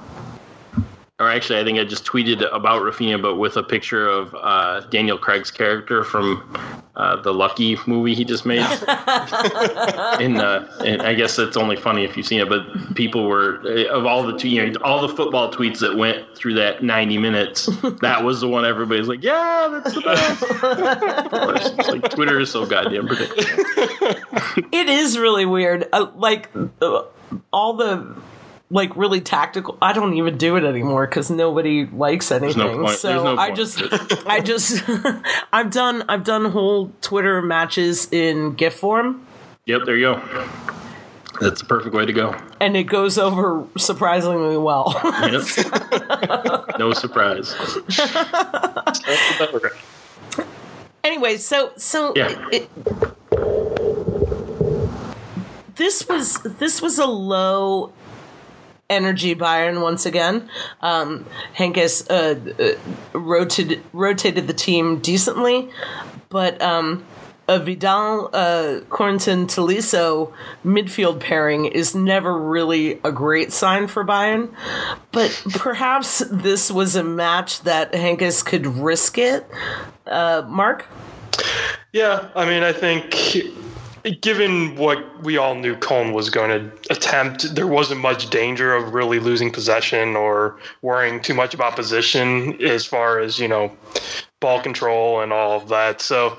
or 1.19 1.29
actually, 1.29 1.59
I 1.59 1.63
think 1.63 1.77
I 1.77 1.83
just 1.83 2.05
tweeted 2.05 2.41
about 2.51 2.81
Rafinha, 2.81 3.21
but 3.21 3.35
with 3.35 3.55
a 3.55 3.61
picture 3.61 4.07
of 4.07 4.33
uh, 4.33 4.79
Daniel 4.89 5.17
Craig's 5.17 5.51
character 5.51 6.03
from 6.03 6.57
uh, 6.95 7.21
the 7.21 7.31
Lucky 7.31 7.77
movie 7.85 8.15
he 8.15 8.25
just 8.25 8.47
made. 8.47 8.61
and, 8.87 10.37
uh, 10.37 10.65
and 10.83 11.03
I 11.03 11.13
guess 11.13 11.37
it's 11.37 11.55
only 11.55 11.75
funny 11.75 12.03
if 12.03 12.17
you've 12.17 12.25
seen 12.25 12.39
it, 12.39 12.49
but 12.49 12.95
people 12.95 13.27
were 13.27 13.57
of 13.89 14.07
all 14.07 14.23
the 14.23 14.47
you 14.47 14.65
know 14.65 14.79
all 14.83 15.07
the 15.07 15.15
football 15.15 15.51
tweets 15.53 15.79
that 15.79 15.95
went 15.95 16.35
through 16.35 16.55
that 16.55 16.83
90 16.83 17.19
minutes. 17.19 17.69
That 18.01 18.23
was 18.23 18.41
the 18.41 18.47
one 18.47 18.65
everybody's 18.65 19.07
like, 19.07 19.23
yeah, 19.23 19.69
that's 19.71 19.93
the 19.93 20.01
best. 20.01 20.43
Of 20.63 21.31
course, 21.31 21.71
it's 21.77 21.89
like 21.89 22.09
Twitter 22.09 22.39
is 22.39 22.49
so 22.51 22.65
goddamn 22.65 23.07
predictable. 23.07 23.43
It 24.71 24.89
is 24.89 25.17
really 25.17 25.45
weird. 25.45 25.87
Uh, 25.93 26.07
like 26.15 26.49
uh, 26.81 27.03
all 27.51 27.73
the 27.73 28.15
like 28.73 28.95
really 28.97 29.21
tactical. 29.21 29.77
I 29.81 29.93
don't 29.93 30.15
even 30.15 30.37
do 30.37 30.55
it 30.57 30.63
anymore 30.63 31.05
because 31.05 31.29
nobody 31.29 31.85
likes 31.85 32.31
anything. 32.31 32.57
no. 32.81 32.87
So 32.87 33.23
no 33.23 33.37
I 33.37 33.51
just, 33.51 33.81
I 34.25 34.39
just, 34.39 34.83
I've 35.53 35.69
done, 35.69 36.03
I've 36.09 36.23
done 36.23 36.45
whole 36.45 36.91
Twitter 37.01 37.41
matches 37.41 38.11
in 38.11 38.55
GIF 38.55 38.73
form, 38.73 39.25
Yep, 39.65 39.81
there 39.85 39.95
you 39.95 40.15
go. 40.15 40.47
That's 41.39 41.61
the 41.61 41.67
perfect 41.67 41.95
way 41.95 42.05
to 42.05 42.13
go. 42.13 42.35
and 42.59 42.75
it 42.75 42.83
goes 42.83 43.17
over 43.17 43.65
surprisingly 43.77 44.57
well. 44.57 44.91
Yep. 45.03 45.43
no 46.79 46.93
surprise. 46.93 47.55
anyway, 51.03 51.37
so 51.37 51.71
so 51.77 52.13
Yeah. 52.15 52.49
it, 52.51 52.69
this 55.75 56.07
was 56.07 56.39
this 56.43 56.81
was 56.81 56.99
a 56.99 57.05
low 57.07 57.91
energy 58.89 59.35
Bayern 59.35 59.81
once 59.81 60.05
again. 60.05 60.49
Um, 60.81 61.25
Heynckes 61.55 62.09
uh, 62.09 62.63
uh, 62.63 63.17
rotated 63.17 63.81
rotated 63.93 64.47
the 64.47 64.53
team 64.53 64.99
decently, 64.99 65.69
but 66.29 66.61
um, 66.61 67.05
a 67.47 67.59
Vidal 67.59 68.29
uh, 68.33 68.79
Corentin 68.89 69.47
Tolisso 69.47 70.31
midfield 70.65 71.19
pairing 71.19 71.65
is 71.65 71.93
never 71.93 72.37
really 72.37 72.99
a 73.03 73.11
great 73.11 73.51
sign 73.51 73.87
for 73.87 74.05
Bayern. 74.05 74.53
But 75.11 75.43
perhaps 75.51 76.19
this 76.31 76.71
was 76.71 76.95
a 76.95 77.03
match 77.03 77.61
that 77.61 77.91
Heynckes 77.93 78.45
could 78.45 78.65
risk 78.65 79.17
it. 79.17 79.45
Uh, 80.05 80.43
Marc. 80.47 80.85
Yeah, 81.91 82.29
I 82.35 82.45
mean, 82.45 82.63
I 82.63 82.73
think 82.73 83.13
given 84.21 84.75
what 84.75 85.23
we 85.23 85.37
all 85.37 85.55
knew 85.55 85.75
Köln 85.75 86.13
was 86.13 86.29
going 86.29 86.49
to 86.49 86.93
attempt, 86.93 87.55
there 87.55 87.67
wasn't 87.67 88.01
much 88.01 88.29
danger 88.29 88.73
of 88.73 88.93
really 88.93 89.19
losing 89.19 89.51
possession 89.51 90.15
or 90.15 90.59
worrying 90.81 91.21
too 91.21 91.33
much 91.33 91.53
about 91.53 91.75
position 91.75 92.61
as 92.61 92.85
far 92.85 93.19
as, 93.19 93.39
you 93.39 93.47
know, 93.47 93.75
ball 94.39 94.61
control 94.61 95.21
and 95.21 95.31
all 95.31 95.53
of 95.53 95.69
that. 95.69 96.01
So 96.01 96.37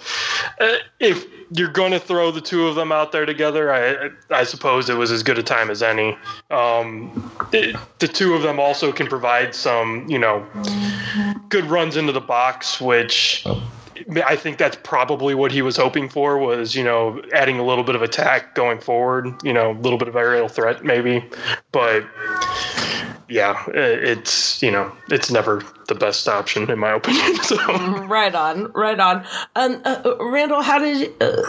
uh, 0.61 0.77
if 1.01 1.27
you're 1.51 1.71
going 1.71 1.93
to 1.93 1.99
throw 1.99 2.31
the 2.31 2.41
two 2.41 2.67
of 2.67 2.75
them 2.75 2.93
out 2.93 3.13
there 3.13 3.25
together, 3.25 3.73
I, 3.73 4.11
I 4.31 4.45
suppose 4.45 4.91
it 4.91 4.97
was 4.99 5.11
as 5.11 5.23
good 5.23 5.39
a 5.39 5.43
time 5.43 5.71
as 5.71 5.83
any. 5.83 6.19
Um, 6.51 7.33
the, 7.51 7.79
the 8.01 8.09
two 8.09 8.35
of 8.35 8.43
them 8.43 8.61
also 8.61 8.93
can 8.93 9.07
provide 9.07 9.55
some, 9.55 10.07
you 10.07 10.19
know, 10.19 10.47
good 11.49 11.65
runs 11.65 11.97
into 11.97 12.13
the 12.13 12.21
box, 12.21 12.79
which 12.79 13.47
I 14.27 14.37
think 14.37 14.59
that's 14.59 14.77
probably 14.83 15.35
what 15.35 15.53
he 15.53 15.63
was 15.63 15.77
hoping 15.77 16.09
for 16.09 16.39
was, 16.39 16.75
you 16.75 16.85
know, 16.85 17.23
adding 17.33 17.59
a 17.59 17.65
little 17.65 17.85
bit 17.85 17.95
of 17.95 18.03
attack 18.03 18.55
going 18.55 18.79
forward, 18.81 19.29
you 19.43 19.53
know, 19.53 19.73
a 19.73 19.79
little 19.79 19.99
bit 19.99 20.09
of 20.09 20.17
aerial 20.17 20.49
threat 20.49 20.85
maybe. 20.85 21.25
But 21.73 22.05
yeah, 23.29 23.65
it's, 23.69 24.63
you 24.63 24.71
know, 24.71 24.93
it's 25.11 25.31
never 25.31 25.63
the 25.89 25.95
best 25.95 26.29
option 26.29 26.71
in 26.71 26.79
my 26.79 26.93
opinion. 26.93 27.37
So 27.45 27.57
Right 28.07 28.35
on, 28.35 28.73
right 28.73 28.99
on. 28.99 29.25
Um, 29.55 29.81
uh, 29.85 30.03
uh, 30.05 30.25
Randall, 30.25 30.63
how 30.63 30.79
did 30.79 31.13
uh, 31.21 31.43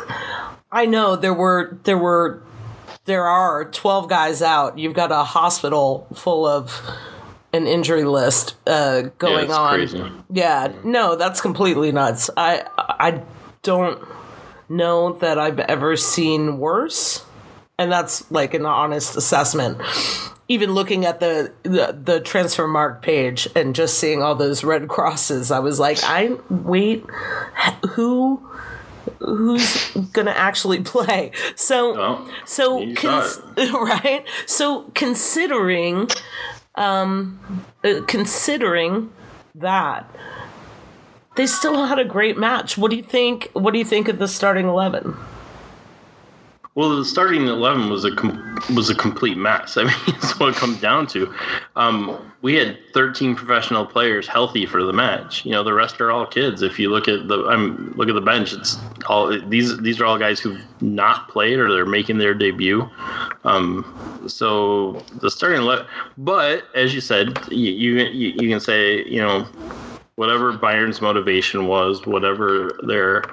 I 0.72 0.86
know 0.86 1.16
there 1.16 1.34
were 1.34 1.78
there 1.84 1.98
were 1.98 2.44
there 3.06 3.26
are 3.26 3.66
twelve 3.66 4.10
guys 4.10 4.42
out. 4.42 4.78
You've 4.78 4.94
got 4.94 5.12
a 5.12 5.24
hospital 5.24 6.08
full 6.14 6.46
of 6.46 6.82
an 7.56 7.68
injury 7.68 8.04
list 8.04 8.56
uh, 8.68 9.04
going 9.18 9.46
it's 9.46 9.54
on. 9.54 9.74
crazy. 9.76 10.12
Yeah, 10.32 10.72
no, 10.84 11.16
that's 11.16 11.42
completely 11.42 11.92
nuts. 11.92 12.30
I 12.38 12.64
I 12.78 13.22
don't 13.64 14.04
know 14.70 15.14
that 15.14 15.38
I've 15.40 15.60
ever 15.60 15.96
seen 15.96 16.58
worse. 16.60 17.24
and 17.78 17.92
that's 17.92 18.30
like 18.32 18.54
an 18.54 18.66
honest 18.66 19.16
assessment. 19.18 19.78
Even 20.48 20.74
looking 20.74 21.06
at 21.06 21.20
the, 21.20 21.52
the 21.64 21.98
the 22.04 22.20
transfer 22.20 22.68
mark 22.68 23.02
page 23.02 23.48
and 23.56 23.74
just 23.76 23.98
seeing 23.98 24.22
all 24.22 24.36
those 24.36 24.64
red 24.64 24.88
crosses, 24.88 25.50
I 25.52 25.60
was 25.60 25.80
like, 25.80 25.98
I 26.04 26.38
wait, 26.50 27.04
who 27.90 28.48
who's 29.20 29.90
gonna 30.14 30.32
actually 30.32 30.82
play? 30.94 31.32
So 31.56 31.96
Well, 31.96 32.30
so 32.46 32.94
cons- 32.96 33.42
right. 33.58 34.24
So 34.46 34.84
considering 34.94 36.10
um 36.78 37.40
uh, 37.84 38.02
considering 38.08 39.12
that 39.54 40.10
they 41.36 41.48
still 41.48 41.86
had 41.86 42.00
a 42.00 42.06
great 42.06 42.38
match. 42.38 42.78
What 42.78 42.92
do 42.92 42.98
you 42.98 43.04
think? 43.04 43.50
What 43.54 43.72
do 43.72 43.80
you 43.80 43.86
think 43.86 44.08
of 44.08 44.20
the 44.20 44.28
starting 44.28 44.68
eleven? 44.68 45.16
Well, 46.76 46.98
the 46.98 47.06
starting 47.06 47.48
eleven 47.48 47.90
was 47.90 48.04
a 48.04 48.14
com- 48.14 48.60
was 48.76 48.90
a 48.90 48.96
complete 48.96 49.38
mess. 49.38 49.78
I 49.78 49.86
mean, 49.86 49.94
that's 50.08 50.38
what 50.38 50.50
it 50.50 50.56
comes 50.56 50.80
down 50.82 51.08
to. 51.08 51.34
Um, 51.78 52.34
we 52.42 52.56
had 52.56 52.78
13 52.94 53.34
professional 53.36 53.86
players 53.86 54.28
healthy 54.28 54.66
for 54.66 54.84
the 54.84 54.94
match. 54.94 55.46
You 55.46 55.52
know, 55.52 55.64
the 55.64 55.74
rest 55.74 56.00
are 56.02 56.12
all 56.12 56.26
kids. 56.26 56.62
If 56.62 56.78
you 56.78 56.92
look 56.92 57.08
at 57.08 57.30
the 57.30 57.46
um, 57.46 57.94
look 57.96 58.10
at 58.10 58.16
the 58.16 58.22
bench, 58.22 58.52
it's 58.52 58.78
all 59.08 59.28
these 59.48 59.78
these 59.80 60.02
are 60.02 60.06
all 60.06 60.20
guys 60.20 60.40
who've 60.40 60.62
not 60.82 61.30
played 61.30 61.60
or 61.60 61.74
they're 61.74 61.86
making 61.86 62.18
their 62.18 62.34
debut. 62.34 62.90
Um, 63.46 64.26
so 64.28 65.02
the 65.22 65.32
starting 65.32 65.62
eleven, 65.62 65.86
but 66.18 66.66
as 66.76 66.94
you 66.94 67.00
said, 67.00 67.40
you, 67.50 67.72
you 67.72 68.04
you 68.06 68.50
can 68.50 68.60
say 68.60 69.06
you 69.06 69.22
know 69.22 69.48
whatever 70.16 70.54
Bayern's 70.54 71.02
motivation 71.02 71.68
was, 71.68 72.06
whatever 72.06 72.72
their 72.84 73.24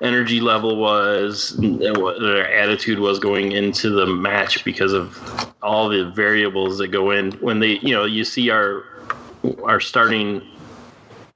energy 0.00 0.40
level 0.40 0.76
was, 0.76 1.52
and 1.58 1.96
what 1.98 2.20
their 2.20 2.50
attitude 2.52 2.98
was 2.98 3.18
going 3.18 3.52
into 3.52 3.90
the 3.90 4.06
match 4.06 4.64
because 4.64 4.92
of 4.92 5.54
all 5.62 5.88
the 5.88 6.10
variables 6.10 6.78
that 6.78 6.88
go 6.88 7.10
in 7.10 7.32
when 7.32 7.60
they, 7.60 7.78
you 7.80 7.94
know, 7.94 8.04
you 8.04 8.24
see 8.24 8.50
our 8.50 8.84
our 9.64 9.80
starting 9.80 10.40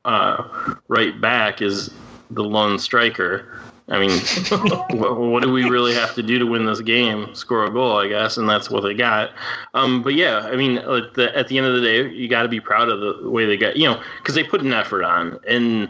uh, 0.07 0.75
right 0.89 1.21
back 1.21 1.61
is 1.61 1.91
the 2.31 2.43
lone 2.43 2.79
striker. 2.79 3.61
I 3.91 3.99
mean, 3.99 4.11
what, 4.99 5.19
what 5.19 5.43
do 5.43 5.53
we 5.53 5.65
really 5.65 5.95
have 5.95 6.15
to 6.15 6.23
do 6.23 6.39
to 6.39 6.47
win 6.47 6.67
this 6.67 6.81
game? 6.81 7.35
Score 7.35 7.65
a 7.65 7.71
goal, 7.71 7.97
I 7.97 8.09
guess, 8.09 8.37
and 8.37 8.49
that's 8.49 8.71
what 8.71 8.83
they 8.83 8.95
got. 8.95 9.31
Um, 9.75 10.03
but 10.03 10.15
yeah, 10.15 10.41
I 10.41 10.57
mean, 10.57 10.79
at 10.79 11.15
the, 11.15 11.37
at 11.37 11.49
the 11.49 11.59
end 11.59 11.67
of 11.67 11.75
the 11.75 11.81
day, 11.81 12.09
you 12.11 12.29
got 12.29 12.43
to 12.43 12.49
be 12.49 12.61
proud 12.61 12.89
of 12.89 13.01
the 13.01 13.29
way 13.29 13.47
they 13.47 13.57
got, 13.57 13.77
you 13.77 13.89
know, 13.89 14.01
because 14.19 14.35
they 14.35 14.45
put 14.45 14.61
an 14.61 14.73
effort 14.73 15.05
on, 15.05 15.39
and 15.47 15.89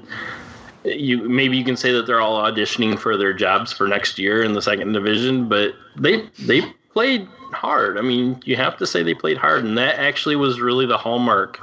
you 0.84 1.28
maybe 1.28 1.57
you 1.57 1.64
can 1.64 1.76
say 1.76 1.92
that 1.92 2.07
they're 2.07 2.20
all 2.20 2.40
auditioning 2.40 2.99
for 2.99 3.16
their 3.16 3.32
jobs 3.32 3.72
for 3.72 3.88
next 3.88 4.18
year 4.18 4.42
in 4.42 4.53
the 4.53 4.62
second 4.62 4.92
division, 4.92 5.49
but 5.49 5.74
they 5.96 6.28
they 6.38 6.62
played 6.92 7.28
hard. 7.53 7.99
I 7.99 8.03
mean, 8.03 8.40
you 8.44 8.57
have 8.57 8.76
to 8.78 8.86
say 8.86 9.03
they 9.03 9.14
played 9.14 9.36
hard, 9.36 9.64
and 9.64 9.76
that 9.78 9.99
actually 9.99 10.36
was 10.36 10.61
really 10.61 10.86
the 10.86 10.99
hallmark 10.99 11.61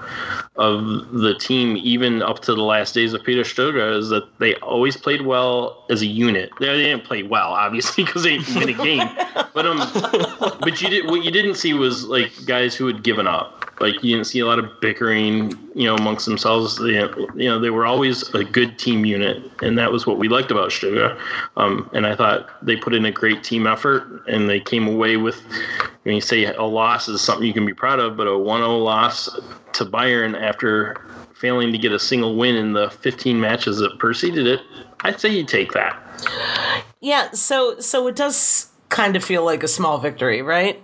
of 0.55 1.11
the 1.11 1.35
team, 1.35 1.77
even 1.77 2.21
up 2.21 2.39
to 2.41 2.55
the 2.55 2.61
last 2.61 2.93
days 2.93 3.13
of 3.13 3.23
Peter 3.23 3.41
Stöger, 3.41 3.97
is 3.97 4.09
that 4.09 4.23
they 4.39 4.55
always 4.55 4.97
played 4.97 5.21
well 5.21 5.85
as 5.89 6.01
a 6.01 6.05
unit. 6.05 6.51
They 6.59 6.67
didn't 6.67 7.05
play 7.05 7.23
well, 7.23 7.49
obviously, 7.49 8.03
because 8.05 8.23
they 8.23 8.37
didn't 8.37 8.55
win 8.55 8.69
a 8.69 8.83
game. 8.83 9.09
But 9.53 9.65
um, 9.65 9.79
but 10.59 10.81
you 10.81 10.89
did 10.89 11.05
what 11.05 11.23
you 11.23 11.31
didn't 11.31 11.55
see 11.55 11.73
was 11.73 12.05
like 12.05 12.31
guys 12.45 12.75
who 12.75 12.87
had 12.87 13.03
given 13.03 13.27
up. 13.27 13.64
Like 13.79 13.95
you 14.03 14.15
didn't 14.15 14.27
see 14.27 14.39
a 14.39 14.45
lot 14.45 14.59
of 14.59 14.79
bickering, 14.79 15.51
you 15.73 15.85
know, 15.85 15.95
amongst 15.95 16.25
themselves. 16.25 16.79
You 16.79 16.93
know, 16.93 17.27
you 17.35 17.49
know, 17.49 17.59
they 17.59 17.69
were 17.69 17.85
always 17.85 18.27
a 18.33 18.43
good 18.43 18.79
team 18.79 19.05
unit, 19.05 19.43
and 19.61 19.77
that 19.77 19.91
was 19.91 20.07
what 20.07 20.17
we 20.17 20.29
liked 20.29 20.51
about 20.51 20.69
Stöger. 20.69 21.19
Um, 21.57 21.89
and 21.93 22.05
I 22.05 22.15
thought 22.15 22.49
they 22.65 22.75
put 22.75 22.93
in 22.93 23.05
a 23.05 23.11
great 23.11 23.43
team 23.43 23.67
effort, 23.67 24.23
and 24.27 24.49
they 24.49 24.59
came 24.59 24.87
away 24.87 25.17
with. 25.17 25.41
When 26.03 26.15
you 26.15 26.21
say 26.21 26.45
a 26.45 26.63
loss 26.63 27.09
is 27.09 27.19
something 27.21 27.47
you 27.47 27.53
can 27.53 27.65
be 27.65 27.73
proud 27.73 27.99
of, 27.99 28.15
but 28.15 28.27
a 28.27 28.31
1-0 28.31 28.83
loss 28.83 29.25
to 29.73 29.85
Bayern 29.85 30.39
after 30.39 31.01
failing 31.33 31.71
to 31.71 31.77
get 31.77 31.91
a 31.91 31.99
single 31.99 32.35
win 32.35 32.55
in 32.55 32.73
the 32.73 32.89
15 32.89 33.39
matches 33.39 33.79
that 33.79 33.97
preceded 33.99 34.47
it, 34.47 34.61
I'd 35.01 35.19
say 35.19 35.29
you 35.29 35.45
take 35.45 35.73
that. 35.73 35.99
Yeah, 37.01 37.31
so 37.31 37.79
so 37.79 38.07
it 38.07 38.15
does 38.15 38.71
kind 38.89 39.15
of 39.15 39.23
feel 39.23 39.43
like 39.43 39.63
a 39.63 39.67
small 39.67 39.97
victory, 39.97 40.41
right? 40.41 40.81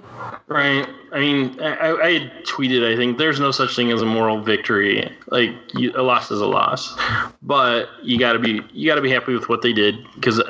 Right. 0.48 0.88
I 1.14 1.20
mean, 1.20 1.60
I, 1.62 1.92
I 1.92 2.32
tweeted. 2.44 2.92
I 2.92 2.96
think 2.98 3.18
there's 3.18 3.40
no 3.40 3.52
such 3.52 3.76
thing 3.76 3.92
as 3.92 4.02
a 4.02 4.06
moral 4.06 4.42
victory. 4.42 5.10
Like 5.28 5.52
you, 5.74 5.92
a 5.96 6.04
loss 6.04 6.30
is 6.30 6.42
a 6.42 6.46
loss, 6.46 6.96
but 7.42 7.88
you 8.04 8.20
got 8.20 8.34
to 8.34 8.40
be 8.40 8.62
you 8.74 8.90
got 8.90 8.96
to 8.96 9.02
be 9.02 9.10
happy 9.10 9.34
with 9.34 9.50
what 9.50 9.62
they 9.62 9.74
did 9.74 9.96
because 10.16 10.42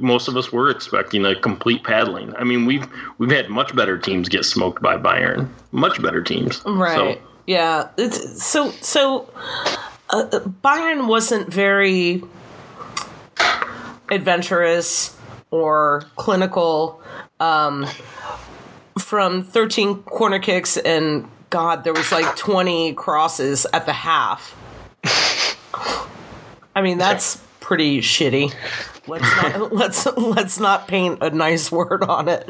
most 0.00 0.28
of 0.28 0.36
us 0.36 0.50
were 0.50 0.70
expecting 0.70 1.24
a 1.26 1.38
complete 1.38 1.84
paddling. 1.84 2.34
I 2.36 2.44
mean, 2.44 2.64
we've 2.64 2.86
we've 3.18 3.30
had 3.30 3.50
much 3.50 3.74
better 3.76 3.98
teams 3.98 4.28
get 4.28 4.44
smoked 4.44 4.82
by 4.82 4.96
Bayern. 4.96 5.48
Much 5.72 6.00
better 6.02 6.22
teams. 6.22 6.62
Right. 6.64 6.96
So, 6.96 7.20
Yeah. 7.46 7.88
It's, 7.98 8.42
so 8.42 8.70
so 8.80 9.28
uh, 10.10 10.26
Bayern 10.64 11.06
wasn't 11.06 11.52
very 11.52 12.22
adventurous 14.10 15.16
or 15.50 16.04
clinical. 16.16 17.02
Um, 17.38 17.86
from 19.00 19.42
13 19.42 20.02
corner 20.02 20.38
kicks 20.38 20.76
and 20.76 21.28
God, 21.50 21.82
there 21.82 21.92
was 21.92 22.12
like 22.12 22.36
20 22.36 22.94
crosses 22.94 23.66
at 23.72 23.84
the 23.84 23.92
half. 23.92 24.56
I 26.74 26.82
mean, 26.82 26.98
that's 26.98 27.42
pretty 27.58 28.00
shitty. 28.00 28.54
Let's 29.06 29.24
not 29.24 29.72
let's 29.72 30.06
let's 30.16 30.60
not 30.60 30.86
paint 30.86 31.18
a 31.22 31.30
nice 31.30 31.72
word 31.72 32.04
on 32.04 32.28
it. 32.28 32.48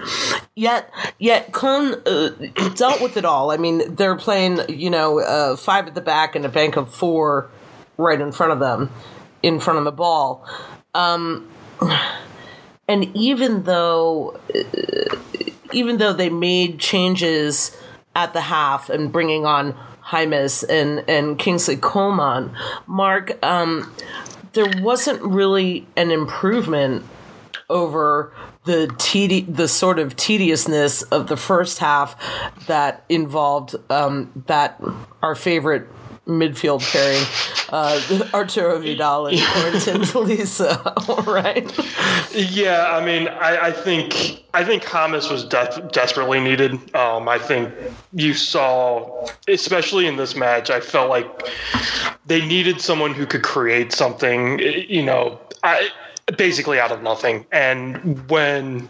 Yet 0.55 0.90
yet 1.18 1.53
Köln 1.53 2.01
uh, 2.07 2.68
dealt 2.74 3.01
with 3.01 3.16
it 3.16 3.24
all. 3.24 3.51
I 3.51 3.57
mean, 3.57 3.94
they're 3.94 4.16
playing 4.16 4.61
you 4.68 4.90
know 4.90 5.20
uh, 5.20 5.57
five 5.57 5.86
at 5.86 5.94
the 5.94 6.01
back 6.01 6.34
and 6.34 6.44
a 6.44 6.48
bank 6.48 6.76
of 6.76 6.94
four 6.94 7.51
right 7.96 8.20
in 8.20 8.32
front 8.32 8.53
of 8.53 8.61
them, 8.61 8.90
in 9.42 9.61
front 9.61 9.78
of 9.78 9.84
the 9.84 9.92
ball. 9.92 10.46
Um, 10.94 11.48
and 12.88 13.16
even 13.16 13.62
though 13.64 14.38
uh, 14.55 15.49
even 15.72 15.98
though 15.98 16.12
they 16.12 16.30
made 16.30 16.78
changes 16.78 17.76
at 18.14 18.32
the 18.32 18.40
half 18.40 18.90
and 18.90 19.12
bringing 19.12 19.46
on 19.46 19.74
James 20.10 20.64
and, 20.64 21.04
and 21.08 21.38
Kingsley 21.38 21.76
Coman, 21.76 22.54
Marc, 22.86 23.42
um, 23.44 23.94
there 24.52 24.70
wasn't 24.80 25.22
really 25.22 25.86
an 25.96 26.10
improvement 26.10 27.04
over 27.68 28.34
the 28.64 28.88
tedi- 28.98 29.46
the 29.54 29.68
sort 29.68 29.98
of 29.98 30.16
tediousness 30.16 31.02
of 31.02 31.28
the 31.28 31.36
first 31.36 31.78
half 31.78 32.16
that 32.66 33.04
involved 33.08 33.76
um, 33.88 34.30
that 34.46 34.80
our 35.22 35.34
favorite 35.34 35.86
midfield 36.26 36.80
pairing, 36.92 37.24
uh, 37.70 38.28
Arturo 38.34 38.78
Vidal 38.78 39.26
and 39.26 39.38
Corentin 39.38 40.02
Tolisso, 40.02 41.26
right? 41.26 41.70
Yeah, 42.34 42.90
I 42.90 43.04
mean, 43.04 43.28
I, 43.28 43.66
I 43.66 43.72
think 43.72 44.44
I 44.54 44.64
think 44.64 44.84
James 44.88 45.28
was 45.28 45.44
de- 45.44 45.88
desperately 45.92 46.40
needed. 46.40 46.94
Um, 46.94 47.28
I 47.28 47.38
think 47.38 47.72
you 48.12 48.34
saw, 48.34 49.28
especially 49.48 50.06
in 50.06 50.16
this 50.16 50.36
match, 50.36 50.70
I 50.70 50.80
felt 50.80 51.10
like 51.10 51.26
they 52.26 52.44
needed 52.46 52.80
someone 52.80 53.14
who 53.14 53.26
could 53.26 53.42
create 53.42 53.92
something. 53.92 54.58
You 54.58 55.02
know, 55.02 55.38
I, 55.62 55.90
basically 56.36 56.78
out 56.78 56.92
of 56.92 57.02
nothing. 57.02 57.46
And 57.52 58.28
when 58.28 58.88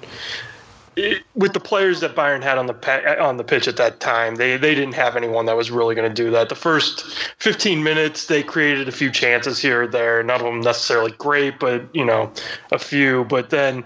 with 1.35 1.53
the 1.53 1.61
players 1.61 2.01
that 2.01 2.15
Bayern 2.15 2.43
had 2.43 2.59
on 2.59 2.67
the 2.67 3.21
on 3.21 3.37
the 3.37 3.45
pitch 3.45 3.69
at 3.69 3.77
that 3.77 4.01
time, 4.01 4.37
they 4.37 4.57
they 4.57 4.75
didn't 4.75 4.95
have 4.95 5.17
anyone 5.17 5.47
that 5.47 5.57
was 5.57 5.71
really 5.71 5.95
going 5.95 6.09
to 6.09 6.15
do 6.15 6.31
that. 6.31 6.49
The 6.49 6.55
first 6.55 7.05
15 7.39 7.83
minutes, 7.83 8.27
they 8.27 8.43
created 8.43 8.89
a 8.89 8.93
few 8.93 9.11
chances 9.11 9.61
here 9.61 9.83
or 9.83 9.87
there. 9.87 10.23
None 10.23 10.41
of 10.41 10.47
them 10.47 10.61
necessarily 10.61 11.13
great, 11.13 11.59
but 11.59 11.83
you 11.95 12.05
know, 12.05 12.33
a 12.73 12.79
few. 12.79 13.25
But 13.25 13.51
then, 13.51 13.85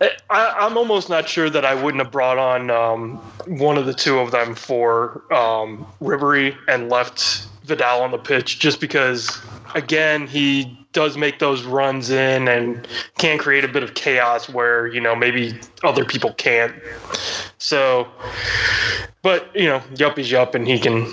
I, 0.00 0.54
I'm 0.58 0.76
almost 0.76 1.08
not 1.08 1.28
sure 1.28 1.50
that 1.50 1.64
I 1.64 1.74
wouldn't 1.74 2.02
have 2.02 2.12
brought 2.12 2.38
on 2.38 2.70
um, 2.70 3.16
one 3.46 3.78
of 3.78 3.86
the 3.86 3.94
two 3.94 4.18
of 4.18 4.30
them 4.30 4.54
for 4.54 5.22
um, 5.32 5.86
Ribery 6.00 6.56
and 6.68 6.88
left 6.88 7.46
Vidal 7.64 8.02
on 8.02 8.10
the 8.10 8.18
pitch, 8.18 8.58
just 8.58 8.80
because 8.80 9.40
again 9.74 10.26
he 10.26 10.81
does 10.92 11.16
make 11.16 11.38
those 11.38 11.64
runs 11.64 12.10
in 12.10 12.48
and 12.48 12.86
can 13.18 13.38
create 13.38 13.64
a 13.64 13.68
bit 13.68 13.82
of 13.82 13.94
chaos 13.94 14.48
where 14.48 14.86
you 14.86 15.00
know 15.00 15.14
maybe 15.14 15.58
other 15.82 16.04
people 16.04 16.32
can't. 16.34 16.74
So, 17.58 18.08
but 19.22 19.54
you 19.54 19.66
know, 19.66 19.82
Jupp 19.94 20.18
is 20.18 20.28
Jupp, 20.28 20.54
and 20.54 20.66
he 20.66 20.78
can 20.78 21.06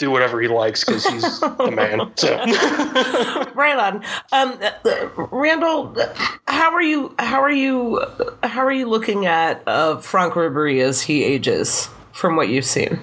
do 0.00 0.10
whatever 0.10 0.40
he 0.40 0.48
likes 0.48 0.82
because 0.82 1.06
he's 1.06 1.40
the 1.40 1.70
man. 1.74 2.10
So, 2.16 2.36
right 3.54 3.78
on. 3.78 4.04
Um, 4.32 4.58
Randall, 5.30 5.94
how 6.48 6.72
are 6.72 6.82
you? 6.82 7.14
How 7.18 7.40
are 7.40 7.50
you? 7.50 8.02
How 8.42 8.64
are 8.64 8.72
you 8.72 8.88
looking 8.88 9.26
at 9.26 9.62
uh, 9.66 9.98
Frank 9.98 10.34
Ribery 10.34 10.82
as 10.82 11.02
he 11.02 11.22
ages 11.22 11.88
from 12.12 12.34
what 12.34 12.48
you've 12.48 12.64
seen? 12.64 12.98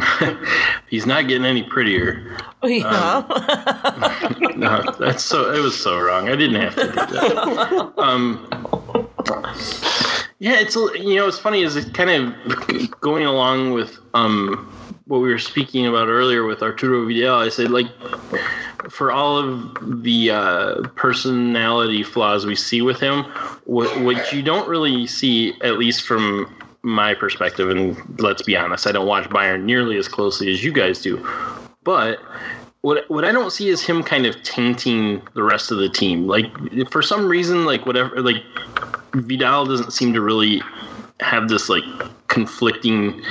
He's 0.88 1.06
not 1.06 1.28
getting 1.28 1.44
any 1.44 1.62
prettier. 1.62 2.36
Yeah. 2.62 2.86
Um, 2.88 4.50
no, 4.56 4.82
that's 4.98 5.24
so. 5.24 5.52
It 5.52 5.60
was 5.60 5.78
so 5.78 6.00
wrong. 6.00 6.28
I 6.28 6.36
didn't 6.36 6.60
have 6.60 6.74
to 6.74 6.84
do 6.86 6.92
that. 6.92 7.92
Um, 7.98 8.46
Yeah, 10.40 10.60
it's 10.60 10.76
you 10.76 11.16
know 11.16 11.26
it's 11.26 11.38
funny 11.38 11.62
is 11.62 11.74
it 11.74 11.92
kind 11.94 12.10
of 12.10 13.00
going 13.00 13.26
along 13.26 13.72
with 13.72 13.98
um 14.14 14.72
what 15.06 15.18
we 15.18 15.30
were 15.30 15.38
speaking 15.38 15.86
about 15.86 16.08
earlier 16.08 16.44
with 16.44 16.62
Arturo 16.62 17.04
Vidal. 17.06 17.38
I 17.38 17.48
said 17.48 17.70
like 17.70 17.86
for 18.88 19.10
all 19.10 19.36
of 19.36 20.02
the 20.02 20.30
uh, 20.30 20.82
personality 20.94 22.02
flaws 22.02 22.46
we 22.46 22.54
see 22.54 22.82
with 22.82 23.00
him, 23.00 23.24
what 23.64 24.00
what 24.02 24.32
you 24.32 24.42
don't 24.42 24.68
really 24.68 25.06
see, 25.06 25.54
at 25.62 25.78
least 25.78 26.06
from 26.06 26.54
my 26.82 27.14
perspective, 27.14 27.70
and 27.70 28.20
let's 28.20 28.42
be 28.42 28.56
honest, 28.56 28.86
I 28.86 28.92
don't 28.92 29.06
watch 29.06 29.28
Bayern 29.28 29.64
nearly 29.64 29.96
as 29.96 30.08
closely 30.08 30.50
as 30.52 30.62
you 30.64 30.72
guys 30.72 31.02
do, 31.02 31.26
but 31.82 32.20
what 32.82 33.08
what 33.10 33.24
I 33.24 33.32
don't 33.32 33.50
see 33.50 33.68
is 33.68 33.82
him 33.82 34.02
kind 34.02 34.26
of 34.26 34.36
tainting 34.42 35.22
the 35.34 35.42
rest 35.42 35.70
of 35.70 35.78
the 35.78 35.88
team. 35.88 36.26
Like 36.26 36.46
for 36.90 37.02
some 37.02 37.28
reason, 37.28 37.64
like 37.64 37.86
whatever, 37.86 38.20
like 38.22 38.42
Vidal 39.14 39.66
doesn't 39.66 39.92
seem 39.92 40.12
to 40.14 40.20
really 40.20 40.62
have 41.20 41.48
this 41.48 41.68
like 41.68 41.84
conflicting 42.28 43.22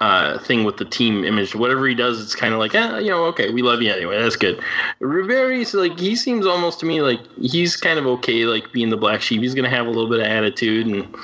uh, 0.00 0.38
thing 0.40 0.64
with 0.64 0.76
the 0.76 0.84
team 0.84 1.24
image. 1.24 1.54
Whatever 1.54 1.86
he 1.86 1.94
does, 1.94 2.22
it's 2.22 2.34
kind 2.34 2.52
of 2.52 2.60
like, 2.60 2.74
eh, 2.74 2.98
you 2.98 3.10
know, 3.10 3.24
okay, 3.26 3.50
we 3.50 3.62
love 3.62 3.80
you 3.80 3.90
anyway. 3.90 4.20
That's 4.20 4.36
good. 4.36 4.60
Ribery's 5.00 5.74
like 5.74 5.98
he 5.98 6.16
seems 6.16 6.46
almost 6.46 6.80
to 6.80 6.86
me 6.86 7.00
like 7.00 7.20
he's 7.40 7.76
kind 7.76 7.98
of 7.98 8.06
okay, 8.06 8.44
like 8.44 8.72
being 8.72 8.90
the 8.90 8.96
black 8.96 9.22
sheep. 9.22 9.40
He's 9.40 9.54
gonna 9.54 9.70
have 9.70 9.86
a 9.86 9.90
little 9.90 10.10
bit 10.10 10.20
of 10.20 10.26
attitude, 10.26 10.86
and 10.86 11.14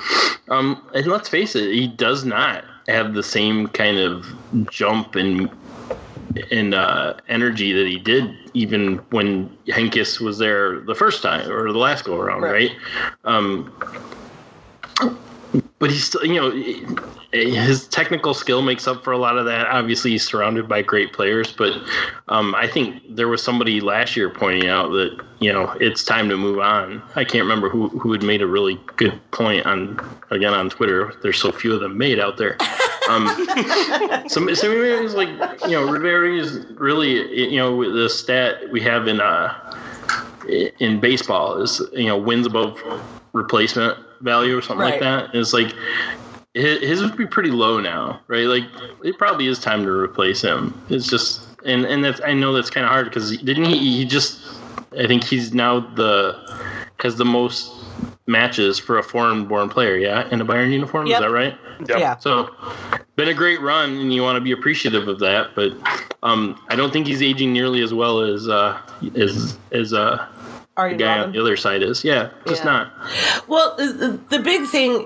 um, 0.49 0.81
and 0.93 1.05
let's 1.07 1.29
face 1.29 1.55
it, 1.55 1.71
he 1.71 1.87
does 1.87 2.25
not 2.25 2.63
have 2.87 3.13
the 3.13 3.23
same 3.23 3.67
kind 3.67 3.97
of 3.97 4.25
jump 4.69 5.15
and 5.15 5.49
and 6.51 6.73
uh, 6.73 7.13
energy 7.27 7.73
that 7.73 7.87
he 7.87 7.99
did 7.99 8.35
even 8.53 8.97
when 9.09 9.49
Heynckes 9.67 10.19
was 10.19 10.37
there 10.37 10.79
the 10.81 10.95
first 10.95 11.21
time 11.21 11.49
or 11.49 11.71
the 11.71 11.77
last 11.77 12.05
go 12.05 12.19
around, 12.19 12.41
right? 12.41 12.71
right? 12.71 12.77
Um, 13.23 13.73
but 15.79 15.91
he's 15.91 16.05
still, 16.05 16.25
you 16.25 16.35
know, 16.35 16.51
his 17.31 17.87
technical 17.87 18.33
skill 18.33 18.61
makes 18.61 18.87
up 18.87 19.03
for 19.03 19.11
a 19.11 19.17
lot 19.17 19.37
of 19.37 19.45
that. 19.45 19.67
Obviously, 19.67 20.11
he's 20.11 20.25
surrounded 20.25 20.67
by 20.67 20.81
great 20.81 21.13
players, 21.13 21.51
but 21.51 21.73
um, 22.27 22.55
I 22.55 22.67
think 22.67 23.01
there 23.09 23.27
was 23.27 23.43
somebody 23.43 23.81
last 23.81 24.15
year 24.15 24.29
pointing 24.29 24.69
out 24.69 24.91
that 24.91 25.19
you 25.39 25.51
know 25.51 25.71
it's 25.79 26.03
time 26.03 26.29
to 26.29 26.37
move 26.37 26.59
on. 26.59 27.01
I 27.15 27.23
can't 27.23 27.43
remember 27.43 27.69
who 27.69 27.89
who 27.89 28.11
had 28.11 28.23
made 28.23 28.41
a 28.41 28.47
really 28.47 28.79
good 28.95 29.19
point 29.31 29.65
on 29.65 29.99
again 30.31 30.53
on 30.53 30.69
Twitter. 30.69 31.13
There's 31.21 31.39
so 31.39 31.51
few 31.51 31.73
of 31.73 31.81
them 31.81 31.97
made 31.97 32.19
out 32.19 32.37
there. 32.37 32.57
Um, 33.09 33.27
so, 34.27 34.53
so 34.53 34.71
it 34.71 35.01
was 35.01 35.15
like 35.15 35.29
you 35.63 35.71
know 35.71 35.87
Ribery 35.87 36.39
is 36.39 36.65
really 36.75 37.49
you 37.51 37.57
know 37.57 37.91
the 37.91 38.09
stat 38.09 38.71
we 38.71 38.79
have 38.81 39.07
in 39.07 39.19
uh 39.19 39.75
in 40.79 40.99
baseball 40.99 41.61
is 41.61 41.81
you 41.93 42.07
know 42.07 42.17
wins 42.17 42.45
above 42.45 42.81
replacement 43.33 43.97
value 44.23 44.57
or 44.57 44.61
something 44.61 44.81
right. 44.81 44.91
like 44.91 44.99
that. 45.01 45.35
It's 45.35 45.53
like 45.53 45.73
his 46.53 47.01
would 47.01 47.17
be 47.17 47.25
pretty 47.25 47.51
low 47.51 47.79
now, 47.79 48.19
right? 48.27 48.45
Like 48.45 48.63
it 49.03 49.17
probably 49.17 49.47
is 49.47 49.59
time 49.59 49.83
to 49.83 49.91
replace 49.91 50.41
him. 50.41 50.79
It's 50.89 51.07
just 51.07 51.47
and 51.65 51.85
and 51.85 52.03
that's 52.03 52.21
I 52.21 52.33
know 52.33 52.53
that's 52.53 52.69
kind 52.69 52.85
of 52.85 52.91
hard 52.91 53.05
because 53.05 53.37
didn't 53.37 53.65
he? 53.65 53.77
He 53.77 54.05
just 54.05 54.39
I 54.97 55.07
think 55.07 55.23
he's 55.23 55.53
now 55.53 55.79
the 55.79 56.39
has 56.99 57.17
the 57.17 57.25
most 57.25 57.71
matches 58.27 58.79
for 58.79 58.97
a 58.97 59.03
foreign-born 59.03 59.67
player, 59.67 59.97
yeah, 59.97 60.29
in 60.29 60.39
a 60.39 60.45
Bayern 60.45 60.71
uniform. 60.71 61.07
Yep. 61.07 61.15
Is 61.15 61.21
that 61.21 61.31
right? 61.31 61.57
Yep. 61.87 61.99
Yeah. 61.99 62.17
So, 62.17 62.49
been 63.17 63.27
a 63.27 63.33
great 63.33 63.61
run, 63.61 63.97
and 63.97 64.13
you 64.13 64.21
want 64.21 64.37
to 64.37 64.41
be 64.41 64.51
appreciative 64.51 65.09
of 65.09 65.19
that. 65.19 65.53
But 65.55 65.73
um, 66.23 66.59
I 66.69 66.75
don't 66.77 66.93
think 66.93 67.07
he's 67.07 67.21
aging 67.21 67.51
nearly 67.51 67.81
as 67.81 67.93
well 67.93 68.21
as 68.21 68.47
uh, 68.47 68.79
as 69.15 69.57
as 69.71 69.93
uh, 69.93 70.25
are 70.75 70.89
the 70.89 70.95
guy 70.95 71.19
on 71.19 71.31
the 71.31 71.39
other 71.39 71.55
side 71.55 71.83
is. 71.83 72.03
Yeah, 72.03 72.29
just 72.47 72.63
yeah. 72.63 72.71
not. 72.71 72.93
Well, 73.47 73.75
the, 73.77 74.19
the 74.29 74.39
big 74.39 74.67
thing, 74.67 75.05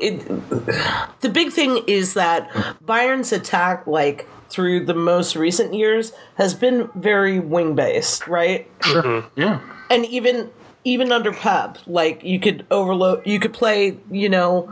the 1.22 1.30
big 1.30 1.52
thing 1.52 1.84
is 1.88 2.14
that 2.14 2.50
Bayern's 2.86 3.32
attack, 3.32 3.86
like 3.86 4.28
through 4.50 4.86
the 4.86 4.94
most 4.94 5.36
recent 5.36 5.74
years, 5.74 6.14
has 6.36 6.54
been 6.54 6.90
very 6.96 7.40
wing 7.40 7.76
based, 7.76 8.28
right? 8.28 8.70
Sure. 8.84 9.04
Mm-hmm. 9.04 9.42
Yeah. 9.42 9.60
And 9.90 10.06
even 10.06 10.52
even 10.88 11.12
under 11.12 11.34
Pep, 11.34 11.78
like 11.86 12.24
you 12.24 12.40
could 12.40 12.66
overload, 12.72 13.28
you 13.28 13.42
could 13.42 13.52
play, 13.52 13.98
you 14.10 14.30
know, 14.30 14.72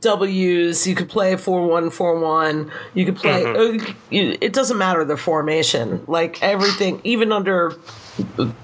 W's, 0.00 0.86
you 0.86 0.94
could 0.94 1.10
play 1.10 1.36
four 1.36 1.66
one 1.68 1.90
four 1.90 2.18
one, 2.18 2.72
you 2.94 3.04
could 3.04 3.16
play. 3.16 3.42
Mm-hmm. 3.42 4.42
It 4.42 4.54
doesn't 4.54 4.78
matter 4.78 5.04
the 5.04 5.18
formation, 5.18 6.02
like 6.08 6.42
everything, 6.42 7.02
even 7.04 7.30
under 7.30 7.74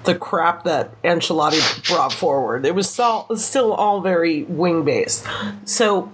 the 0.03 0.15
crap 0.15 0.63
that 0.63 0.99
Ancelotti 1.03 1.87
brought 1.87 2.13
forward. 2.13 2.65
It 2.65 2.73
was 2.73 2.89
still, 2.89 3.27
still 3.35 3.73
all 3.73 4.01
very 4.01 4.41
wing 4.45 4.83
based. 4.83 5.23
So, 5.65 6.11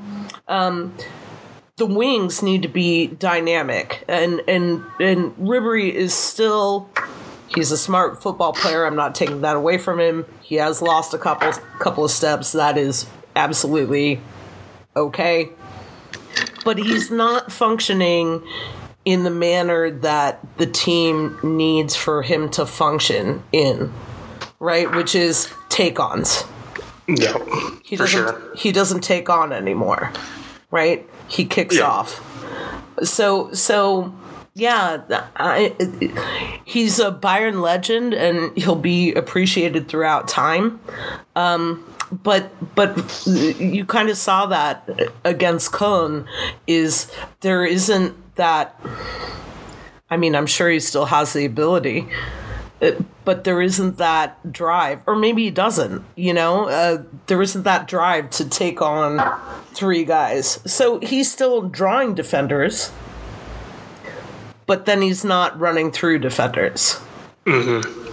um, 0.49 0.93
the 1.77 1.85
wings 1.85 2.43
need 2.43 2.63
to 2.63 2.67
be 2.67 3.07
dynamic, 3.07 4.03
and 4.09 4.41
and 4.49 4.83
and 4.99 5.33
Ribery 5.37 5.93
is 5.93 6.13
still. 6.13 6.89
He's 7.47 7.71
a 7.71 7.77
smart 7.77 8.21
football 8.21 8.53
player. 8.53 8.85
I'm 8.85 8.95
not 8.95 9.15
taking 9.15 9.41
that 9.41 9.55
away 9.55 9.77
from 9.77 9.99
him. 9.99 10.25
He 10.41 10.55
has 10.55 10.81
lost 10.81 11.13
a 11.13 11.17
couple 11.17 11.51
couple 11.79 12.03
of 12.03 12.11
steps. 12.11 12.51
That 12.51 12.77
is 12.77 13.07
absolutely 13.35 14.19
okay. 14.95 15.49
But 16.65 16.77
he's 16.77 17.09
not 17.09 17.51
functioning 17.51 18.43
in 19.05 19.23
the 19.23 19.29
manner 19.29 19.89
that 19.89 20.39
the 20.57 20.65
team 20.65 21.39
needs 21.41 21.95
for 21.95 22.21
him 22.21 22.49
to 22.49 22.65
function 22.65 23.41
in, 23.53 23.93
right? 24.59 24.93
Which 24.93 25.15
is 25.15 25.51
take 25.69 25.99
ons. 25.99 26.43
Yeah, 27.07 27.37
he 27.85 27.95
doesn't. 27.95 28.09
Sure. 28.09 28.55
He 28.55 28.73
doesn't 28.73 29.01
take 29.01 29.29
on 29.29 29.53
anymore, 29.53 30.11
right? 30.71 31.07
He 31.29 31.45
kicks 31.45 31.77
yeah. 31.77 31.83
off. 31.83 32.21
So 33.03 33.53
so 33.53 34.13
yeah, 34.57 35.03
I, 35.35 35.75
he's 36.65 36.97
a 36.97 37.11
Bayern 37.11 37.61
legend, 37.61 38.15
and 38.15 38.57
he'll 38.57 38.75
be 38.75 39.13
appreciated 39.13 39.87
throughout 39.87 40.27
time. 40.27 40.79
Um, 41.35 41.85
but 42.11 42.51
but 42.73 43.23
you 43.27 43.85
kind 43.85 44.09
of 44.09 44.17
saw 44.17 44.47
that 44.47 44.89
against 45.23 45.71
Köln 45.71 46.25
is 46.65 47.11
there 47.41 47.65
isn't 47.65 48.35
that 48.35 48.79
I 50.09 50.17
mean 50.17 50.35
I'm 50.35 50.47
sure 50.47 50.69
he 50.69 50.79
still 50.79 51.05
has 51.05 51.33
the 51.33 51.45
ability 51.45 52.07
uh, 52.81 52.91
but 53.25 53.43
there 53.43 53.61
isn't 53.61 53.97
that 53.97 54.53
drive 54.53 55.01
or 55.05 55.17
maybe 55.17 55.43
he 55.43 55.51
doesn't 55.51 56.01
you 56.15 56.33
know? 56.33 56.69
Uh, 56.69 57.03
there 57.25 57.41
isn't 57.41 57.63
that 57.63 57.89
drive 57.89 58.29
to 58.31 58.47
take 58.47 58.81
on 58.81 59.19
three 59.73 60.05
guys. 60.05 60.61
So 60.65 60.99
he's 61.01 61.29
still 61.29 61.63
drawing 61.63 62.15
defenders 62.15 62.91
but 64.67 64.85
then 64.85 65.01
he's 65.01 65.25
not 65.25 65.59
running 65.59 65.91
through 65.91 66.19
defenders 66.19 66.99
mm-hmm. 67.45 68.07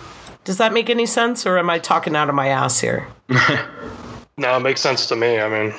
Does 0.45 0.59
that 0.59 0.75
make 0.75 0.91
any 0.91 1.07
sense, 1.07 1.47
or 1.47 1.59
am 1.59 1.71
I 1.71 1.79
talking 1.79 2.15
out 2.15 2.29
of 2.29 2.35
my 2.35 2.49
ass 2.49 2.79
here? 2.79 3.09
no, 4.37 4.57
it 4.57 4.61
makes 4.61 4.83
sense 4.83 5.07
to 5.07 5.17
me. 5.17 5.41
I 5.41 5.49
mean, 5.49 5.75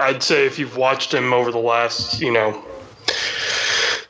I'd 0.00 0.22
say 0.22 0.46
if 0.46 0.58
you've 0.58 0.76
watched 0.76 1.14
him 1.14 1.32
over 1.32 1.52
the 1.52 1.58
last, 1.58 2.20
you 2.20 2.32
know, 2.32 2.64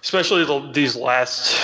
especially 0.00 0.46
the, 0.46 0.70
these 0.72 0.96
last 0.96 1.54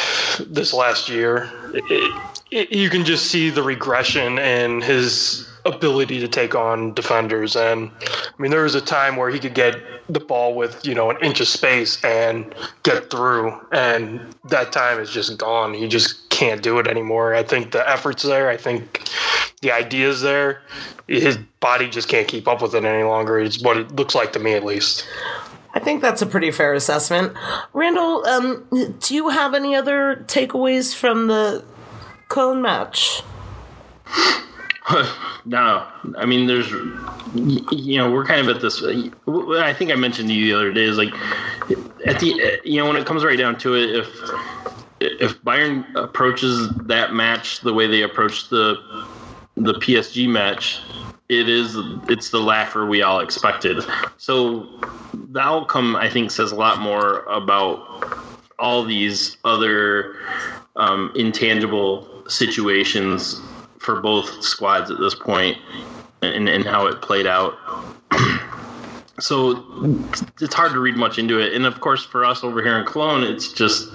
this 0.52 0.74
last 0.74 1.08
year, 1.08 1.50
it, 1.72 2.14
it, 2.50 2.70
you 2.70 2.90
can 2.90 3.06
just 3.06 3.30
see 3.30 3.48
the 3.48 3.62
regression 3.62 4.38
in 4.38 4.82
his 4.82 5.47
ability 5.68 6.20
to 6.20 6.28
take 6.28 6.54
on 6.54 6.94
defenders. 6.94 7.56
And 7.56 7.90
I 8.00 8.42
mean, 8.42 8.50
there 8.50 8.62
was 8.62 8.74
a 8.74 8.80
time 8.80 9.16
where 9.16 9.30
he 9.30 9.38
could 9.38 9.54
get 9.54 9.76
the 10.08 10.20
ball 10.20 10.54
with 10.54 10.84
you 10.86 10.94
know 10.94 11.10
an 11.10 11.16
inch 11.22 11.40
of 11.40 11.48
space 11.48 12.02
and 12.04 12.54
get 12.82 13.10
through, 13.10 13.58
and 13.72 14.34
that 14.44 14.72
time 14.72 15.00
is 15.00 15.10
just 15.10 15.36
gone. 15.38 15.74
He 15.74 15.88
just 15.88 16.28
can't 16.30 16.62
do 16.62 16.78
it 16.78 16.86
anymore. 16.86 17.34
I 17.34 17.42
think 17.42 17.72
the 17.72 17.88
effort's 17.88 18.22
there. 18.22 18.48
I 18.48 18.56
think 18.56 19.08
the 19.60 19.72
idea's 19.72 20.22
there. 20.22 20.62
His 21.06 21.38
body 21.60 21.88
just 21.88 22.08
can't 22.08 22.28
keep 22.28 22.46
up 22.46 22.62
with 22.62 22.74
it 22.74 22.84
any 22.84 23.02
longer. 23.02 23.38
It's 23.38 23.60
what 23.62 23.76
it 23.76 23.94
looks 23.96 24.14
like 24.14 24.32
to 24.34 24.38
me, 24.38 24.54
at 24.54 24.64
least. 24.64 25.06
I 25.74 25.80
think 25.80 26.00
that's 26.02 26.22
a 26.22 26.26
pretty 26.26 26.50
fair 26.50 26.74
assessment. 26.74 27.34
Randall, 27.72 28.26
um, 28.26 28.66
do 29.00 29.14
you 29.14 29.28
have 29.28 29.54
any 29.54 29.74
other 29.74 30.24
takeaways 30.26 30.94
from 30.94 31.28
the 31.28 31.64
Köln 32.28 32.60
match? 32.62 33.22
no, 35.45 35.86
I 36.16 36.26
mean, 36.26 36.47
there's, 36.47 36.70
you 36.70 37.97
know, 37.97 38.11
we're 38.11 38.24
kind 38.24 38.41
of 38.41 38.55
at 38.55 38.61
this. 38.61 38.82
I 38.82 39.72
think 39.72 39.91
I 39.91 39.95
mentioned 39.95 40.28
to 40.28 40.34
you 40.34 40.53
the 40.53 40.59
other 40.59 40.72
day 40.72 40.84
is 40.84 40.99
like, 40.99 41.12
at 42.07 42.20
the, 42.20 42.61
you 42.64 42.78
know, 42.78 42.86
when 42.86 42.97
it 42.97 43.07
comes 43.07 43.24
right 43.24 43.39
down 43.39 43.59
to 43.59 43.74
it, 43.74 43.91
if 43.97 44.09
if 45.01 45.41
Bayern 45.43 45.95
approaches 45.95 46.68
that 46.86 47.12
match 47.12 47.61
the 47.61 47.72
way 47.72 47.86
they 47.86 48.03
approached 48.03 48.51
the 48.51 48.76
the 49.57 49.74
PSG 49.74 50.28
match, 50.28 50.80
it 51.28 51.49
is 51.49 51.76
it's 52.09 52.30
the 52.30 52.41
laugher 52.41 52.86
we 52.86 53.03
all 53.03 53.20
expected. 53.20 53.82
So 54.16 54.66
the 55.12 55.41
outcome, 55.41 55.97
I 55.97 56.09
think, 56.09 56.30
says 56.30 56.53
a 56.53 56.57
lot 56.57 56.80
more 56.80 57.20
about 57.24 58.18
all 58.59 58.84
these 58.84 59.36
other 59.45 60.16
um, 60.76 61.12
intangible 61.14 62.24
situations 62.28 63.41
for 63.81 64.01
both 64.01 64.43
squads 64.43 64.91
at 64.91 64.99
this 64.99 65.14
point 65.14 65.57
and, 66.22 66.49
and 66.49 66.64
how 66.64 66.87
it 66.87 67.01
played 67.01 67.26
out. 67.26 67.55
so 69.20 69.64
it's 70.41 70.55
hard 70.55 70.72
to 70.72 70.81
read 70.81 70.97
much 70.97 71.18
into 71.18 71.39
it. 71.39 71.53
And 71.53 71.66
of 71.66 71.81
course, 71.81 72.05
for 72.05 72.24
us 72.24 72.45
over 72.45 72.62
here 72.62 72.79
in 72.79 72.87
Cologne, 72.87 73.24
it's 73.24 73.53
just 73.53 73.89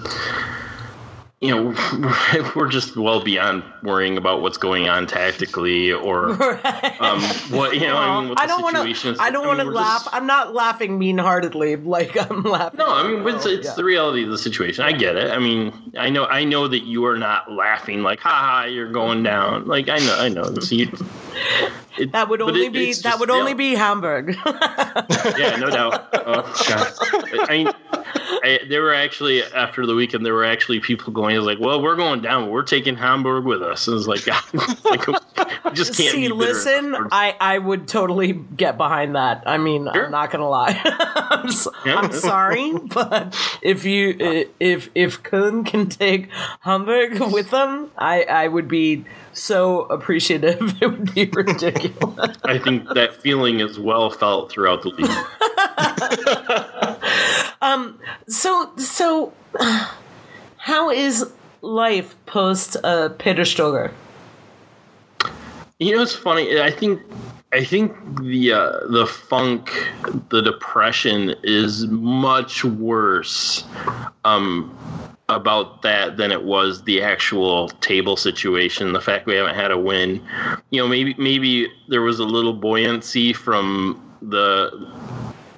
you 1.44 1.50
know, 1.50 2.52
we're 2.56 2.68
just 2.68 2.96
well 2.96 3.22
beyond 3.22 3.62
worrying 3.82 4.16
about 4.16 4.40
what's 4.40 4.56
going 4.56 4.88
on 4.88 5.06
tactically 5.06 5.92
or 5.92 6.30
um, 7.00 7.20
what 7.50 7.74
you 7.74 7.80
know. 7.80 7.98
I, 7.98 8.20
mean, 8.20 8.30
what 8.30 8.40
I 8.40 8.46
don't 8.46 8.62
want 8.62 8.76
to. 8.76 9.16
I 9.20 9.30
don't 9.30 9.46
want 9.46 9.60
to 9.60 9.66
laugh. 9.66 10.04
Just, 10.04 10.14
I'm 10.14 10.26
not 10.26 10.54
laughing 10.54 10.98
mean-heartedly 10.98 11.76
like 11.84 12.16
I'm 12.18 12.44
laughing. 12.44 12.78
No, 12.78 12.88
I 12.88 13.06
mean 13.06 13.28
it's, 13.28 13.44
it's 13.44 13.66
yeah. 13.66 13.74
the 13.74 13.84
reality 13.84 14.24
of 14.24 14.30
the 14.30 14.38
situation. 14.38 14.84
I 14.84 14.92
get 14.92 15.16
it. 15.16 15.30
I 15.30 15.38
mean, 15.38 15.92
I 15.98 16.08
know. 16.08 16.24
I 16.24 16.44
know 16.44 16.66
that 16.66 16.84
you 16.84 17.04
are 17.04 17.18
not 17.18 17.52
laughing 17.52 18.02
like, 18.02 18.20
"Ha 18.20 18.30
ha, 18.30 18.64
you're 18.64 18.90
going 18.90 19.22
down." 19.22 19.66
Like 19.66 19.90
I 19.90 19.98
know. 19.98 20.16
I 20.18 20.30
know. 20.30 20.54
So 20.60 20.74
you, 20.74 20.90
it, 21.98 22.12
that 22.12 22.28
would 22.28 22.42
only 22.42 22.66
it, 22.66 22.72
be 22.72 22.92
that 22.92 23.02
just, 23.02 23.20
would 23.20 23.30
only 23.30 23.54
be 23.54 23.74
Hamburg. 23.74 24.36
yeah, 24.46 25.56
no 25.56 25.70
doubt. 25.70 26.08
Oh. 26.12 26.52
I 27.48 27.48
mean, 27.50 27.68
I, 28.44 28.60
there 28.68 28.82
were 28.82 28.94
actually 28.94 29.42
after 29.42 29.86
the 29.86 29.94
weekend 29.94 30.24
there 30.26 30.34
were 30.34 30.44
actually 30.44 30.80
people 30.80 31.12
going. 31.12 31.36
I 31.36 31.38
like, 31.38 31.60
"Well, 31.60 31.82
we're 31.82 31.96
going 31.96 32.20
down. 32.20 32.50
We're 32.50 32.62
taking 32.62 32.96
Hamburg 32.96 33.44
with 33.44 33.62
us." 33.62 33.86
And 33.86 33.94
it 33.94 33.96
was 33.96 34.08
like, 34.08 34.26
like 34.84 35.74
just 35.74 35.96
can't. 35.96 36.12
See, 36.12 36.28
listen, 36.28 36.96
I 37.12 37.36
I 37.40 37.58
would 37.58 37.88
totally 37.88 38.32
get 38.32 38.76
behind 38.76 39.14
that. 39.14 39.44
I 39.46 39.58
mean, 39.58 39.88
sure. 39.92 40.06
I'm 40.06 40.10
not 40.10 40.30
gonna 40.30 40.48
lie. 40.48 40.80
I'm, 40.84 41.50
so, 41.50 41.72
yeah. 41.86 41.96
I'm 41.96 42.12
sorry, 42.12 42.72
but 42.72 43.36
if 43.62 43.84
you 43.84 44.16
if 44.60 44.90
if 44.94 45.22
Köln 45.22 45.66
can 45.66 45.88
take 45.88 46.28
Hamburg 46.60 47.20
with 47.32 47.50
them, 47.50 47.90
I 47.96 48.24
I 48.24 48.48
would 48.48 48.68
be 48.68 49.04
so 49.34 49.82
appreciative. 49.82 50.60
It 50.80 50.86
would 50.86 51.14
be 51.14 51.26
ridiculous. 51.26 52.36
I 52.44 52.58
think 52.58 52.88
that 52.94 53.14
feeling 53.20 53.60
is 53.60 53.78
well 53.78 54.10
felt 54.10 54.50
throughout 54.50 54.82
the 54.82 54.90
league. 54.90 55.10
um. 57.62 57.98
So 58.28 58.70
so, 58.76 59.32
how 60.56 60.90
is 60.90 61.30
life 61.62 62.14
post 62.26 62.76
uh, 62.84 63.10
Peter 63.18 63.42
Stöger? 63.42 63.92
You 65.78 65.96
know, 65.96 66.02
it's 66.02 66.14
funny. 66.14 66.60
I 66.60 66.70
think 66.70 67.00
I 67.54 67.62
think 67.62 67.94
the 68.20 68.52
uh, 68.52 68.86
the 68.88 69.06
funk, 69.06 69.70
the 70.30 70.42
depression 70.42 71.36
is 71.44 71.86
much 71.86 72.64
worse 72.64 73.64
um, 74.24 74.76
about 75.28 75.82
that 75.82 76.16
than 76.16 76.30
it 76.30 76.44
was 76.44 76.82
the 76.82 77.02
actual 77.02 77.68
table 77.80 78.16
situation. 78.16 78.92
The 78.92 79.00
fact 79.00 79.26
we 79.26 79.34
haven't 79.34 79.54
had 79.54 79.70
a 79.70 79.78
win, 79.78 80.22
you 80.70 80.80
know, 80.80 80.88
maybe 80.88 81.14
maybe 81.18 81.68
there 81.88 82.02
was 82.02 82.18
a 82.18 82.24
little 82.24 82.52
buoyancy 82.52 83.32
from 83.32 84.00
the 84.20 84.70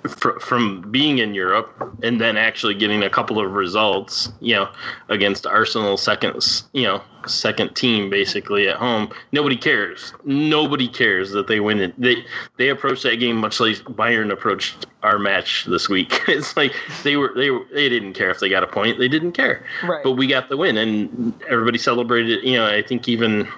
fr- 0.08 0.38
from 0.40 0.82
being 0.90 1.18
in 1.18 1.34
Europe 1.34 1.72
and 2.02 2.20
then 2.20 2.36
actually 2.36 2.74
getting 2.74 3.02
a 3.02 3.10
couple 3.10 3.38
of 3.38 3.52
results, 3.52 4.30
you 4.40 4.54
know, 4.54 4.68
against 5.08 5.46
Arsenal 5.46 5.96
second, 5.96 6.64
you 6.72 6.84
know, 6.84 7.02
second 7.26 7.74
team 7.74 8.10
basically 8.10 8.68
at 8.68 8.76
home. 8.76 9.10
Nobody 9.32 9.56
cares. 9.56 10.12
Nobody 10.24 10.88
cares 10.88 11.30
that 11.32 11.46
they 11.46 11.60
win 11.60 11.80
it. 11.80 12.00
They 12.00 12.24
they 12.56 12.68
approach 12.68 13.02
that 13.02 13.16
game 13.16 13.36
much 13.36 13.60
like 13.60 13.76
Bayern 13.84 14.32
approached 14.32 14.86
our 15.02 15.18
match 15.18 15.64
this 15.66 15.88
week. 15.88 16.20
it's 16.28 16.56
like 16.56 16.72
they 17.02 17.16
were 17.16 17.32
they 17.34 17.50
were, 17.50 17.64
they 17.72 17.88
didn't 17.88 18.14
care 18.14 18.30
if 18.30 18.40
they 18.40 18.48
got 18.48 18.62
a 18.62 18.66
point. 18.66 18.98
They 18.98 19.08
didn't 19.08 19.32
care. 19.32 19.64
Right. 19.84 20.02
But 20.02 20.12
we 20.12 20.26
got 20.26 20.48
the 20.48 20.56
win 20.56 20.76
and 20.76 21.34
everybody 21.48 21.78
celebrated. 21.78 22.44
You 22.44 22.56
know, 22.56 22.66
I 22.66 22.82
think 22.82 23.08
even 23.08 23.48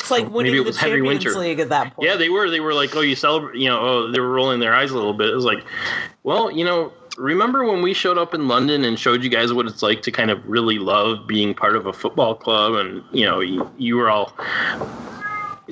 it's 0.00 0.10
like 0.10 0.28
winning 0.30 0.52
Maybe 0.52 0.62
it 0.62 0.66
was 0.66 0.76
the 0.76 0.82
Champions 0.82 1.24
Winter. 1.24 1.38
League 1.38 1.60
at 1.60 1.68
that 1.68 1.94
point. 1.94 2.08
Yeah, 2.08 2.16
they 2.16 2.28
were. 2.28 2.50
They 2.50 2.60
were 2.60 2.74
like, 2.74 2.94
oh, 2.94 3.00
you 3.00 3.14
celebrate. 3.14 3.58
You 3.58 3.68
know, 3.68 3.80
oh, 3.80 4.10
they 4.10 4.20
were 4.20 4.30
rolling 4.30 4.60
their 4.60 4.74
eyes 4.74 4.90
a 4.90 4.94
little 4.94 5.14
bit. 5.14 5.28
It 5.28 5.34
was 5.34 5.44
like, 5.44 5.64
well, 6.22 6.50
you 6.50 6.64
know, 6.64 6.92
remember 7.16 7.64
when 7.64 7.82
we 7.82 7.92
showed 7.92 8.18
up 8.18 8.34
in 8.34 8.48
London 8.48 8.84
and 8.84 8.98
showed 8.98 9.22
you 9.22 9.30
guys 9.30 9.52
what 9.52 9.66
it's 9.66 9.82
like 9.82 10.02
to 10.02 10.10
kind 10.10 10.30
of 10.30 10.46
really 10.46 10.78
love 10.78 11.26
being 11.26 11.54
part 11.54 11.76
of 11.76 11.86
a 11.86 11.92
football 11.92 12.34
club, 12.34 12.74
and 12.74 13.02
you 13.12 13.26
know, 13.26 13.40
you, 13.40 13.70
you 13.76 13.96
were 13.96 14.08
all 14.08 14.32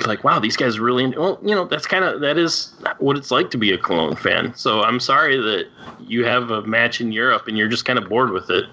like, 0.05 0.25
wow, 0.25 0.39
these 0.39 0.57
guys 0.57 0.79
really. 0.79 1.07
Well, 1.17 1.39
you 1.43 1.55
know, 1.55 1.65
that's 1.65 1.87
kind 1.87 2.05
of 2.05 2.21
that 2.21 2.37
is 2.37 2.75
what 2.99 3.17
it's 3.17 3.31
like 3.31 3.51
to 3.53 3.59
be 3.59 3.73
a 3.73 3.79
Cologne 3.79 4.17
fan. 4.17 4.55
So 4.55 4.83
I'm 4.83 5.01
sorry 5.01 5.37
that 5.37 5.69
you 6.01 6.25
have 6.25 6.51
a 6.51 6.63
match 6.63 7.01
in 7.01 7.13
Europe 7.13 7.49
and 7.49 7.57
you're 7.57 7.69
just 7.69 7.85
kind 7.85 7.99
of 7.99 8.09
bored 8.09 8.31
with 8.31 8.51
it. 8.51 8.67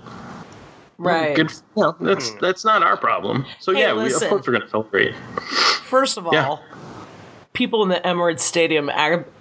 Right. 0.97 1.35
Good. 1.35 1.51
You 1.75 1.95
that's 1.99 2.29
hmm. 2.29 2.37
that's 2.39 2.65
not 2.65 2.83
our 2.83 2.97
problem. 2.97 3.45
So 3.59 3.73
hey, 3.73 3.81
yeah, 3.81 3.93
we, 3.93 4.13
of 4.13 4.21
course 4.21 4.47
we're 4.47 4.53
going 4.53 4.61
to 4.61 4.69
celebrate. 4.69 5.15
First 5.83 6.17
of 6.17 6.27
all, 6.27 6.33
yeah. 6.33 6.57
people 7.53 7.83
in 7.83 7.89
the 7.89 8.01
Emirates 8.03 8.41
Stadium, 8.41 8.89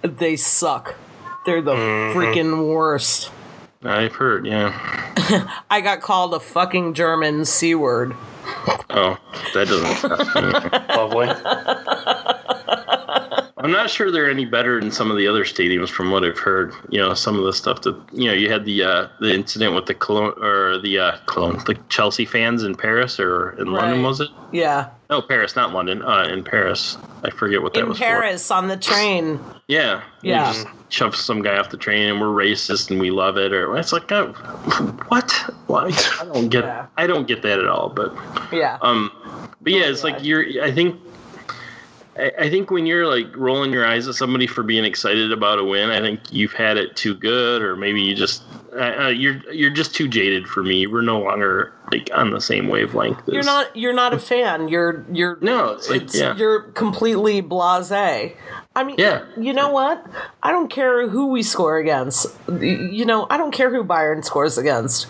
they 0.01 0.35
suck. 0.35 0.95
They're 1.45 1.61
the 1.61 1.73
mm-hmm. 1.73 2.17
freaking 2.17 2.73
worst. 2.73 3.31
I've 3.83 4.15
heard, 4.15 4.45
yeah. 4.45 4.71
I 5.69 5.81
got 5.81 6.01
called 6.01 6.33
a 6.33 6.39
fucking 6.39 6.93
German 6.93 7.43
c 7.45 7.75
word. 7.75 8.15
Oh, 8.89 9.17
that 9.53 9.67
doesn't. 9.67 10.03
Lovely. 10.89 11.27
I'm 13.63 13.71
not 13.71 13.89
sure 13.89 14.11
they're 14.11 14.29
any 14.29 14.43
better 14.43 14.81
than 14.81 14.91
some 14.91 15.09
of 15.09 15.15
the 15.15 15.25
other 15.25 15.45
stadiums, 15.45 15.87
from 15.87 16.11
what 16.11 16.25
I've 16.25 16.37
heard. 16.37 16.73
You 16.89 16.99
know, 16.99 17.13
some 17.13 17.39
of 17.39 17.45
the 17.45 17.53
stuff 17.53 17.81
that 17.83 17.95
you 18.11 18.27
know, 18.27 18.33
you 18.33 18.51
had 18.51 18.65
the 18.65 18.83
uh, 18.83 19.07
the 19.21 19.33
incident 19.33 19.73
with 19.73 19.85
the 19.85 19.93
Cologne 19.93 20.33
or 20.43 20.79
the 20.79 20.99
uh, 20.99 21.17
Cologne, 21.27 21.63
the 21.65 21.79
Chelsea 21.87 22.25
fans 22.25 22.63
in 22.63 22.75
Paris 22.75 23.21
or 23.21 23.51
in 23.51 23.69
right. 23.69 23.83
London, 23.83 24.03
was 24.03 24.19
it? 24.19 24.27
Yeah. 24.51 24.89
No, 25.09 25.21
Paris, 25.21 25.55
not 25.55 25.71
London. 25.71 26.01
Uh, 26.01 26.23
in 26.23 26.43
Paris, 26.43 26.97
I 27.23 27.29
forget 27.29 27.61
what 27.61 27.73
that 27.75 27.81
in 27.81 27.89
was. 27.89 27.97
In 27.97 28.03
Paris, 28.03 28.45
for. 28.49 28.55
on 28.55 28.67
the 28.67 28.75
train. 28.75 29.39
Yeah. 29.69 30.03
Yeah. 30.23 30.51
Just 30.51 30.67
shove 30.89 31.15
some 31.15 31.41
guy 31.41 31.57
off 31.57 31.69
the 31.69 31.77
train, 31.77 32.09
and 32.09 32.19
we're 32.19 32.27
racist, 32.27 32.91
and 32.91 32.99
we 32.99 33.11
love 33.11 33.37
it. 33.37 33.53
Or 33.53 33.77
it's 33.77 33.93
like, 33.93 34.11
uh, 34.11 34.27
what? 35.07 35.31
Why? 35.67 35.89
I 36.19 36.25
don't 36.25 36.49
get. 36.49 36.65
Yeah. 36.65 36.87
I 36.97 37.07
don't 37.07 37.29
get 37.29 37.41
that 37.43 37.59
at 37.59 37.67
all. 37.67 37.87
But 37.87 38.13
yeah. 38.51 38.77
Um. 38.81 39.09
But 39.61 39.71
yeah, 39.71 39.85
it's 39.85 40.03
like 40.03 40.21
you're. 40.21 40.61
I 40.61 40.71
think 40.73 40.99
I 42.15 42.49
think 42.49 42.69
when 42.69 42.85
you're 42.85 43.07
like 43.07 43.35
rolling 43.35 43.71
your 43.71 43.87
eyes 43.87 44.07
at 44.07 44.13
somebody 44.13 44.45
for 44.45 44.61
being 44.61 44.85
excited 44.85 45.31
about 45.31 45.57
a 45.57 45.63
win, 45.63 45.89
I 45.89 45.99
think 45.99 46.19
you've 46.31 46.53
had 46.53 46.77
it 46.77 46.95
too 46.95 47.15
good, 47.15 47.63
or 47.63 47.75
maybe 47.75 48.03
you 48.03 48.13
just 48.13 48.43
uh, 48.77 49.07
you're 49.07 49.37
you're 49.51 49.71
just 49.71 49.95
too 49.95 50.07
jaded 50.07 50.47
for 50.47 50.61
me. 50.61 50.85
We're 50.85 51.01
no 51.01 51.19
longer 51.19 51.73
like 51.91 52.11
on 52.13 52.29
the 52.29 52.39
same 52.39 52.67
wavelength. 52.67 53.17
As, 53.27 53.33
you're 53.33 53.43
not 53.43 53.75
you're 53.75 53.93
not 53.93 54.13
a 54.13 54.19
fan. 54.33 54.67
You're 54.67 55.03
you're 55.11 55.39
no. 55.41 55.71
It's 55.71 55.89
like 55.89 56.03
it's, 56.03 56.15
yeah. 56.15 56.35
you're 56.35 56.61
completely 56.61 57.41
blasé. 57.41 58.35
I 58.75 58.83
mean, 58.83 58.97
yeah. 58.99 59.25
You 59.35 59.53
know 59.53 59.71
what? 59.71 60.05
I 60.43 60.51
don't 60.51 60.69
care 60.69 61.07
who 61.07 61.27
we 61.27 61.41
score 61.41 61.77
against. 61.77 62.27
You 62.47 63.05
know, 63.05 63.25
I 63.29 63.37
don't 63.37 63.51
care 63.51 63.71
who 63.71 63.83
Bayern 63.83 64.23
scores 64.23 64.59
against. 64.59 65.07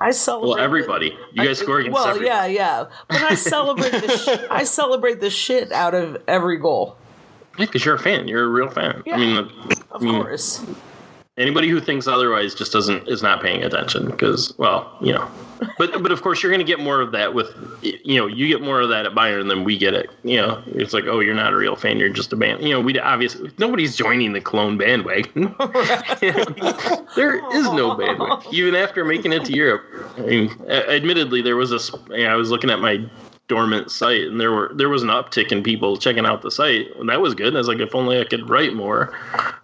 I 0.00 0.10
celebrate. 0.10 0.48
Well, 0.50 0.58
everybody. 0.58 1.16
You 1.32 1.44
guys 1.44 1.60
I, 1.60 1.64
score 1.64 1.78
against 1.80 1.94
Well, 1.94 2.06
everybody. 2.08 2.26
yeah, 2.28 2.46
yeah. 2.46 2.84
But 3.08 3.22
I 3.22 3.34
celebrate 3.34 3.90
the 3.92 4.16
sh- 4.16 4.46
I 4.50 4.64
celebrate 4.64 5.20
the 5.20 5.30
shit 5.30 5.72
out 5.72 5.94
of 5.94 6.22
every 6.28 6.58
goal. 6.58 6.96
Yeah, 7.58 7.64
because 7.66 7.84
you're 7.84 7.94
a 7.94 7.98
fan. 7.98 8.28
You're 8.28 8.44
a 8.44 8.48
real 8.48 8.68
fan. 8.68 9.02
Yeah, 9.06 9.14
I 9.14 9.18
mean, 9.18 9.36
of 9.38 10.02
I 10.02 10.04
mean, 10.04 10.22
course 10.22 10.64
anybody 11.38 11.68
who 11.68 11.80
thinks 11.80 12.06
otherwise 12.06 12.54
just 12.54 12.72
doesn't 12.72 13.06
is 13.08 13.22
not 13.22 13.42
paying 13.42 13.62
attention 13.62 14.06
because 14.10 14.56
well 14.58 14.96
you 15.00 15.12
know. 15.12 15.30
But 15.78 16.02
but 16.02 16.12
of 16.12 16.22
course 16.22 16.42
you're 16.42 16.52
going 16.52 16.64
to 16.64 16.70
get 16.70 16.80
more 16.80 17.00
of 17.00 17.12
that 17.12 17.34
with 17.34 17.54
you 17.82 18.18
know 18.18 18.26
you 18.26 18.46
get 18.48 18.62
more 18.62 18.80
of 18.80 18.88
that 18.90 19.06
at 19.06 19.12
Bayern 19.12 19.48
than 19.48 19.64
we 19.64 19.78
get 19.78 19.94
it 19.94 20.10
you 20.22 20.36
know. 20.36 20.62
It's 20.66 20.92
like 20.92 21.04
oh 21.04 21.20
you're 21.20 21.34
not 21.34 21.52
a 21.52 21.56
real 21.56 21.76
fan 21.76 21.98
you're 21.98 22.08
just 22.08 22.32
a 22.32 22.36
band 22.36 22.62
you 22.62 22.70
know 22.70 22.80
we 22.80 22.98
obviously 22.98 23.50
nobody's 23.58 23.96
joining 23.96 24.32
the 24.32 24.40
Köln 24.40 24.78
bandwagon. 24.78 25.54
There 27.16 27.36
is 27.56 27.70
no 27.70 27.94
bandwagon. 27.94 28.52
Even 28.52 28.74
after 28.74 29.04
making 29.04 29.32
it 29.32 29.44
to 29.46 29.52
Europe 29.52 29.84
I 30.18 30.22
mean 30.22 30.50
admittedly 30.68 31.42
there 31.42 31.56
was 31.56 31.72
a 31.72 31.98
you 32.14 32.24
know, 32.24 32.32
I 32.32 32.36
was 32.36 32.50
looking 32.50 32.70
at 32.70 32.80
my 32.80 33.04
dormant 33.48 33.92
site 33.92 34.22
and 34.22 34.40
there 34.40 34.50
were 34.50 34.72
there 34.74 34.88
was 34.88 35.02
an 35.02 35.08
uptick 35.08 35.52
in 35.52 35.62
people 35.62 35.96
checking 35.96 36.26
out 36.26 36.42
the 36.42 36.50
site. 36.50 36.94
And 36.96 37.08
that 37.08 37.20
was 37.20 37.34
good. 37.34 37.54
I 37.54 37.58
was 37.58 37.68
like 37.68 37.78
if 37.78 37.94
only 37.94 38.20
I 38.20 38.24
could 38.24 38.48
write 38.50 38.74
more. 38.74 39.14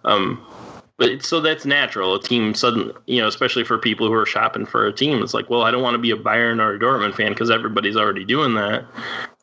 Um 0.05 0.43
but 1.03 1.25
so 1.25 1.41
that's 1.41 1.65
natural. 1.65 2.15
A 2.15 2.21
team 2.21 2.53
suddenly, 2.53 2.93
you 3.05 3.21
know, 3.21 3.27
especially 3.27 3.63
for 3.63 3.77
people 3.77 4.07
who 4.07 4.13
are 4.13 4.25
shopping 4.25 4.65
for 4.65 4.85
a 4.87 4.93
team, 4.93 5.21
it's 5.21 5.33
like, 5.33 5.49
well, 5.49 5.61
I 5.61 5.71
don't 5.71 5.81
want 5.81 5.95
to 5.95 5.99
be 5.99 6.11
a 6.11 6.15
Bayern 6.15 6.59
or 6.59 6.75
a 6.75 6.79
Dortmund 6.79 7.15
fan 7.15 7.31
because 7.31 7.51
everybody's 7.51 7.95
already 7.95 8.25
doing 8.25 8.55
that. 8.55 8.85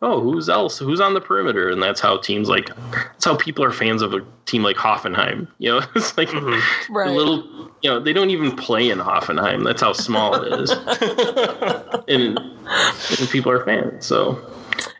Oh, 0.03 0.21
who's 0.21 0.49
else? 0.49 0.79
Who's 0.79 1.01
on 1.01 1.15
the 1.15 1.21
perimeter? 1.21 1.69
And 1.69 1.83
that's 1.83 2.01
how 2.01 2.19
teams 2.19 2.49
like, 2.49 2.71
that's 2.93 3.25
how 3.25 3.37
people 3.37 3.65
are 3.65 3.73
fans 3.73 4.03
of 4.03 4.15
a 4.15 4.25
team 4.47 4.63
like 4.63 4.77
Hoffenheim. 4.77 5.47
You 5.59 5.73
know, 5.73 5.87
it's 5.95 6.17
like 6.17 6.29
mm-hmm. 6.29 6.93
right. 6.93 7.11
little, 7.11 7.71
you 7.83 7.91
know, 7.91 8.01
they 8.01 8.13
don't 8.13 8.31
even 8.31 8.57
play 8.57 8.91
in 8.91 8.99
Hoffenheim. 8.99 9.65
That's 9.65 9.83
how 9.83 9.93
small 9.93 10.35
it 10.43 10.61
is, 10.61 10.71
and, 12.09 12.39
and 12.39 13.31
people 13.31 13.53
are 13.53 13.65
fans. 13.65 14.07
So 14.07 14.39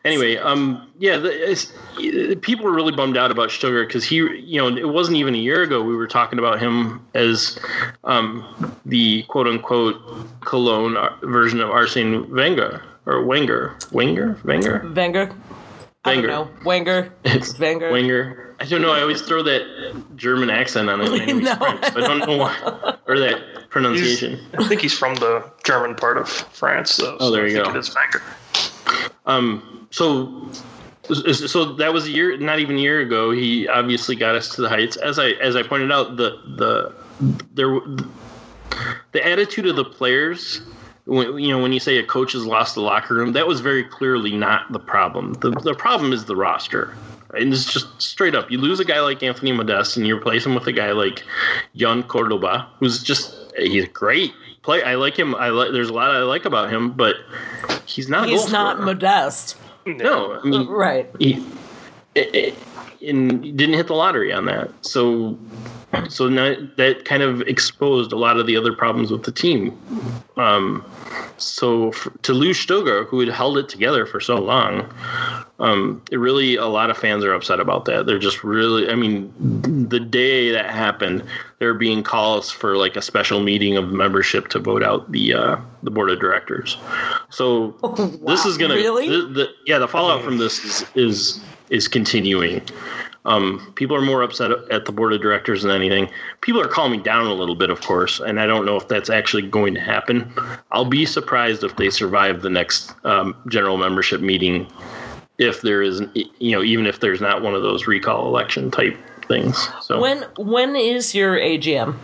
anyway, 0.05 0.37
um, 0.37 0.91
yeah, 0.99 1.17
the, 1.17 2.39
people 2.41 2.65
were 2.65 2.73
really 2.73 2.93
bummed 2.93 3.17
out 3.17 3.31
about 3.31 3.51
Stöger 3.51 3.87
because 3.87 4.05
he, 4.05 4.17
you 4.17 4.61
know, 4.61 4.69
it 4.77 4.89
wasn't 4.89 5.17
even 5.17 5.35
a 5.35 5.39
year 5.39 5.63
ago 5.63 5.83
we 5.83 5.95
were 5.97 6.07
talking 6.07 6.39
about 6.39 6.61
him 6.61 7.05
as 7.15 7.59
um, 8.05 8.77
the 8.87 9.23
quote 9.25 9.47
unquote 9.47 9.97
Cologne 10.41 10.97
version 11.23 11.61
of 11.61 11.71
Arsene 11.71 12.33
Wenger 12.35 12.83
or 13.07 13.25
Wenger, 13.25 13.77
Wenger, 13.93 14.39
Wenger, 14.45 14.91
Wenger. 14.95 15.33
I 16.05 16.15
don't 16.15 16.23
Wenger. 16.23 16.29
know. 16.29 16.51
Wenger. 16.65 17.13
It's 17.25 17.59
Wenger. 17.59 17.91
Wenger. 17.91 18.57
I 18.61 18.65
don't 18.67 18.83
know. 18.83 18.93
I 18.93 19.01
always 19.01 19.23
throw 19.23 19.43
that 19.43 19.63
German 20.17 20.51
accent 20.51 20.91
on 20.91 21.01
it. 21.01 21.11
when 21.11 21.23
I 21.23 21.27
No. 21.33 21.55
French, 21.57 21.85
so 21.93 21.99
I 21.99 22.07
don't 22.07 22.19
know 22.29 22.37
why, 22.37 22.97
or 23.07 23.19
that 23.19 23.71
pronunciation. 23.71 24.39
I 24.59 24.69
think 24.69 24.83
he's 24.83 24.93
from 24.97 25.15
the 25.15 25.51
German 25.65 25.95
part 25.95 26.19
of 26.19 26.29
France, 26.29 26.97
though. 26.99 27.17
Oh, 27.21 27.31
there 27.31 27.41
so 27.43 27.45
I 27.45 27.49
you 27.49 27.55
think 27.55 27.65
go. 27.67 27.71
It 27.73 27.79
is 27.79 27.95
Wenger. 27.95 28.23
Um, 29.27 29.89
so, 29.91 30.49
so 31.13 31.73
that 31.75 31.93
was 31.93 32.07
a 32.07 32.11
year, 32.11 32.37
not 32.39 32.59
even 32.59 32.77
a 32.77 32.81
year 32.81 33.01
ago. 33.01 33.31
He 33.31 33.69
obviously 33.69 34.17
got 34.17 34.35
us 34.35 34.55
to 34.57 34.63
the 34.63 34.69
heights. 34.69 34.97
As 34.97 35.19
I 35.19 35.31
as 35.31 35.57
I 35.57 35.63
pointed 35.63 35.91
out, 35.93 36.17
the 36.17 36.41
the 36.57 36.95
there 37.55 37.81
the 39.13 39.27
attitude 39.27 39.67
of 39.67 39.77
the 39.77 39.85
players. 39.85 40.61
When, 41.07 41.39
you 41.39 41.49
know, 41.49 41.61
when 41.61 41.73
you 41.73 41.81
say 41.81 41.99
a 41.99 42.05
coach 42.05 42.33
has 42.33 42.45
lost 42.45 42.75
the 42.75 42.83
locker 42.83 43.15
room, 43.15 43.33
that 43.33 43.47
was 43.47 43.61
very 43.61 43.83
clearly 43.83 44.37
not 44.37 44.71
the 44.73 44.79
problem. 44.79 45.35
The 45.35 45.51
the 45.51 45.75
problem 45.75 46.13
is 46.13 46.27
the 46.27 46.37
roster. 46.37 46.95
And 47.35 47.53
it's 47.53 47.73
just 47.73 48.03
straight 48.03 48.35
up. 48.35 48.51
You 48.51 48.59
lose 48.59 48.81
a 48.81 48.85
guy 48.85 49.01
like 49.01 49.23
Anthony 49.23 49.53
Modeste 49.53 49.97
and 49.97 50.07
you 50.07 50.17
replace 50.17 50.45
him 50.45 50.55
with 50.55 50.67
a 50.67 50.73
guy 50.73 50.91
like 50.91 51.23
Jan 51.77 52.03
Cordoba, 52.03 52.69
who's 52.81 53.03
just 53.03 53.37
he's 53.57 53.87
great 53.89 54.33
play. 54.63 54.83
I 54.83 54.95
like 54.97 55.19
him. 55.19 55.35
I 55.35 55.49
like. 55.51 55.73
There's 55.73 55.89
a 55.89 55.93
lot 55.93 56.11
I 56.11 56.23
like 56.23 56.45
about 56.45 56.73
him, 56.73 56.93
but 56.93 57.17
he's 57.87 58.09
not. 58.09 58.25
a 58.29 58.31
He's 58.31 58.43
goal 58.45 58.51
not 58.53 58.77
scorer. 58.77 58.87
Modeste. 58.87 59.57
No, 59.87 60.35
I 60.39 60.43
mean, 60.47 60.67
Right. 60.69 61.11
he, 61.19 61.45
it, 62.15 62.35
it, 62.35 62.55
and 63.07 63.43
he 63.45 63.51
didn't 63.51 63.75
hit 63.77 63.87
the 63.87 63.95
lottery 63.95 64.33
on 64.33 64.45
that. 64.45 64.71
So, 64.83 65.39
so 66.09 66.29
now 66.29 66.55
that 66.77 67.05
kind 67.05 67.23
of 67.23 67.41
exposed 67.43 68.13
a 68.13 68.17
lot 68.17 68.37
of 68.39 68.47
the 68.47 68.57
other 68.57 68.73
problems 68.73 69.11
with 69.11 69.25
the 69.25 69.33
team. 69.33 69.77
Um, 70.37 70.85
so 71.37 71.89
f 71.89 72.09
to 72.23 72.33
lose 72.33 72.65
Stöger, 72.65 73.07
who 73.07 73.21
had 73.21 73.29
held 73.29 73.59
it 73.59 73.69
together 73.69 74.07
for 74.07 74.21
so 74.21 74.37
long, 74.37 74.89
um, 75.59 76.03
it 76.11 76.17
really 76.17 76.57
a 76.57 76.67
lot 76.67 76.91
of 76.91 76.97
fans 76.97 77.25
are 77.25 77.35
upset 77.35 77.61
about 77.61 77.87
that. 77.87 78.07
They're 78.07 78.19
just 78.19 78.45
really, 78.45 78.89
I 78.89 78.95
mean, 78.95 79.33
the 79.89 80.01
day 80.01 80.51
that 80.53 80.71
happened, 80.71 81.25
there 81.59 81.69
are 81.71 81.75
being 81.75 82.03
calls 82.03 82.51
for 82.51 82.77
like 82.77 82.97
a 82.97 83.03
special 83.03 83.41
meeting 83.41 83.77
of 83.77 83.91
membership 83.91 84.49
to 84.49 84.59
vote 84.59 84.83
out 84.83 85.11
the 85.11 85.35
uh, 85.35 85.57
the 85.83 85.91
board 85.91 86.11
of 86.11 86.21
directors. 86.21 86.77
So 87.31 87.73
this 88.27 88.45
is 88.47 88.57
gonna 88.57 88.75
Really? 88.75 89.09
the, 89.09 89.27
the, 89.27 89.49
yeah 89.67 89.79
the 89.79 89.89
fallout 89.89 90.23
from 90.23 90.39
this 90.39 90.65
is 90.65 90.85
is, 90.95 91.41
is 91.69 91.89
continuing. 91.89 92.63
Um, 93.27 93.73
people 93.77 93.95
are 93.97 94.01
more 94.01 94.23
upset 94.23 94.51
at 94.71 94.87
the 94.87 94.93
board 94.93 95.13
of 95.13 95.21
directors 95.21 95.63
than 95.63 95.71
anything. 95.73 96.11
People 96.41 96.61
are 96.61 96.69
calming 96.69 97.03
down 97.03 97.27
a 97.27 97.35
little 97.35 97.55
bit, 97.55 97.69
of 97.71 97.81
course, 97.83 98.19
and 98.21 98.41
I 98.41 98.47
don't 98.47 98.65
know 98.65 98.77
if 98.77 98.89
that's 98.89 99.11
actually 99.11 99.43
going 99.43 99.75
to 99.75 99.81
happen. 99.81 100.33
I'll 100.73 100.87
be 100.87 101.05
surprised 101.05 101.63
if 101.63 101.77
they 101.77 101.91
survive 101.91 102.41
the 102.43 102.51
next 102.51 102.95
um, 103.05 103.37
general 103.49 103.77
membership 103.77 104.21
meeting, 104.23 104.67
if 105.39 105.61
there 105.61 105.83
is, 105.83 106.03
you 106.15 106.53
know, 106.57 106.63
even 106.63 106.87
if 106.87 107.01
there's 107.01 107.21
not 107.21 107.43
one 107.43 107.55
of 107.55 107.63
those 107.63 107.87
recall 107.87 108.27
election 108.27 108.71
type 108.71 108.97
things. 109.29 109.69
So 109.83 110.01
When 110.01 110.25
when 110.39 110.75
is 110.75 111.15
your 111.15 111.37
AGM? 111.39 111.95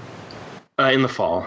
uh, 0.79 0.91
in 0.93 1.01
the 1.03 1.09
fall, 1.09 1.47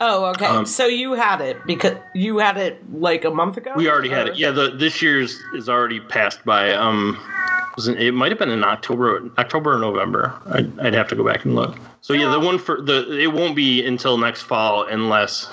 Oh, 0.00 0.26
okay. 0.26 0.46
Um, 0.46 0.66
so 0.66 0.86
you 0.86 1.12
had 1.12 1.40
it 1.40 1.56
because 1.66 1.96
you 2.14 2.38
had 2.38 2.56
it 2.56 2.82
like 2.92 3.24
a 3.24 3.30
month 3.30 3.56
ago. 3.56 3.72
we 3.76 3.88
already 3.88 4.08
had 4.08 4.26
it. 4.26 4.36
Yeah, 4.36 4.50
the 4.50 4.70
this 4.70 5.00
year's 5.00 5.38
is 5.54 5.68
already 5.68 6.00
passed 6.00 6.44
by. 6.44 6.72
Um, 6.74 7.16
was 7.76 7.88
it, 7.88 8.00
it 8.00 8.12
might 8.12 8.30
have 8.30 8.38
been 8.38 8.50
in 8.50 8.64
October, 8.64 9.30
October 9.38 9.74
or 9.74 9.78
November. 9.78 10.34
I'd, 10.46 10.78
I'd 10.80 10.94
have 10.94 11.08
to 11.08 11.16
go 11.16 11.24
back 11.24 11.44
and 11.44 11.54
look. 11.54 11.76
So 12.00 12.12
yeah, 12.12 12.30
the 12.30 12.38
one 12.38 12.58
for 12.58 12.82
the 12.82 13.18
it 13.18 13.32
won't 13.32 13.56
be 13.56 13.84
until 13.84 14.18
next 14.18 14.42
fall 14.42 14.86
unless 14.86 15.50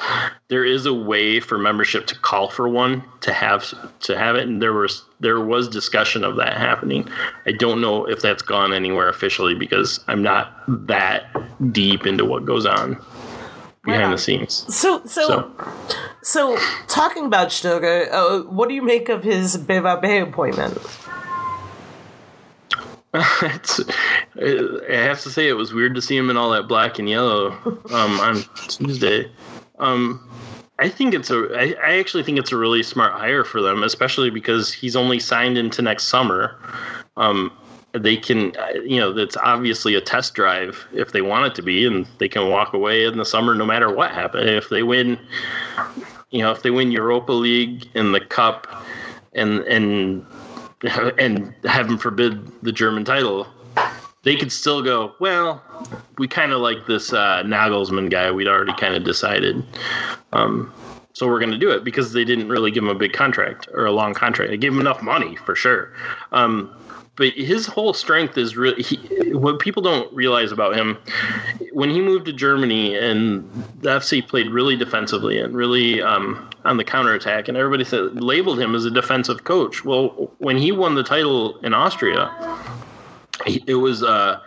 there 0.49 0.65
is 0.65 0.85
a 0.85 0.93
way 0.93 1.39
for 1.39 1.57
membership 1.57 2.07
to 2.07 2.19
call 2.19 2.49
for 2.49 2.67
one 2.67 3.03
to 3.21 3.31
have 3.33 3.73
to 4.01 4.17
have 4.17 4.35
it. 4.35 4.47
And 4.47 4.61
there 4.61 4.73
was 4.73 5.03
there 5.21 5.39
was 5.39 5.69
discussion 5.69 6.23
of 6.23 6.35
that 6.35 6.57
happening. 6.57 7.07
I 7.45 7.53
don't 7.53 7.79
know 7.79 8.05
if 8.05 8.21
that's 8.21 8.41
gone 8.41 8.73
anywhere 8.73 9.07
officially 9.07 9.55
because 9.55 9.99
I'm 10.07 10.21
not 10.21 10.63
that 10.67 11.25
deep 11.71 12.05
into 12.05 12.25
what 12.25 12.43
goes 12.43 12.65
on 12.65 12.99
behind 13.83 14.03
on. 14.03 14.11
the 14.11 14.17
scenes. 14.17 14.65
So 14.73 15.01
so 15.05 15.27
so, 15.27 15.51
So 16.21 16.57
talking 16.87 17.25
about 17.25 17.47
Stöger, 17.47 18.11
uh, 18.11 18.41
what 18.41 18.67
do 18.67 18.75
you 18.75 18.83
make 18.83 19.09
of 19.09 19.23
his 19.23 19.57
BVB 19.57 20.21
appointment? 20.29 20.77
It's, 23.13 23.81
I 24.39 24.93
have 24.93 25.21
to 25.21 25.29
say 25.29 25.49
it 25.49 25.53
was 25.53 25.73
weird 25.73 25.95
to 25.95 26.01
see 26.01 26.15
him 26.15 26.29
in 26.29 26.37
all 26.37 26.49
that 26.51 26.67
black 26.67 26.97
and 26.97 27.09
yellow 27.09 27.51
um, 27.91 28.19
on 28.19 28.43
Tuesday. 28.69 29.29
Um, 29.79 30.27
I 30.79 30.89
think 30.89 31.13
it's 31.13 31.29
a. 31.29 31.47
I, 31.53 31.75
I 31.83 31.99
actually 31.99 32.23
think 32.23 32.39
it's 32.39 32.51
a 32.51 32.57
really 32.57 32.81
smart 32.83 33.13
hire 33.13 33.43
for 33.43 33.61
them, 33.61 33.83
especially 33.83 34.29
because 34.29 34.71
he's 34.73 34.95
only 34.95 35.19
signed 35.19 35.57
into 35.57 35.81
next 35.81 36.05
summer. 36.05 36.57
Um, 37.17 37.51
they 37.93 38.15
can, 38.15 38.53
you 38.85 38.99
know, 38.99 39.11
that's 39.11 39.37
obviously 39.37 39.95
a 39.95 40.01
test 40.01 40.33
drive 40.33 40.87
if 40.93 41.11
they 41.11 41.21
want 41.21 41.45
it 41.45 41.55
to 41.55 41.61
be, 41.61 41.85
and 41.85 42.07
they 42.17 42.29
can 42.29 42.49
walk 42.49 42.73
away 42.73 43.05
in 43.05 43.17
the 43.17 43.25
summer 43.25 43.53
no 43.53 43.65
matter 43.65 43.93
what 43.93 44.11
happens. 44.11 44.49
If 44.49 44.69
they 44.69 44.81
win, 44.81 45.19
you 46.31 46.39
know, 46.39 46.51
if 46.51 46.63
they 46.63 46.71
win 46.71 46.91
Europa 46.91 47.33
League 47.33 47.87
and 47.93 48.15
the 48.15 48.21
Cup, 48.21 48.67
and 49.33 49.59
and 49.61 50.25
and 51.17 51.53
heaven 51.63 51.97
forbid 51.97 52.45
the 52.63 52.71
German 52.71 53.05
title, 53.05 53.47
they 54.23 54.35
could 54.35 54.51
still 54.51 54.81
go, 54.81 55.13
well, 55.19 55.63
we 56.17 56.27
kind 56.27 56.51
of 56.51 56.61
like 56.61 56.85
this 56.85 57.13
uh, 57.13 57.43
Nagelsmann 57.43 58.09
guy. 58.09 58.31
We'd 58.31 58.47
already 58.47 58.73
kind 58.73 58.95
of 58.95 59.03
decided. 59.03 59.63
Um, 60.33 60.73
so 61.13 61.27
we're 61.27 61.39
going 61.39 61.51
to 61.51 61.57
do 61.57 61.71
it 61.71 61.83
because 61.83 62.13
they 62.13 62.23
didn't 62.23 62.49
really 62.49 62.71
give 62.71 62.83
him 62.83 62.89
a 62.89 62.95
big 62.95 63.13
contract 63.13 63.67
or 63.73 63.85
a 63.85 63.91
long 63.91 64.13
contract. 64.13 64.51
They 64.51 64.57
gave 64.57 64.73
him 64.73 64.79
enough 64.79 65.01
money 65.01 65.35
for 65.35 65.55
sure. 65.55 65.91
Um, 66.31 66.73
but 67.15 67.33
his 67.33 67.67
whole 67.67 67.93
strength 67.93 68.37
is 68.37 68.55
really 68.55 68.81
he, 68.81 68.97
what 69.33 69.59
people 69.59 69.83
don't 69.83 70.11
realize 70.13 70.51
about 70.51 70.75
him. 70.75 70.97
When 71.73 71.89
he 71.89 72.01
moved 72.01 72.25
to 72.25 72.33
Germany 72.33 72.95
and 72.97 73.49
the 73.81 73.89
FC 73.89 74.25
played 74.25 74.49
really 74.49 74.75
defensively 74.75 75.37
and 75.39 75.55
really 75.55 76.01
um, 76.01 76.49
on 76.63 76.77
the 76.77 76.83
counterattack, 76.83 77.47
and 77.47 77.57
everybody 77.57 77.83
said, 77.83 78.21
labeled 78.21 78.59
him 78.59 78.75
as 78.75 78.85
a 78.85 78.91
defensive 78.91 79.43
coach. 79.43 79.83
Well, 79.83 80.31
when 80.37 80.57
he 80.57 80.71
won 80.71 80.95
the 80.95 81.03
title 81.03 81.57
in 81.59 81.73
Austria, 81.73 82.31
it 83.45 83.75
was 83.75 84.03
uh, 84.03 84.39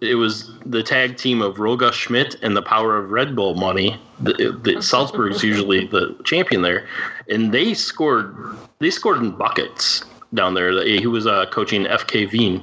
it 0.00 0.14
was 0.14 0.52
the 0.64 0.82
tag 0.82 1.16
team 1.16 1.42
of 1.42 1.58
Roger 1.58 1.92
Schmidt 1.92 2.36
and 2.42 2.56
the 2.56 2.62
power 2.62 2.96
of 2.96 3.10
Red 3.10 3.36
Bull 3.36 3.54
money. 3.54 4.00
The, 4.20 4.58
the 4.62 4.82
Salzburg's 4.82 5.42
usually 5.42 5.86
the 5.86 6.16
champion 6.24 6.62
there, 6.62 6.86
and 7.28 7.52
they 7.52 7.74
scored 7.74 8.34
they 8.78 8.90
scored 8.90 9.18
in 9.18 9.32
buckets 9.32 10.04
down 10.34 10.54
there. 10.54 10.84
He 10.84 11.06
was 11.06 11.26
uh, 11.26 11.46
coaching 11.46 11.84
FK 11.84 12.30
Wien, 12.30 12.62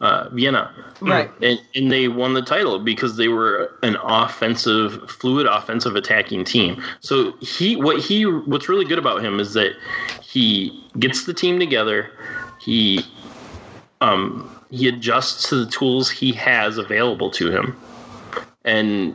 uh, 0.00 0.28
Vienna, 0.30 0.70
Right. 1.00 1.30
and, 1.42 1.60
and 1.74 1.90
they 1.90 2.08
won 2.08 2.34
the 2.34 2.42
title 2.42 2.78
because 2.78 3.16
they 3.16 3.28
were 3.28 3.72
an 3.82 3.96
offensive, 4.02 5.10
fluid, 5.10 5.46
offensive 5.46 5.96
attacking 5.96 6.44
team. 6.44 6.82
So 7.00 7.32
he, 7.40 7.76
what 7.76 8.00
he, 8.00 8.24
what's 8.24 8.68
really 8.68 8.84
good 8.84 8.98
about 8.98 9.24
him 9.24 9.40
is 9.40 9.54
that 9.54 9.72
he 10.22 10.80
gets 10.98 11.24
the 11.24 11.34
team 11.34 11.58
together. 11.58 12.10
He, 12.60 13.04
um, 14.00 14.48
he 14.70 14.88
adjusts 14.88 15.48
to 15.50 15.64
the 15.64 15.70
tools 15.70 16.08
he 16.10 16.32
has 16.32 16.78
available 16.78 17.30
to 17.32 17.50
him, 17.50 17.76
and 18.64 19.14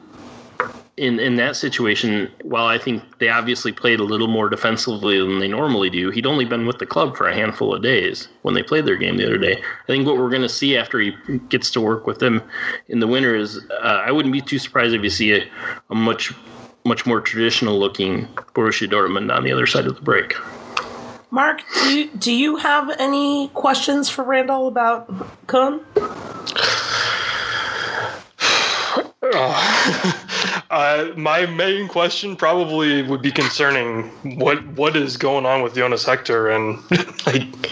in 0.97 1.19
in 1.19 1.35
that 1.35 1.55
situation, 1.55 2.29
while 2.41 2.65
I 2.65 2.79
think 2.79 3.19
they 3.19 3.29
obviously 3.29 3.71
played 3.71 3.99
a 3.99 4.03
little 4.03 4.27
more 4.27 4.49
defensively 4.49 5.19
than 5.19 5.39
they 5.39 5.47
normally 5.47 5.91
do, 5.91 6.09
he'd 6.09 6.25
only 6.25 6.43
been 6.43 6.65
with 6.65 6.79
the 6.79 6.87
club 6.87 7.15
for 7.15 7.27
a 7.27 7.35
handful 7.35 7.73
of 7.73 7.83
days 7.83 8.27
when 8.41 8.55
they 8.55 8.63
played 8.63 8.85
their 8.85 8.95
game 8.95 9.17
the 9.17 9.25
other 9.25 9.37
day. 9.37 9.57
I 9.57 9.85
think 9.85 10.07
what 10.07 10.17
we're 10.17 10.29
going 10.29 10.41
to 10.41 10.49
see 10.49 10.75
after 10.75 10.99
he 10.99 11.13
gets 11.49 11.69
to 11.71 11.81
work 11.81 12.07
with 12.07 12.17
them 12.17 12.41
in 12.87 12.99
the 12.99 13.07
winter 13.07 13.35
is 13.35 13.63
uh, 13.69 14.03
I 14.05 14.11
wouldn't 14.11 14.33
be 14.33 14.41
too 14.41 14.57
surprised 14.57 14.95
if 14.95 15.03
you 15.03 15.09
see 15.09 15.33
a, 15.33 15.47
a 15.91 15.95
much 15.95 16.33
much 16.83 17.05
more 17.05 17.21
traditional 17.21 17.77
looking 17.77 18.25
Borussia 18.55 18.89
Dortmund 18.89 19.31
on 19.35 19.43
the 19.43 19.51
other 19.51 19.67
side 19.67 19.85
of 19.85 19.95
the 19.95 20.01
break. 20.01 20.35
Marc, 21.29 21.61
do 21.83 21.99
you, 21.99 22.09
do 22.11 22.31
you 22.31 22.55
have 22.55 22.89
any 22.97 23.49
questions 23.49 24.09
for 24.09 24.23
Randall 24.23 24.69
about 24.69 25.09
Köln? 25.47 25.83
Uh, 30.69 31.11
my 31.15 31.45
main 31.45 31.87
question 31.87 32.35
probably 32.35 33.01
would 33.01 33.21
be 33.21 33.31
concerning 33.31 34.03
what 34.37 34.65
what 34.73 34.97
is 34.97 35.15
going 35.15 35.45
on 35.45 35.61
with 35.61 35.75
Jonas 35.75 36.05
Hector 36.05 36.49
and 36.49 36.79
like 37.25 37.67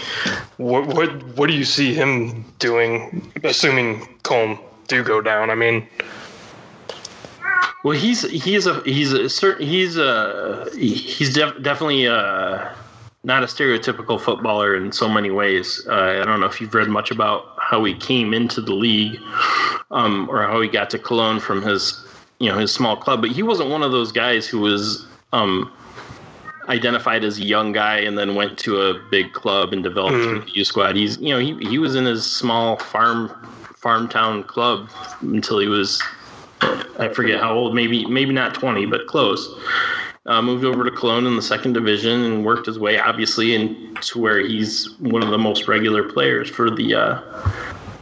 what 0.56 0.86
what 0.86 1.22
what 1.36 1.48
do 1.48 1.52
you 1.54 1.64
see 1.64 1.92
him 1.92 2.44
doing, 2.58 3.30
assuming 3.44 4.00
Köln 4.22 4.58
do 4.88 5.04
go 5.04 5.20
down? 5.20 5.50
I 5.50 5.54
mean, 5.54 5.86
Well, 7.82 7.96
he's 7.96 8.22
he's 8.30 8.66
a 8.66 8.80
he's 8.82 9.12
a 9.12 9.28
certain 9.28 9.66
he's 9.66 9.96
a 9.98 10.68
he's 10.74 11.34
def, 11.34 11.62
definitely 11.62 12.08
uh 12.08 12.68
not 13.24 13.42
a 13.42 13.46
stereotypical 13.46 14.20
footballer 14.20 14.74
in 14.74 14.92
so 14.92 15.08
many 15.08 15.30
ways. 15.30 15.84
Uh, 15.88 16.20
I 16.22 16.24
don't 16.24 16.40
know 16.40 16.46
if 16.46 16.60
you've 16.60 16.74
read 16.74 16.88
much 16.88 17.10
about 17.10 17.56
how 17.60 17.84
he 17.84 17.94
came 17.94 18.32
into 18.32 18.60
the 18.60 18.72
league, 18.72 19.20
um, 19.90 20.28
or 20.30 20.42
how 20.44 20.60
he 20.60 20.68
got 20.68 20.90
to 20.90 20.98
Cologne 20.98 21.40
from 21.40 21.60
his 21.60 22.05
you 22.38 22.50
know 22.50 22.58
his 22.58 22.72
small 22.72 22.96
club. 22.96 23.20
But 23.20 23.30
he 23.30 23.42
wasn't 23.42 23.70
one 23.70 23.82
of 23.82 23.92
those 23.92 24.12
guys 24.12 24.46
who 24.46 24.60
was 24.60 25.06
um, 25.32 25.72
identified 26.68 27.24
as 27.24 27.38
a 27.38 27.44
young 27.44 27.72
guy 27.72 27.98
and 27.98 28.18
then 28.18 28.34
went 28.34 28.58
to 28.60 28.80
a 28.80 28.94
big 29.10 29.32
club 29.32 29.72
and 29.72 29.82
developed 29.82 30.16
through 30.24 30.40
the 30.40 30.50
U 30.54 30.64
squad. 30.64 30.96
He's 30.96 31.18
you 31.18 31.30
know 31.30 31.38
he 31.38 31.56
he 31.68 31.78
was 31.78 31.94
in 31.94 32.04
his 32.04 32.24
small 32.24 32.76
farm 32.76 33.30
farm 33.76 34.08
town 34.08 34.42
club 34.44 34.90
until 35.20 35.58
he 35.58 35.68
was 35.68 36.02
I 36.98 37.08
forget 37.08 37.40
how 37.40 37.54
old, 37.54 37.74
maybe 37.74 38.06
maybe 38.06 38.32
not 38.32 38.54
twenty, 38.54 38.86
but 38.86 39.06
close. 39.06 39.48
Uh, 40.24 40.42
moved 40.42 40.64
over 40.64 40.82
to 40.82 40.90
Cologne 40.90 41.24
in 41.24 41.36
the 41.36 41.42
second 41.42 41.72
division 41.74 42.24
and 42.24 42.44
worked 42.44 42.66
his 42.66 42.80
way 42.80 42.98
obviously 42.98 43.54
into 43.54 44.18
where 44.18 44.40
he's 44.40 44.90
one 44.98 45.22
of 45.22 45.30
the 45.30 45.38
most 45.38 45.68
regular 45.68 46.02
players 46.02 46.50
for 46.50 46.68
the 46.68 46.94
uh, 46.94 47.20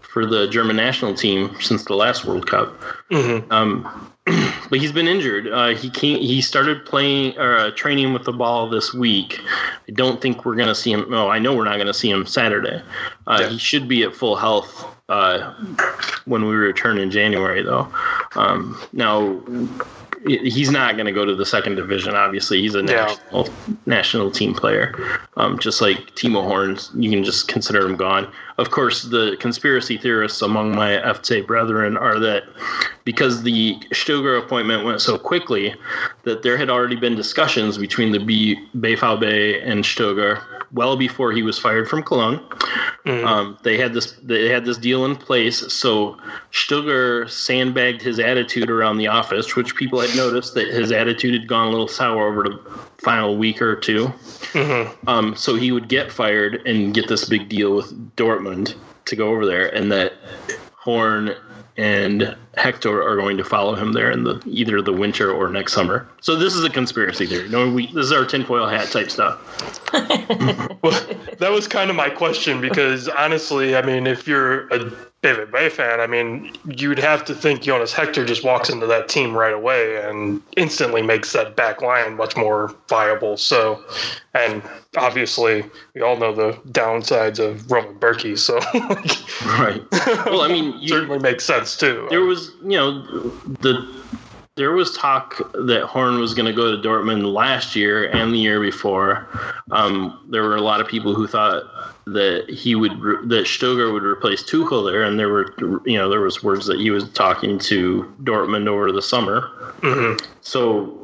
for 0.00 0.24
the 0.24 0.46
German 0.48 0.76
national 0.76 1.14
team 1.14 1.54
since 1.60 1.84
the 1.84 1.94
last 1.94 2.24
World 2.24 2.46
Cup. 2.46 2.80
Mhm. 3.10 3.50
Um, 3.52 4.10
but 4.70 4.78
he's 4.80 4.92
been 4.92 5.06
injured. 5.06 5.48
Uh, 5.48 5.68
he 5.68 5.90
can't, 5.90 6.22
he 6.22 6.40
started 6.40 6.84
playing 6.86 7.36
or 7.38 7.56
uh, 7.56 7.70
training 7.72 8.12
with 8.12 8.24
the 8.24 8.32
ball 8.32 8.68
this 8.68 8.94
week. 8.94 9.38
I 9.86 9.92
don't 9.92 10.20
think 10.20 10.44
we're 10.44 10.56
gonna 10.56 10.74
see 10.74 10.92
him. 10.92 11.06
No, 11.10 11.28
I 11.28 11.38
know 11.38 11.54
we're 11.54 11.64
not 11.64 11.76
gonna 11.78 11.92
see 11.94 12.10
him 12.10 12.24
Saturday. 12.26 12.82
Uh, 13.26 13.38
Yeah. 13.42 13.48
He 13.50 13.58
should 13.58 13.86
be 13.86 14.02
at 14.02 14.14
full 14.14 14.36
health 14.36 14.86
uh, 15.10 15.52
when 16.24 16.46
we 16.46 16.54
return 16.54 16.96
in 16.96 17.10
January, 17.10 17.62
though. 17.62 17.92
Um, 18.34 18.80
now 18.94 19.42
he's 20.26 20.70
not 20.70 20.94
going 20.94 21.06
to 21.06 21.12
go 21.12 21.24
to 21.24 21.34
the 21.34 21.44
second 21.44 21.74
division. 21.74 22.14
Obviously, 22.14 22.60
he's 22.60 22.74
a 22.74 22.80
Yeah. 22.80 23.06
national 23.06 23.54
national 23.86 24.30
team 24.30 24.54
player, 24.54 24.94
um, 25.36 25.58
just 25.58 25.80
like 25.80 26.14
Timo 26.14 26.42
Horns. 26.44 26.90
You 26.94 27.10
can 27.10 27.24
just 27.24 27.48
consider 27.48 27.86
him 27.86 27.96
gone. 27.96 28.26
Of 28.56 28.70
course, 28.70 29.02
the 29.02 29.36
conspiracy 29.40 29.98
theorists 29.98 30.40
among 30.40 30.74
my 30.74 30.92
FC 31.02 31.40
brethren 31.40 31.96
are 31.96 32.18
that 32.20 32.44
because 33.04 33.42
the 33.42 33.76
Stöger 33.92 34.38
appointment 34.38 34.84
went 34.84 35.00
so 35.00 35.18
quickly, 35.18 35.74
that 36.22 36.42
there 36.42 36.56
had 36.56 36.70
already 36.70 36.96
been 36.96 37.14
discussions 37.14 37.76
between 37.76 38.12
the 38.12 38.18
B, 38.18 38.56
BVB 38.78 39.60
and 39.64 39.84
Stöger 39.84 40.40
well 40.74 40.96
before 40.96 41.32
he 41.32 41.42
was 41.42 41.58
fired 41.58 41.88
from 41.88 42.02
Cologne. 42.02 42.40
Mhm. 43.06 43.24
Um, 43.24 43.58
they 43.62 43.78
had 43.78 43.94
this 43.94 44.12
they 44.22 44.48
had 44.48 44.64
this 44.64 44.76
deal 44.76 45.04
in 45.04 45.16
place, 45.16 45.72
so 45.72 46.16
Stöger 46.52 47.28
sandbagged 47.30 48.02
his 48.02 48.18
attitude 48.18 48.70
around 48.70 48.98
the 48.98 49.06
office, 49.06 49.56
which 49.56 49.76
people 49.76 50.00
had 50.00 50.14
noticed 50.16 50.54
that 50.54 50.68
his 50.68 50.90
attitude 50.90 51.34
had 51.34 51.48
gone 51.48 51.68
a 51.68 51.70
little 51.70 51.88
sour 51.88 52.28
over 52.28 52.42
the 52.42 52.58
final 52.98 53.36
week 53.36 53.62
or 53.62 53.76
two. 53.76 54.12
Mhm. 54.52 54.90
Um, 55.06 55.36
so 55.36 55.54
he 55.54 55.70
would 55.70 55.88
get 55.88 56.10
fired 56.10 56.60
and 56.66 56.92
get 56.92 57.08
this 57.08 57.24
big 57.26 57.48
deal 57.48 57.74
with 57.74 58.16
Dortmund 58.16 58.74
to 59.06 59.16
go 59.16 59.28
over 59.28 59.46
there, 59.46 59.66
and 59.74 59.92
that 59.92 60.14
Horn 60.76 61.34
and 61.76 62.36
Hector 62.56 63.02
are 63.02 63.16
going 63.16 63.36
to 63.36 63.44
follow 63.44 63.74
him 63.74 63.92
there 63.92 64.10
in 64.10 64.24
the 64.24 64.40
either 64.46 64.80
the 64.80 64.92
winter 64.92 65.32
or 65.32 65.48
next 65.48 65.72
summer. 65.72 66.08
So 66.20 66.36
this 66.36 66.54
is 66.54 66.64
a 66.64 66.70
conspiracy 66.70 67.26
theory. 67.26 67.48
No, 67.48 67.70
we 67.70 67.86
this 67.88 68.06
is 68.06 68.12
our 68.12 68.24
tinfoil 68.24 68.66
hat 68.68 68.88
type 68.90 69.10
stuff. 69.10 69.40
Well, 70.82 71.00
that 71.38 71.50
was 71.50 71.66
kind 71.66 71.88
of 71.88 71.96
my 71.96 72.10
question 72.10 72.60
because 72.60 73.08
honestly, 73.08 73.74
I 73.74 73.80
mean, 73.80 74.06
if 74.06 74.28
you're 74.28 74.68
a 74.68 74.92
BVB 75.24 75.72
fan, 75.72 76.00
I 76.00 76.06
mean, 76.06 76.52
you'd 76.66 76.98
have 76.98 77.24
to 77.24 77.34
think 77.34 77.62
Jonas 77.62 77.94
Hector 77.94 78.26
just 78.26 78.44
walks 78.44 78.68
into 78.68 78.86
that 78.86 79.08
team 79.08 79.34
right 79.34 79.54
away 79.54 79.96
and 80.02 80.42
instantly 80.58 81.00
makes 81.00 81.32
that 81.32 81.56
back 81.56 81.80
line 81.80 82.16
much 82.16 82.36
more 82.36 82.74
viable. 82.88 83.38
So, 83.38 83.82
and 84.34 84.62
obviously, 84.98 85.64
we 85.94 86.02
all 86.02 86.18
know 86.18 86.34
the 86.34 86.52
downsides 86.68 87.38
of 87.38 87.70
Roman 87.70 87.94
Bürki, 87.98 88.36
so 88.36 88.58
Right. 89.58 89.82
Well, 90.26 90.42
I 90.42 90.48
mean, 90.48 90.78
you, 90.78 90.88
certainly 90.88 91.18
makes 91.18 91.44
sense 91.44 91.74
too. 91.74 92.06
there 92.10 92.20
was 92.20 92.50
you 92.62 92.76
know 92.76 93.00
the 93.62 94.04
there 94.56 94.72
was 94.72 94.96
talk 94.96 95.38
that 95.52 95.84
Horn 95.84 96.18
was 96.20 96.32
going 96.32 96.46
to 96.46 96.52
go 96.52 96.70
to 96.70 96.88
Dortmund 96.88 97.32
last 97.32 97.74
year 97.74 98.08
and 98.10 98.32
the 98.32 98.38
year 98.38 98.60
before. 98.60 99.26
Um, 99.72 100.24
there 100.30 100.44
were 100.44 100.54
a 100.54 100.60
lot 100.60 100.80
of 100.80 100.86
people 100.86 101.12
who 101.12 101.26
thought 101.26 101.64
that 102.06 102.48
he 102.48 102.74
would 102.76 102.96
re- 103.00 103.26
that 103.26 103.46
Stöger 103.46 103.92
would 103.92 104.04
replace 104.04 104.44
Tuchel 104.44 104.88
there, 104.88 105.02
and 105.02 105.18
there 105.18 105.28
were 105.28 105.54
you 105.84 105.98
know 105.98 106.08
there 106.08 106.20
was 106.20 106.42
words 106.42 106.66
that 106.66 106.78
he 106.78 106.90
was 106.90 107.08
talking 107.10 107.58
to 107.60 108.12
Dortmund 108.22 108.68
over 108.68 108.92
the 108.92 109.02
summer. 109.02 109.50
Mhm. 109.80 110.24
So, 110.42 110.96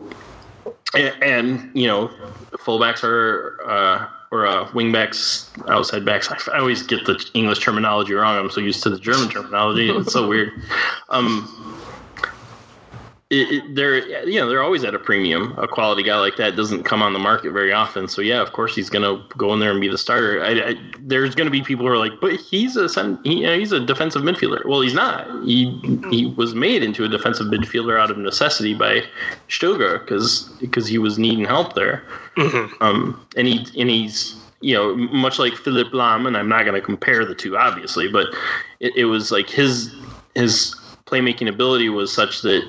and, 0.95 1.23
and 1.23 1.71
you 1.77 1.89
know, 1.89 2.09
fullbacks 2.53 3.03
are 3.03 3.59
uh, 3.67 4.07
or 4.31 4.47
uh, 4.47 4.67
wingbacks, 4.69 5.49
outside 5.69 6.05
backs. 6.05 6.31
I, 6.31 6.37
I 6.55 6.61
always 6.61 6.85
get 6.85 7.05
the 7.05 7.19
English 7.35 7.59
terminology 7.59 8.15
wrong. 8.15 8.39
I'm 8.39 8.51
so 8.51 8.61
used 8.61 8.85
to 8.85 8.91
the 8.91 8.99
German 9.01 9.29
terminology. 9.29 9.91
It's 9.91 10.13
so 10.13 10.29
weird. 10.29 10.53
Um, 11.09 11.49
it, 13.31 13.53
it, 13.53 13.75
they're 13.77 14.27
you 14.29 14.41
know 14.41 14.49
they're 14.49 14.63
always 14.63 14.83
at 14.83 14.93
a 14.93 14.99
premium. 14.99 15.55
A 15.57 15.69
quality 15.69 16.03
guy 16.03 16.19
like 16.19 16.37
that 16.37 16.57
doesn't 16.57 16.83
come 16.83 17.01
on 17.01 17.13
the 17.13 17.19
market 17.21 17.53
very 17.53 17.73
often. 17.73 18.09
So 18.09 18.21
yeah, 18.23 18.43
of 18.43 18.53
course 18.53 18.75
he's 18.75 18.91
gonna 18.91 19.25
go 19.37 19.53
in 19.55 19.61
there 19.61 19.71
and 19.71 19.81
be 19.81 19.89
the 19.89 19.99
starter. 19.99 20.43
I, 20.43 20.71
I, 20.71 20.75
there's 20.99 21.37
gonna 21.37 21.51
be 21.51 21.63
people 21.63 21.87
who 21.87 21.93
are 21.93 21.97
like, 21.97 22.13
but 22.21 22.35
he's 22.35 22.77
a 22.77 22.89
he, 23.23 23.47
he's 23.57 23.71
a 23.71 23.79
defensive 23.79 24.23
midfielder. 24.23 24.67
Well, 24.67 24.81
he's 24.81 24.95
not. 24.95 25.29
He 25.45 25.79
he 26.11 26.27
was 26.37 26.57
made 26.57 26.83
into 26.83 27.05
a 27.05 27.09
defensive 27.09 27.47
midfielder 27.47 28.01
out 28.01 28.11
of 28.11 28.19
necessity 28.19 28.75
by 28.75 29.05
Stöger 29.49 30.01
because 30.01 30.51
because 30.61 30.89
he 30.89 30.99
was 30.99 31.17
needing 31.17 31.45
help 31.45 31.75
there. 31.75 32.03
Mhm. 32.37 32.73
Um, 32.81 33.27
and 33.37 33.47
he 33.47 33.65
and 33.81 33.89
he's 33.89 34.35
you 34.61 34.75
know 34.75 34.97
much 34.97 35.39
like 35.39 35.55
Philipp 35.55 35.93
Lahm, 35.93 36.27
and 36.27 36.37
I'm 36.37 36.49
not 36.49 36.65
going 36.65 36.75
to 36.75 36.85
compare 36.85 37.25
the 37.25 37.37
two 37.37 37.57
obviously, 37.57 38.09
but 38.09 38.27
it, 38.81 38.93
it 38.97 39.05
was 39.05 39.31
like 39.31 39.49
his 39.49 39.95
his 40.35 40.75
playmaking 41.07 41.49
ability 41.49 41.89
was 41.89 42.13
such 42.13 42.43
that 42.43 42.63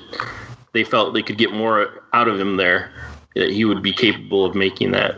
they 0.72 0.84
felt 0.84 1.14
they 1.14 1.22
could 1.22 1.38
get 1.38 1.52
more 1.52 2.04
out 2.12 2.28
of 2.28 2.38
him 2.40 2.56
there. 2.56 2.92
That 3.34 3.50
he 3.50 3.64
would 3.64 3.82
be 3.82 3.92
capable 3.92 4.44
of 4.44 4.54
making 4.54 4.90
that 4.92 5.14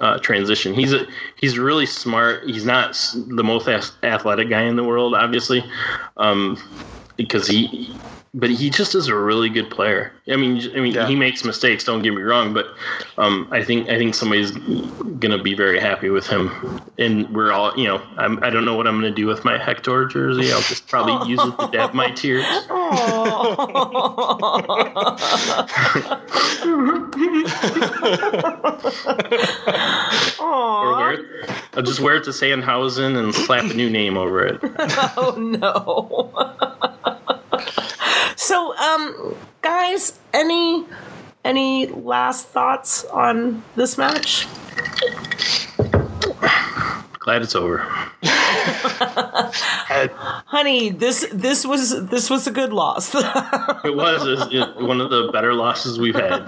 uh, 0.00 0.18
transition. 0.18 0.74
He's 0.74 0.92
a 0.92 1.06
he's 1.36 1.58
really 1.58 1.86
smart. 1.86 2.44
He's 2.44 2.66
not 2.66 2.94
the 3.14 3.44
most 3.44 3.68
athletic 4.02 4.50
guy 4.50 4.62
in 4.62 4.76
the 4.76 4.84
world, 4.84 5.14
obviously, 5.14 5.64
um, 6.16 6.58
because 7.16 7.46
he. 7.46 8.00
But 8.36 8.50
he 8.50 8.68
just 8.68 8.96
is 8.96 9.06
a 9.06 9.14
really 9.14 9.48
good 9.48 9.70
player. 9.70 10.10
I 10.28 10.34
mean, 10.34 10.60
I 10.76 10.80
mean, 10.80 10.92
Yeah. 10.94 11.06
he 11.06 11.14
makes 11.14 11.44
mistakes. 11.44 11.84
Don't 11.84 12.02
get 12.02 12.12
me 12.14 12.22
wrong, 12.22 12.52
but 12.52 12.66
um, 13.16 13.46
I 13.52 13.62
think 13.62 13.88
I 13.88 13.96
think 13.96 14.16
somebody's 14.16 14.50
gonna 15.20 15.40
be 15.40 15.54
very 15.54 15.78
happy 15.78 16.10
with 16.10 16.26
him. 16.26 16.50
And 16.98 17.28
we're 17.30 17.52
all, 17.52 17.72
you 17.76 17.84
know, 17.84 18.02
I'm, 18.16 18.42
I 18.42 18.50
don't 18.50 18.64
know 18.64 18.74
what 18.76 18.88
I'm 18.88 18.96
gonna 18.96 19.12
do 19.12 19.26
with 19.26 19.44
my 19.44 19.56
Hector 19.56 20.06
jersey. 20.06 20.52
I'll 20.52 20.62
just 20.62 20.88
probably 20.88 21.30
use 21.30 21.40
it 21.44 21.56
to 21.60 21.68
dab 21.70 21.94
my 21.94 22.10
tears. 22.10 22.44
Or 30.40 30.96
wear 30.96 31.12
it, 31.12 31.50
I'll 31.74 31.82
just 31.82 32.00
wear 32.00 32.16
it 32.16 32.24
to 32.24 32.30
Sandhausen 32.30 33.16
and 33.16 33.34
slap 33.34 33.64
a 33.64 33.74
new 33.74 33.90
name 33.90 34.16
over 34.16 34.44
it. 34.44 34.60
oh 35.16 35.34
no. 35.38 36.30
So, 38.36 38.76
um, 38.76 39.34
guys, 39.62 40.18
any 40.32 40.84
any 41.44 41.86
last 41.88 42.48
thoughts 42.48 43.04
on 43.06 43.62
this 43.76 43.98
match? 43.98 44.46
Glad 47.18 47.40
it's 47.42 47.54
over. 47.54 47.80
And- 49.90 50.10
Honey, 50.46 50.90
this 50.90 51.26
this 51.32 51.66
was 51.66 52.06
this 52.08 52.28
was 52.28 52.46
a 52.46 52.50
good 52.50 52.72
loss. 52.72 53.14
It 53.14 53.94
was 53.96 54.26
it's- 54.26 54.48
it- 54.50 54.76
one 54.82 55.00
of 55.00 55.10
the 55.10 55.30
better 55.32 55.54
losses 55.54 55.98
we've 55.98 56.14
had. 56.14 56.44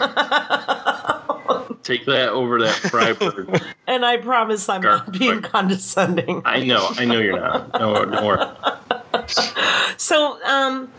Take 1.82 2.04
that 2.06 2.30
over 2.30 2.60
that 2.62 2.74
Freiburg. 2.90 3.62
and 3.86 4.04
I 4.04 4.16
promise 4.16 4.68
I'm 4.68 4.82
not 4.82 5.06
Gar- 5.06 5.12
being 5.18 5.40
condescending. 5.42 6.42
I 6.44 6.64
know, 6.64 6.88
I 6.98 7.04
know 7.04 7.20
you're 7.20 7.38
not. 7.38 7.72
No, 7.78 8.04
don't 8.04 8.26
worry. 8.26 8.44
So, 9.96 10.42
um, 10.44 10.90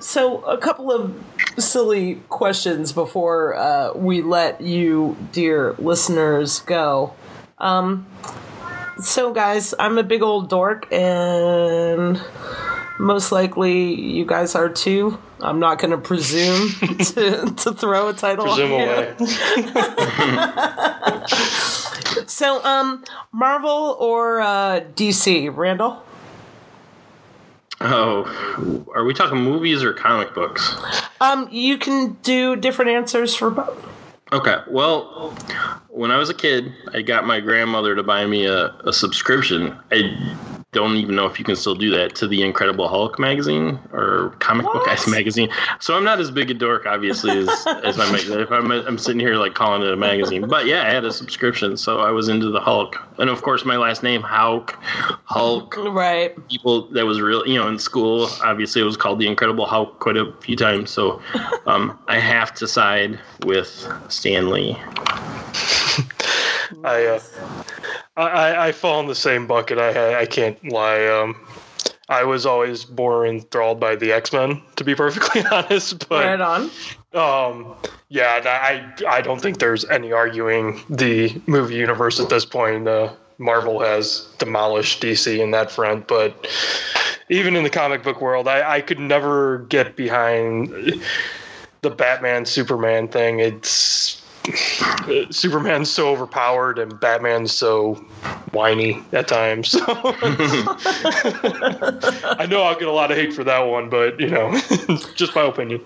so 0.00 0.42
a 0.44 0.58
couple 0.58 0.92
of 0.92 1.14
silly 1.58 2.16
questions 2.28 2.92
before 2.92 3.54
uh, 3.54 3.92
we 3.94 4.22
let 4.22 4.60
you, 4.60 5.16
dear 5.32 5.74
listeners, 5.78 6.60
go. 6.60 7.14
Um, 7.58 8.06
so, 8.98 9.32
guys, 9.32 9.74
I'm 9.78 9.98
a 9.98 10.02
big 10.02 10.22
old 10.22 10.48
dork, 10.48 10.90
and 10.92 12.20
most 12.98 13.32
likely 13.32 13.94
you 13.94 14.24
guys 14.24 14.54
are 14.54 14.68
too. 14.68 15.18
I'm 15.40 15.60
not 15.60 15.78
going 15.78 15.90
to 15.90 15.98
presume 15.98 16.70
to, 16.98 17.52
to 17.56 17.72
throw 17.72 18.08
a 18.08 18.14
title. 18.14 18.48
on 18.48 18.56
Presume 18.56 18.72
away. 18.72 19.14
So, 22.26 22.64
um, 22.64 23.04
Marvel 23.32 23.96
or 24.00 24.40
uh, 24.40 24.80
DC, 24.94 25.54
Randall? 25.54 26.02
Oh, 27.88 28.84
are 28.94 29.04
we 29.04 29.14
talking 29.14 29.38
movies 29.38 29.84
or 29.84 29.92
comic 29.92 30.34
books? 30.34 30.74
Um, 31.20 31.48
you 31.52 31.78
can 31.78 32.14
do 32.22 32.56
different 32.56 32.90
answers 32.90 33.34
for 33.36 33.48
both. 33.50 33.86
Okay. 34.32 34.56
Well, 34.68 35.30
when 35.88 36.10
I 36.10 36.16
was 36.16 36.28
a 36.28 36.34
kid, 36.34 36.74
I 36.92 37.02
got 37.02 37.26
my 37.26 37.38
grandmother 37.38 37.94
to 37.94 38.02
buy 38.02 38.26
me 38.26 38.46
a, 38.46 38.74
a 38.84 38.92
subscription. 38.92 39.78
I 39.92 40.55
don't 40.76 40.96
even 40.96 41.16
know 41.16 41.24
if 41.24 41.38
you 41.38 41.44
can 41.44 41.56
still 41.56 41.74
do 41.74 41.90
that 41.90 42.14
to 42.16 42.28
the 42.28 42.42
Incredible 42.42 42.86
Hulk 42.86 43.18
magazine 43.18 43.80
or 43.92 44.36
comic 44.40 44.66
book 44.66 44.74
What? 44.74 44.86
guys 44.86 45.08
magazine. 45.08 45.48
So 45.80 45.96
I'm 45.96 46.04
not 46.04 46.20
as 46.20 46.30
big 46.30 46.50
a 46.50 46.54
dork, 46.54 46.84
obviously, 46.84 47.30
as, 47.30 47.48
as 47.82 47.98
I 47.98 48.12
might. 48.12 48.28
If 48.28 48.52
I'm, 48.52 48.70
I'm 48.70 48.98
sitting 48.98 49.18
here 49.18 49.36
like 49.36 49.54
calling 49.54 49.80
it 49.80 49.90
a 49.90 49.96
magazine, 49.96 50.46
but 50.46 50.66
yeah, 50.66 50.82
I 50.82 50.90
had 50.90 51.06
a 51.06 51.12
subscription, 51.12 51.78
so 51.78 52.00
I 52.00 52.10
was 52.10 52.28
into 52.28 52.50
the 52.50 52.60
Hulk, 52.60 52.94
and 53.16 53.30
of 53.30 53.40
course 53.40 53.64
my 53.64 53.78
last 53.78 54.02
name 54.02 54.20
Hauk, 54.20 54.78
Hulk. 55.24 55.74
Right. 55.78 56.36
People 56.48 56.88
that 56.88 57.06
was 57.06 57.22
real, 57.22 57.46
you 57.46 57.58
know, 57.58 57.68
in 57.68 57.78
school. 57.78 58.28
Obviously, 58.44 58.82
it 58.82 58.84
was 58.84 58.98
called 58.98 59.18
the 59.18 59.26
Incredible 59.26 59.64
Hulk 59.64 59.98
quite 59.98 60.18
a 60.18 60.30
few 60.42 60.56
times. 60.56 60.90
So 60.90 61.22
um, 61.66 61.98
I 62.06 62.18
have 62.18 62.52
to 62.56 62.68
side 62.68 63.18
with 63.46 63.90
Stan 64.08 64.50
Lee. 64.50 64.76
I, 66.84 67.06
uh, 67.06 67.20
I 68.16 68.68
I 68.68 68.72
fall 68.72 69.00
in 69.00 69.06
the 69.06 69.14
same 69.14 69.46
bucket. 69.46 69.78
I 69.78 70.20
I 70.20 70.26
can't 70.26 70.62
lie. 70.70 71.06
Um, 71.06 71.36
I 72.08 72.22
was 72.22 72.46
always 72.46 72.88
more 72.88 73.26
enthralled 73.26 73.80
by 73.80 73.96
the 73.96 74.12
X 74.12 74.32
Men, 74.32 74.62
to 74.76 74.84
be 74.84 74.94
perfectly 74.94 75.44
honest. 75.50 76.08
But 76.08 76.24
Right 76.24 76.40
on. 76.40 76.70
Um, 77.12 77.74
yeah, 78.08 78.40
I 78.44 78.92
I 79.08 79.20
don't 79.20 79.40
think 79.40 79.58
there's 79.58 79.84
any 79.86 80.12
arguing 80.12 80.80
the 80.88 81.40
movie 81.46 81.74
universe 81.74 82.20
at 82.20 82.28
this 82.28 82.44
point. 82.44 82.86
Uh, 82.86 83.12
Marvel 83.38 83.80
has 83.80 84.28
demolished 84.38 85.02
DC 85.02 85.38
in 85.38 85.50
that 85.50 85.70
front, 85.70 86.06
but 86.06 86.48
even 87.28 87.56
in 87.56 87.64
the 87.64 87.70
comic 87.70 88.02
book 88.02 88.20
world, 88.20 88.48
I, 88.48 88.76
I 88.76 88.80
could 88.80 89.00
never 89.00 89.58
get 89.58 89.96
behind 89.96 91.02
the 91.82 91.90
Batman 91.90 92.46
Superman 92.46 93.08
thing. 93.08 93.40
It's 93.40 93.70
Superman's 95.30 95.90
so 95.90 96.10
overpowered 96.10 96.78
and 96.78 96.98
Batman's 97.00 97.52
so 97.52 97.94
whiny 98.52 99.02
at 99.12 99.28
times. 99.28 99.76
I 102.28 102.46
know 102.48 102.62
I'll 102.62 102.78
get 102.78 102.88
a 102.88 102.92
lot 102.92 103.10
of 103.10 103.16
hate 103.16 103.32
for 103.32 103.44
that 103.44 103.60
one, 103.60 103.88
but 103.88 104.20
you 104.20 104.28
know, 104.28 104.58
just 105.14 105.34
my 105.34 105.42
opinion. 105.42 105.82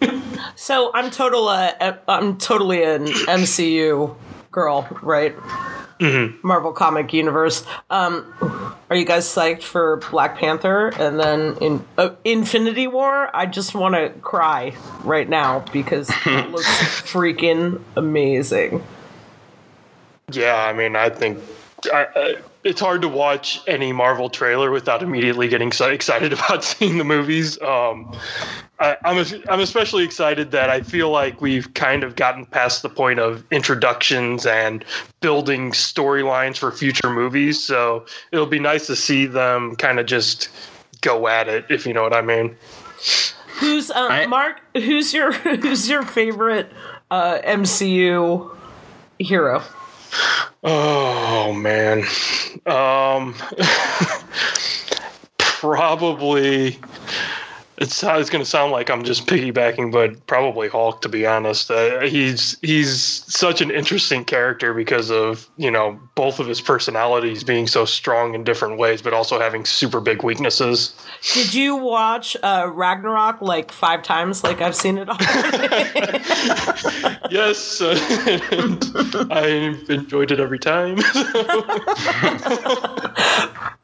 So 0.57 0.91
I'm 0.95 1.11
total. 1.11 1.49
Uh, 1.49 1.97
I'm 2.09 2.39
totally 2.39 2.83
an 2.83 3.07
MCU 3.07 4.15
girl, 4.51 4.89
right? 5.03 5.35
Mm-hmm. 6.01 6.47
Marvel 6.47 6.73
comic 6.73 7.13
universe. 7.13 7.65
Um, 7.91 8.75
are 8.89 8.97
you 8.97 9.05
guys 9.05 9.27
psyched 9.27 9.63
for 9.63 9.99
Black 10.11 10.39
Panther 10.39 10.89
and 10.89 11.21
then 11.21 11.57
in 11.61 11.85
uh, 11.99 12.15
Infinity 12.25 12.87
War? 12.87 13.31
I 13.37 13.45
just 13.45 13.75
want 13.75 13.95
to 13.95 14.09
cry 14.21 14.75
right 15.05 15.29
now 15.29 15.63
because 15.73 16.11
it 16.25 16.51
looks 16.51 16.67
freaking 17.03 17.83
amazing. 17.97 18.83
Yeah, 20.33 20.57
I 20.57 20.73
mean, 20.73 20.97
I 20.97 21.11
think 21.11 21.39
I, 21.93 22.07
I, 22.17 22.37
it's 22.63 22.81
hard 22.81 23.03
to 23.03 23.09
watch 23.09 23.61
any 23.67 23.93
Marvel 23.93 24.29
trailer 24.29 24.71
without 24.71 25.03
immediately 25.03 25.49
getting 25.49 25.73
so 25.73 25.89
excited 25.89 26.33
about 26.35 26.63
seeing 26.65 26.99
the 26.99 27.05
movies. 27.05 27.61
Um, 27.63 28.15
I, 28.79 28.97
I'm 29.05 29.19
es- 29.19 29.35
I'm 29.49 29.61
especially 29.61 30.05
excited 30.05 30.51
that 30.53 30.71
I 30.71 30.81
feel 30.83 31.11
like 31.11 31.41
we've 31.41 31.73
kind 31.75 32.03
of 32.05 32.17
gotten 32.17 32.47
past 32.47 32.83
the 32.83 32.89
point 32.89 33.19
of 33.19 33.45
introductions 33.51 34.47
and 34.47 34.85
building 35.21 35.73
storylines 35.73 36.57
for 36.59 36.71
future 36.73 37.11
movies. 37.11 37.63
So 37.63 38.05
it'll 38.33 38.47
be 38.47 38.59
nice 38.59 38.87
to 38.89 38.97
see 38.97 39.27
them 39.27 39.77
kind 39.77 39.99
of 40.01 40.07
just 40.07 40.49
go 41.01 41.29
at 41.29 41.49
it, 41.49 41.65
if 41.71 41.87
you 41.87 41.95
know 41.95 42.03
what 42.03 42.15
I 42.15 42.21
mean. 42.23 42.57
Who's 43.59 43.91
um, 43.91 44.11
I- 44.11 44.27
Mark? 44.27 44.61
Who's 44.75 45.13
your 45.15 45.33
Who's 45.33 45.89
your 45.89 46.03
favorite 46.03 46.71
uh, 47.11 47.39
MCU 47.45 48.57
hero? 49.19 49.63
Oh 50.63 51.53
man. 51.53 52.05
Um 52.67 53.35
probably 55.39 56.79
it's 57.81 58.03
it's 58.03 58.31
going 58.31 58.45
to 58.45 58.49
sound 58.49 58.73
like 58.73 58.91
I'm 58.91 59.03
just 59.03 59.27
piggybacking, 59.27 59.91
but 59.91 60.27
probably 60.27 60.69
Hulk. 60.69 61.01
To 61.03 61.09
be 61.09 61.27
honest, 61.27 61.71
uh, 61.71 62.01
he's 62.01 62.59
he's 62.61 63.25
such 63.27 63.61
an 63.61 63.71
interesting 63.71 64.25
character 64.25 64.75
because 64.75 65.11
of 65.11 65.49
you 65.57 65.71
know 65.71 65.99
both 66.15 66.39
of 66.39 66.47
his 66.47 66.61
personalities 66.61 67.43
being 67.43 67.67
so 67.67 67.87
strong 67.87 68.35
in 68.35 68.45
different 68.45 68.79
ways, 68.79 69.01
but 69.01 69.15
also 69.15 69.41
having 69.41 69.65
super 69.65 70.01
big 70.01 70.23
weaknesses. 70.23 70.95
Did 71.33 71.55
you 71.55 71.77
watch 71.77 72.37
uh, 72.43 72.71
Ragnarok 72.73 73.41
like 73.41 73.73
five 73.73 74.03
times, 74.03 74.45
like 74.45 74.61
I've 74.61 74.77
seen 74.77 74.99
it 74.99 75.09
all. 75.09 75.17
Yes, 77.31 77.81
uh, 77.81 77.91
and 78.51 79.33
I've 79.33 79.89
enjoyed 79.89 80.33
it 80.33 80.41
every 80.41 80.59
time. 80.59 80.97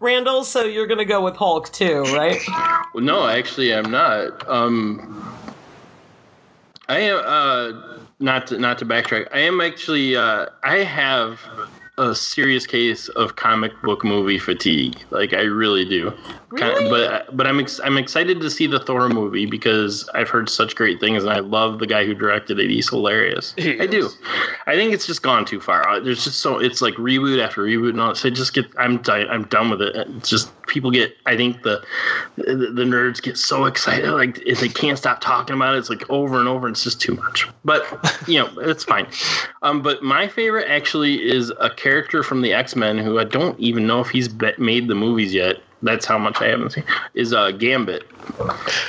Randall, 0.00 0.42
so 0.42 0.64
you're 0.64 0.88
gonna 0.88 1.04
go 1.04 1.22
with 1.22 1.36
Hulk 1.36 1.72
too, 1.72 2.02
right? 2.12 2.40
Well, 2.92 3.04
no, 3.04 3.28
actually, 3.28 3.72
I'm 3.72 3.85
not. 3.90 4.48
Um, 4.48 5.34
I 6.88 7.00
am 7.00 7.22
uh, 7.24 7.98
not 8.20 8.46
to, 8.48 8.58
not 8.58 8.78
to 8.78 8.86
backtrack. 8.86 9.28
I 9.32 9.40
am 9.40 9.60
actually. 9.60 10.16
Uh, 10.16 10.46
I 10.62 10.78
have 10.78 11.40
a 11.98 12.14
serious 12.14 12.66
case 12.66 13.08
of 13.10 13.36
comic 13.36 13.72
book 13.82 14.04
movie 14.04 14.38
fatigue. 14.38 14.98
Like 15.10 15.32
I 15.32 15.42
really 15.42 15.84
do. 15.84 16.12
Kind 16.56 16.74
Really? 16.74 16.90
but 16.90 17.36
but 17.36 17.46
I'm 17.46 17.60
ex- 17.60 17.80
I'm 17.84 17.98
excited 17.98 18.40
to 18.40 18.50
see 18.50 18.66
the 18.66 18.80
Thor 18.80 19.08
movie 19.08 19.46
because 19.46 20.08
I've 20.14 20.28
heard 20.28 20.48
such 20.48 20.74
great 20.74 21.00
things, 21.00 21.22
and 21.22 21.32
I 21.32 21.40
love 21.40 21.78
the 21.78 21.86
guy 21.86 22.06
who 22.06 22.14
directed 22.14 22.58
it. 22.58 22.70
He's 22.70 22.88
hilarious. 22.88 23.54
He 23.58 23.78
I 23.80 23.86
do. 23.86 24.08
I 24.66 24.74
think 24.74 24.92
it's 24.92 25.06
just 25.06 25.22
gone 25.22 25.44
too 25.44 25.60
far. 25.60 25.86
Uh, 25.88 26.00
There's 26.00 26.24
just 26.24 26.40
so 26.40 26.58
it's 26.58 26.80
like 26.80 26.94
reboot 26.94 27.42
after 27.44 27.62
reboot 27.62 27.90
and 27.90 28.00
all. 28.00 28.14
So 28.14 28.30
just 28.30 28.54
get. 28.54 28.66
I'm 28.78 28.98
di- 29.02 29.26
I'm 29.28 29.44
done 29.44 29.70
with 29.70 29.82
it. 29.82 29.94
It's 30.16 30.30
just 30.30 30.50
people 30.66 30.90
get. 30.90 31.16
I 31.26 31.36
think 31.36 31.62
the 31.62 31.84
the, 32.36 32.70
the 32.74 32.84
nerds 32.84 33.20
get 33.20 33.36
so 33.36 33.66
excited, 33.66 34.10
like 34.10 34.38
if 34.46 34.60
they 34.60 34.68
can't 34.68 34.98
stop 34.98 35.20
talking 35.20 35.56
about 35.56 35.74
it. 35.74 35.78
It's 35.78 35.90
like 35.90 36.08
over 36.10 36.38
and 36.38 36.48
over. 36.48 36.66
And 36.66 36.74
it's 36.74 36.84
just 36.84 37.00
too 37.00 37.14
much. 37.14 37.46
But 37.64 37.84
you 38.26 38.38
know, 38.40 38.50
it's 38.60 38.84
fine. 38.84 39.06
Um, 39.62 39.82
but 39.82 40.02
my 40.02 40.26
favorite 40.28 40.68
actually 40.68 41.22
is 41.28 41.52
a 41.60 41.70
character 41.70 42.22
from 42.22 42.40
the 42.40 42.52
X 42.52 42.74
Men 42.76 42.98
who 42.98 43.18
I 43.18 43.24
don't 43.24 43.58
even 43.60 43.86
know 43.86 44.00
if 44.00 44.08
he's 44.08 44.28
be- 44.28 44.52
made 44.58 44.88
the 44.88 44.94
movies 44.94 45.34
yet. 45.34 45.56
That's 45.82 46.06
how 46.06 46.18
much 46.18 46.40
I 46.40 46.46
haven't 46.48 46.70
seen. 46.70 46.84
Is 47.14 47.32
uh 47.32 47.50
Gambit. 47.52 48.04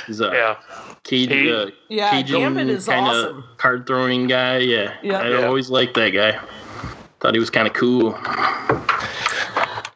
Is 0.08 0.20
a 0.20 0.30
yeah. 0.32 0.56
Cajun, 1.04 1.38
He- 1.38 1.52
uh, 1.52 1.66
Yeah, 1.88 2.10
Cajun 2.10 2.40
Gambit 2.40 2.68
is 2.68 2.86
kinda 2.86 3.10
awesome. 3.10 3.44
card 3.56 3.86
throwing 3.86 4.26
guy. 4.26 4.58
Yeah, 4.58 4.92
Yeah. 5.02 5.20
I 5.20 5.28
Yeah. 5.30 5.46
always 5.46 5.70
liked 5.70 5.94
that 5.94 6.10
guy. 6.10 6.38
Thought 7.20 7.34
he 7.34 7.40
was 7.40 7.50
kind 7.50 7.66
of 7.66 7.74
cool. 7.74 8.10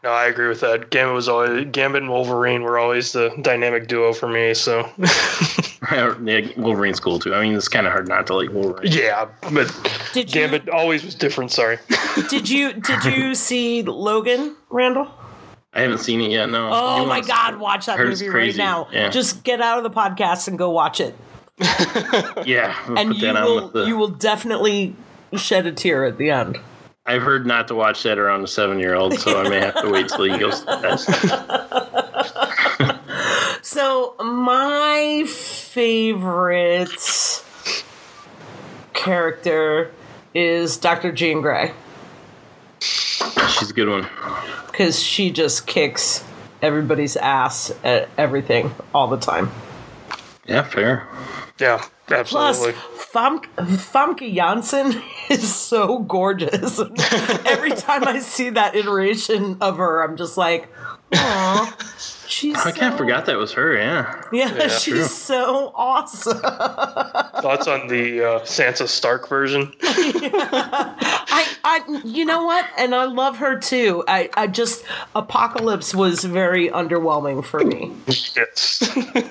No, 0.04 0.10
I 0.10 0.26
agree 0.26 0.48
with 0.48 0.60
that. 0.62 0.90
Gambit 0.90 1.14
was 1.14 1.28
always 1.28 1.66
Gambit 1.70 2.02
and 2.02 2.10
Wolverine 2.10 2.62
were 2.62 2.76
always 2.76 3.12
the 3.12 3.30
dynamic 3.40 3.86
duo 3.86 4.12
for 4.12 4.26
me. 4.28 4.52
So 4.52 4.88
yeah, 5.92 6.40
Wolverine's 6.56 6.98
cool 6.98 7.18
too. 7.20 7.34
I 7.34 7.40
mean, 7.42 7.54
it's 7.54 7.68
kind 7.68 7.86
of 7.86 7.92
hard 7.92 8.08
not 8.08 8.26
to 8.28 8.34
like 8.34 8.50
Wolverine. 8.50 8.90
yeah, 8.92 9.26
but 9.52 9.72
Did 10.12 10.34
you 10.34 10.40
Gambit 10.42 10.68
always 10.68 11.04
was 11.04 11.14
different. 11.14 11.52
Sorry. 11.52 11.78
did 12.28 12.48
you 12.50 12.72
did 12.72 13.04
you 13.04 13.34
see 13.46 13.82
Logan, 13.82 14.56
Randall? 14.70 15.06
I 15.72 15.80
haven't 15.82 15.98
seen 15.98 16.20
it 16.20 16.30
yet. 16.30 16.50
No. 16.50 16.68
Oh 16.70 17.02
You 17.02 17.06
my 17.06 17.20
God! 17.20 17.56
Watch 17.56 17.86
that 17.86 17.98
movie 17.98 18.28
right 18.28 18.56
now. 18.56 18.88
Yeah. 18.92 19.08
Just 19.08 19.42
get 19.42 19.60
out 19.60 19.78
of 19.78 19.84
the 19.84 19.90
podcast 19.90 20.48
and 20.48 20.58
go 20.58 20.70
watch 20.70 21.00
it, 21.00 21.14
Yeah, 22.46 22.76
I'll 22.86 22.98
and 22.98 23.14
you 23.14 23.32
will 23.32 23.68
the... 23.68 23.84
you 23.86 23.96
will 23.96 24.08
definitely 24.08 24.94
shed 25.34 25.66
a 25.66 25.72
tear 25.72 26.04
at 26.04 26.18
the 26.18 26.30
end. 26.30 26.58
I've 27.06 27.22
heard 27.22 27.46
not 27.46 27.68
to 27.68 27.74
watch 27.74 28.02
that 28.04 28.18
around 28.18 28.44
a 28.44 28.46
seven-year-old, 28.46 29.18
so 29.18 29.40
I 29.40 29.48
may 29.48 29.58
have 29.60 29.80
to 29.82 29.90
wait 29.90 30.08
till 30.08 30.24
he 30.24 30.38
goes 30.38 30.60
to 30.60 30.66
the 30.66 30.76
test. 30.76 31.08
So 33.64 34.16
my 34.18 35.24
favorite 35.28 36.90
character 38.92 39.92
is 40.34 40.76
Dr. 40.76 41.12
Jean 41.12 41.40
Grey 41.40 41.72
She's 43.58 43.70
a 43.70 43.74
good 43.74 43.88
one. 43.88 44.06
because 44.70 45.00
she 45.02 45.30
just 45.30 45.66
kicks 45.66 46.24
everybody's 46.60 47.16
ass 47.16 47.72
at 47.84 48.08
everything 48.16 48.72
all 48.94 49.08
the 49.08 49.16
time. 49.18 49.50
Yeah, 50.46 50.62
fair. 50.62 51.06
Yeah, 51.58 51.84
Plus, 52.06 52.32
absolutely. 52.34 52.72
Famke, 52.96 53.46
Famke 53.56 54.34
Janssen 54.34 55.00
is 55.30 55.54
so 55.54 56.00
gorgeous. 56.00 56.78
Every 57.46 57.70
time 57.72 58.06
I 58.06 58.18
see 58.20 58.50
that 58.50 58.74
iteration 58.74 59.58
of 59.60 59.76
her, 59.76 60.02
I'm 60.02 60.16
just 60.16 60.36
like, 60.36 60.68
"Aw, 61.14 61.76
she's." 62.32 62.56
I 62.56 62.72
can't 62.72 62.94
so- 62.94 62.98
forgot 62.98 63.26
that 63.26 63.36
was 63.36 63.52
her. 63.52 63.74
Yeah. 63.76 64.22
Yeah, 64.32 64.54
Yeah, 64.54 64.68
she's 64.68 64.94
true. 64.94 65.02
so 65.04 65.72
awesome. 65.74 66.38
Thoughts 66.40 67.66
on 67.66 67.88
the 67.88 68.24
uh, 68.24 68.40
Sansa 68.40 68.88
Stark 68.88 69.28
version? 69.28 69.72
I, 69.82 71.46
I, 71.64 72.00
you 72.04 72.24
know 72.24 72.44
what? 72.44 72.66
And 72.78 72.94
I 72.94 73.04
love 73.04 73.36
her 73.38 73.58
too. 73.58 74.04
I, 74.08 74.30
I 74.34 74.46
just 74.46 74.84
Apocalypse 75.14 75.94
was 75.94 76.24
very 76.24 76.68
underwhelming 76.68 77.44
for 77.44 77.60
me. 77.60 77.92
Yes. 78.06 78.78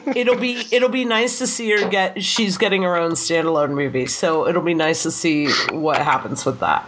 It'll 0.15 0.36
be, 0.38 0.64
it'll 0.72 0.90
be 0.90 1.06
nice 1.06 1.38
to 1.40 1.48
see 1.48 1.72
her 1.72 1.90
get. 1.90 2.22
She's 2.23 2.57
getting 2.57 2.84
her 2.84 2.95
own 2.98 3.11
standalone 3.11 3.72
movie, 3.72 4.06
so 4.07 4.48
it'll 4.48 4.61
be 4.61 4.73
nice 4.73 5.03
to 5.03 5.11
see 5.11 5.49
what 5.72 5.98
happens 6.02 6.45
with 6.45 6.60
that. 6.60 6.88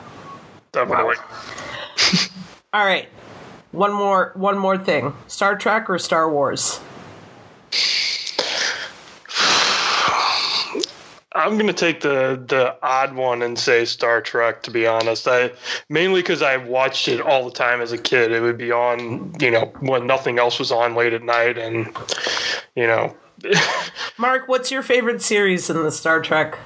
Definitely. 0.74 1.16
All 2.74 2.86
right. 2.86 3.08
One 3.74 3.92
more 3.92 4.32
one 4.36 4.58
more 4.58 4.78
thing. 4.78 5.14
Star 5.28 5.58
Trek 5.58 5.90
or 5.90 6.00
Star 6.00 6.30
Wars? 6.30 6.80
I'm 11.36 11.58
gonna 11.58 11.74
take 11.74 12.02
the 12.02 12.42
the 12.48 12.78
odd 12.84 13.16
one 13.16 13.42
and 13.42 13.58
say 13.58 13.86
Star 13.86 14.22
Trek. 14.22 14.62
To 14.64 14.72
be 14.72 14.86
honest, 14.86 15.28
I 15.28 15.52
mainly 15.90 16.22
because 16.22 16.44
I 16.44 16.58
watched 16.58 17.08
it 17.08 17.20
all 17.20 17.44
the 17.44 17.52
time 17.52 17.82
as 17.82 17.92
a 17.92 17.98
kid. 17.98 18.32
It 18.32 18.42
would 18.42 18.58
be 18.58 18.72
on, 18.72 19.34
you 19.40 19.50
know, 19.50 19.74
when 19.80 20.06
nothing 20.06 20.38
else 20.38 20.60
was 20.60 20.72
on 20.72 20.94
late 20.94 21.14
at 21.14 21.24
night, 21.24 21.58
and 21.58 21.88
you 22.76 22.86
know. 22.86 23.16
Mark, 24.18 24.48
what's 24.48 24.72
your 24.72 24.84
favorite 24.84 25.22
series 25.22 25.70
in 25.70 25.82
the 25.82 25.92
Star 25.92 26.22
Trek? 26.22 26.58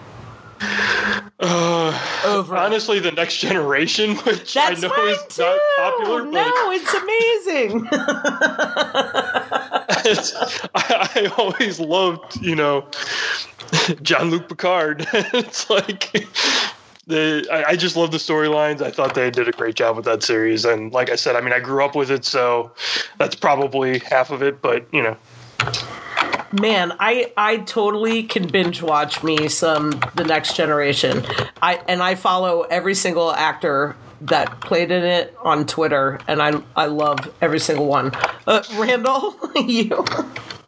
Uh, 1.40 2.00
Over. 2.26 2.56
honestly, 2.58 3.00
the 3.00 3.12
Next 3.12 3.38
Generation, 3.38 4.16
which 4.26 4.54
That's 4.54 4.84
I 4.84 4.88
know 4.88 5.06
is 5.06 5.24
too. 5.30 5.44
not 5.44 5.60
popular, 5.78 6.24
but 6.24 6.32
no, 6.32 6.72
it's 6.72 6.94
amazing. 6.94 7.88
it's, 10.06 10.68
I, 10.74 11.10
I 11.16 11.34
always 11.38 11.80
loved, 11.80 12.42
you 12.42 12.56
know, 12.56 12.88
Jean-Luc 14.02 14.50
Picard. 14.50 15.08
it's 15.14 15.70
like 15.70 16.12
the 17.06 17.48
I, 17.52 17.72
I 17.72 17.76
just 17.76 17.96
love 17.96 18.12
the 18.12 18.18
storylines. 18.18 18.82
I 18.82 18.92
thought 18.92 19.14
they 19.14 19.30
did 19.30 19.48
a 19.48 19.52
great 19.52 19.76
job 19.76 19.96
with 19.96 20.06
that 20.06 20.24
series, 20.24 20.66
and 20.66 20.92
like 20.92 21.10
I 21.10 21.16
said, 21.16 21.36
I 21.36 21.42
mean, 21.42 21.54
I 21.54 21.60
grew 21.60 21.84
up 21.84 21.96
with 21.96 22.10
it, 22.12 22.26
so 22.26 22.72
that's 23.18 23.36
probably 23.36 24.00
half 24.00 24.32
of 24.32 24.42
it. 24.42 24.62
But 24.62 24.86
you 24.92 25.04
know, 25.04 25.16
Man, 26.52 26.94
I 27.00 27.34
I 27.36 27.58
totally 27.58 28.24
can 28.24 28.48
binge 28.48 28.82
watch 28.82 29.22
me 29.24 29.50
some 29.50 29.92
The 30.16 30.24
Next 30.24 30.56
Generation. 30.56 31.26
I 31.62 31.82
and 31.88 32.02
I 32.02 32.16
follow 32.16 32.62
every 32.62 32.96
single 32.96 33.32
actor 33.32 33.96
that 34.22 34.62
played 34.62 34.92
in 34.92 35.04
it 35.04 35.36
on 35.44 35.66
Twitter, 35.66 36.20
and 36.28 36.42
I 36.42 36.62
I 36.76 36.86
love 36.86 37.20
every 37.42 37.60
single 37.60 37.88
one. 37.88 38.12
Uh, 38.46 38.64
Randall, 38.78 39.36
you. 39.56 40.06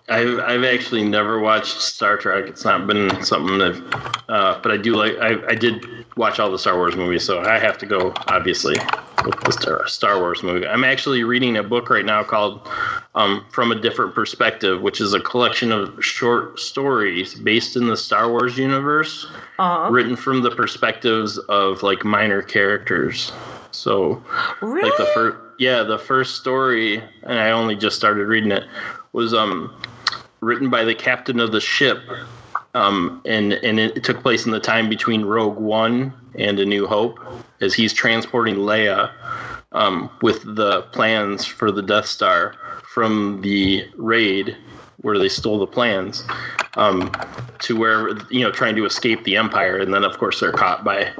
I've 0.09 0.39
I've 0.39 0.63
actually 0.63 1.03
never 1.03 1.39
watched 1.39 1.81
Star 1.81 2.17
Trek. 2.17 2.47
It's 2.47 2.65
not 2.65 2.87
been 2.87 3.23
something 3.23 3.57
that, 3.59 4.23
uh, 4.27 4.59
but 4.61 4.71
I 4.71 4.77
do 4.77 4.95
like. 4.95 5.17
I, 5.19 5.35
I 5.49 5.55
did 5.55 5.85
watch 6.17 6.39
all 6.39 6.51
the 6.51 6.59
Star 6.59 6.75
Wars 6.75 6.95
movies, 6.95 7.23
so 7.23 7.41
I 7.41 7.59
have 7.59 7.77
to 7.79 7.85
go 7.85 8.13
obviously 8.27 8.75
with 9.25 9.39
the 9.41 9.51
Star, 9.51 9.87
Star 9.87 10.19
Wars 10.19 10.41
movie. 10.43 10.65
I'm 10.65 10.83
actually 10.83 11.23
reading 11.23 11.57
a 11.57 11.63
book 11.63 11.89
right 11.89 12.05
now 12.05 12.23
called 12.23 12.67
um, 13.15 13.45
"From 13.51 13.71
a 13.71 13.75
Different 13.79 14.15
Perspective," 14.15 14.81
which 14.81 14.99
is 14.99 15.13
a 15.13 15.19
collection 15.19 15.71
of 15.71 16.03
short 16.03 16.59
stories 16.59 17.35
based 17.35 17.75
in 17.75 17.87
the 17.87 17.97
Star 17.97 18.29
Wars 18.31 18.57
universe, 18.57 19.27
written 19.91 20.15
from 20.15 20.41
the 20.41 20.51
perspectives 20.51 21.37
of 21.49 21.83
like 21.83 22.03
minor 22.03 22.41
characters. 22.41 23.31
So 23.71 24.23
Really? 24.61 24.89
like 24.89 24.97
the 24.97 25.05
first 25.13 25.37
yeah 25.59 25.83
the 25.83 25.99
first 25.99 26.37
story 26.37 27.03
and 27.23 27.37
i 27.37 27.51
only 27.51 27.75
just 27.75 27.97
started 27.97 28.25
reading 28.25 28.49
it 28.51 28.63
was 29.11 29.33
um 29.33 29.75
written 30.41 30.69
by 30.69 30.83
the 30.83 30.95
captain 30.95 31.39
of 31.39 31.51
the 31.51 31.61
ship 31.61 31.99
um 32.75 33.21
and 33.25 33.53
and 33.53 33.79
it, 33.79 34.03
took 34.03 34.21
place 34.21 34.45
in 34.45 34.51
the 34.51 34.59
time 34.59 34.89
between 34.89 35.23
rogue 35.23 35.57
one 35.57 36.13
and 36.35 36.59
a 36.59 36.65
new 36.65 36.85
hope 36.85 37.19
as 37.61 37.73
he's 37.73 37.93
transporting 37.93 38.55
leia 38.55 39.11
um 39.71 40.09
with 40.21 40.43
the 40.55 40.83
plans 40.93 41.45
for 41.45 41.71
the 41.71 41.81
death 41.81 42.05
star 42.05 42.55
from 42.83 43.41
the 43.41 43.85
raid 43.97 44.55
where 45.01 45.17
they 45.17 45.29
stole 45.29 45.59
the 45.59 45.67
plans 45.67 46.23
um, 46.75 47.11
to 47.59 47.77
where 47.77 48.09
you 48.29 48.41
know 48.41 48.51
trying 48.51 48.75
to 48.75 48.85
escape 48.85 49.23
the 49.23 49.37
empire. 49.37 49.77
And 49.77 49.93
then 49.93 50.03
of 50.03 50.17
course 50.17 50.39
they're 50.39 50.51
caught 50.51 50.83
by 50.83 51.11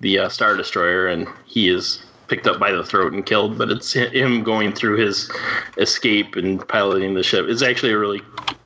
the 0.00 0.18
uh, 0.20 0.28
star 0.28 0.56
destroyer 0.56 1.06
and 1.08 1.26
he 1.46 1.68
is 1.68 2.02
picked 2.28 2.46
up 2.46 2.58
by 2.58 2.70
the 2.72 2.84
throat 2.84 3.12
and 3.12 3.24
killed 3.26 3.58
but 3.58 3.70
it's 3.70 3.92
him 3.92 4.42
going 4.42 4.72
through 4.72 4.96
his 4.96 5.30
escape 5.76 6.36
and 6.36 6.66
piloting 6.68 7.14
the 7.14 7.22
ship. 7.22 7.46
It's 7.48 7.62
actually 7.62 7.92
a 7.92 7.98
really 7.98 8.20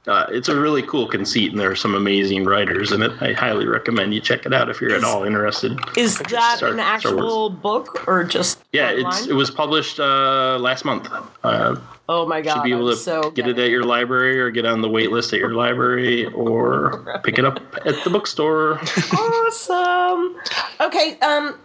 uh, 0.06 0.26
it's 0.30 0.48
a 0.48 0.58
really 0.58 0.82
cool 0.82 1.06
conceit 1.06 1.52
and 1.52 1.60
there 1.60 1.70
are 1.70 1.76
some 1.76 1.94
amazing 1.94 2.44
writers 2.44 2.90
in 2.90 3.02
it. 3.02 3.12
I 3.20 3.32
highly 3.32 3.66
recommend 3.66 4.12
you 4.12 4.20
check 4.20 4.44
it 4.46 4.52
out 4.52 4.68
if 4.68 4.80
you're 4.80 4.94
at 4.94 5.04
all 5.04 5.22
interested. 5.22 5.78
Is 5.96 6.18
that 6.18 6.56
Star- 6.56 6.70
an 6.70 6.80
actual 6.80 7.50
book 7.50 8.06
or 8.08 8.24
just 8.24 8.58
yeah 8.72 8.90
online? 8.90 9.06
it's 9.06 9.26
it 9.28 9.34
was 9.34 9.50
published 9.50 10.00
uh, 10.00 10.58
last 10.58 10.84
month. 10.84 11.08
Uh, 11.44 11.76
oh 12.08 12.26
my 12.26 12.40
god! 12.40 12.54
should 12.54 12.64
be 12.64 12.72
able 12.72 12.90
to 12.90 12.96
so 12.96 13.30
get 13.30 13.46
it 13.46 13.58
at 13.58 13.70
your 13.70 13.84
library 13.84 14.40
or 14.40 14.50
get 14.50 14.66
on 14.66 14.80
the 14.80 14.88
wait 14.88 15.10
list 15.10 15.32
at 15.32 15.38
your 15.38 15.54
library 15.54 16.26
or 16.26 17.20
pick 17.24 17.38
it 17.38 17.44
up 17.44 17.60
at 17.84 18.02
the 18.04 18.10
bookstore. 18.10 18.78
awesome. 19.12 20.36
Okay, 20.80 21.18
um, 21.20 21.58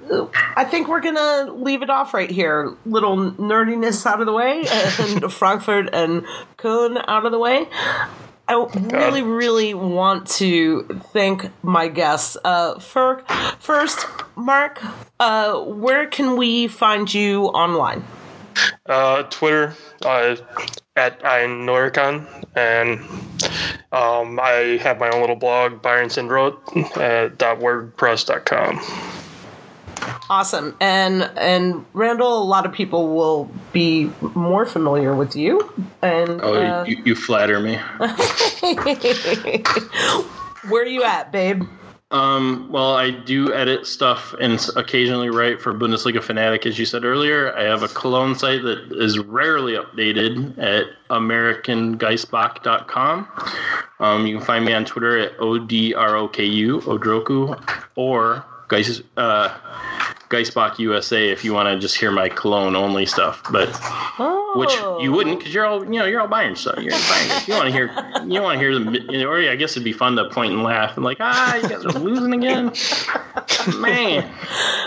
I 0.56 0.64
think 0.64 0.88
we're 0.88 1.02
gonna 1.02 1.52
leave 1.52 1.82
it 1.82 1.90
off 1.90 2.14
right 2.14 2.30
here. 2.30 2.76
Little 2.86 3.18
nerdiness 3.18 4.06
out 4.06 4.20
of 4.20 4.26
the 4.26 4.34
way, 4.34 4.66
and 5.00 5.32
Frankfurt 5.34 5.90
and 5.94 6.26
Köln 6.58 7.04
out 7.08 7.26
of 7.26 7.32
the 7.32 7.40
way. 7.40 7.68
I 8.50 8.66
really, 8.74 9.24
really 9.24 9.74
want 9.74 10.28
to 10.38 10.84
thank 11.12 11.52
my 11.64 11.90
guests. 11.90 12.38
Uh, 12.46 12.80
for, 12.80 13.22
first, 13.60 14.06
Mark, 14.38 14.82
uh, 15.20 15.60
where 15.60 16.08
can 16.08 16.38
we 16.38 16.70
find 16.70 17.14
you 17.14 17.48
online? 17.48 18.06
Uh, 18.86 19.24
Twitter 19.24 19.74
uh, 20.06 20.36
at 20.96 21.20
Ian 21.24 21.66
Noricon, 21.66 22.26
and 22.56 23.00
um, 23.92 24.40
I 24.42 24.80
have 24.82 25.00
my 25.00 25.10
own 25.10 25.22
little 25.22 25.36
blog, 25.36 25.82
Byron 25.82 26.10
Sindroth, 26.10 26.56
uh, 26.98 27.30
.wordpress.com. 27.56 28.80
Awesome. 30.30 30.76
And 30.80 31.24
and 31.38 31.86
Randall, 31.94 32.42
a 32.42 32.44
lot 32.44 32.66
of 32.66 32.74
people 32.74 33.16
will 33.16 33.50
be 33.72 34.12
more 34.22 34.66
familiar 34.66 35.16
with 35.16 35.36
you. 35.36 35.74
And 36.02 36.42
Oh, 36.42 36.54
uh, 36.54 36.84
you, 36.86 37.02
you 37.06 37.16
flatter 37.16 37.60
me. 37.60 37.76
where 40.70 40.84
are 40.84 40.86
you 40.86 41.04
at, 41.04 41.32
babe? 41.32 41.64
Um, 42.10 42.70
well, 42.72 42.96
I 42.96 43.12
do 43.12 43.54
edit 43.54 43.86
stuff 43.86 44.34
and 44.40 44.66
occasionally 44.78 45.30
write 45.30 45.62
for 45.62 45.74
Bundesliga 45.74 46.24
Fanatic, 46.24 46.66
as 46.66 46.80
you 46.80 46.86
said 46.86 47.04
earlier. 47.04 47.54
I 47.58 47.64
have 47.64 47.84
a 47.84 47.90
Cologne 47.90 48.34
site 48.34 48.64
that 48.64 48.94
is 48.94 49.20
rarely 49.20 49.74
updated 49.74 50.58
at 50.58 50.86
AmericanGeissbock.com. 51.10 53.28
Um, 54.00 54.26
you 54.26 54.38
can 54.38 54.46
find 54.46 54.64
me 54.64 54.72
on 54.74 54.86
Twitter 54.86 55.20
at 55.20 55.38
ODROKU, 55.38 56.84
Odroku, 56.84 57.62
or 57.96 58.46
Geis, 58.70 59.02
uh, 59.16 59.50
Geissbock 60.30 60.78
USA 60.80 61.30
if 61.30 61.46
you 61.46 61.54
want 61.54 61.68
to 61.70 61.80
just 61.80 61.98
hear 61.98 62.12
my 62.12 62.28
Cologne 62.28 62.76
only 62.76 63.06
stuff. 63.06 63.42
But 63.52 63.70
Oh. 64.20 64.54
which 64.58 64.74
you 65.04 65.12
wouldn't 65.12 65.40
because 65.40 65.54
you're 65.54 65.66
all 65.66 65.84
you 65.86 66.00
know 66.00 66.06
you're 66.06 66.20
all 66.20 66.28
buying 66.28 66.56
stuff. 66.56 66.78
You're 66.80 66.92
buying 66.92 67.30
it. 67.32 67.48
You 67.48 67.54
want 67.54 67.66
to 67.68 67.72
hear 67.72 67.86
you 68.28 68.42
want 68.42 68.56
to 68.56 68.60
hear 68.60 68.74
them, 68.74 68.94
you 68.94 69.20
know, 69.24 69.30
or 69.30 69.40
I 69.40 69.56
guess 69.56 69.72
it'd 69.72 69.84
be 69.84 69.94
fun 69.94 70.16
to 70.18 70.30
point 70.30 70.54
and 70.54 70.64
laugh 70.64 70.96
and 70.98 71.06
like 71.06 71.18
ah 71.20 71.56
you 71.56 71.70
guys 71.70 71.86
are 71.86 72.00
losing 72.00 72.34
again, 72.34 72.72
man. 73.80 74.30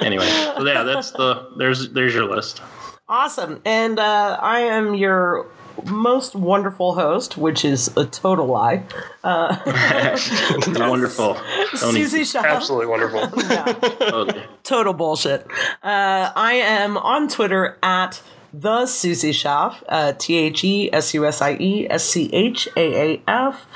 Anyway, 0.02 0.26
so 0.28 0.66
yeah, 0.66 0.82
that's 0.82 1.12
the 1.12 1.48
there's 1.56 1.88
there's 1.90 2.14
your 2.14 2.24
list. 2.24 2.60
Awesome. 3.08 3.60
And 3.64 3.98
uh, 3.98 4.38
I 4.40 4.60
am 4.60 4.94
your 4.94 5.46
most 5.86 6.34
wonderful 6.34 6.94
host, 6.94 7.36
which 7.36 7.64
is 7.64 7.94
a 7.96 8.06
total 8.06 8.46
lie. 8.46 8.82
Wonderful, 9.22 11.34
Tony. 11.78 12.04
Susie 12.04 12.22
Schaaf. 12.22 12.44
Absolutely 12.44 12.86
wonderful. 12.86 13.28
Totally. 13.28 14.42
total 14.62 14.94
bullshit. 14.94 15.46
Uh, 15.82 16.32
I 16.34 16.54
am 16.54 16.96
on 16.96 17.28
Twitter 17.28 17.76
at 17.82 18.22
the 18.52 18.86
Susie 18.86 19.32
Schaaf, 19.32 19.82
uh, 19.88 20.12
T 20.12 20.36
H 20.36 20.64
E 20.64 20.90
S 20.92 21.14
U 21.14 21.26
S 21.26 21.42
I 21.42 21.56
E 21.60 21.86
S 21.88 22.04
C 22.04 22.30
H 22.32 22.68
A 22.76 23.14
A 23.14 23.22
F. 23.28 23.66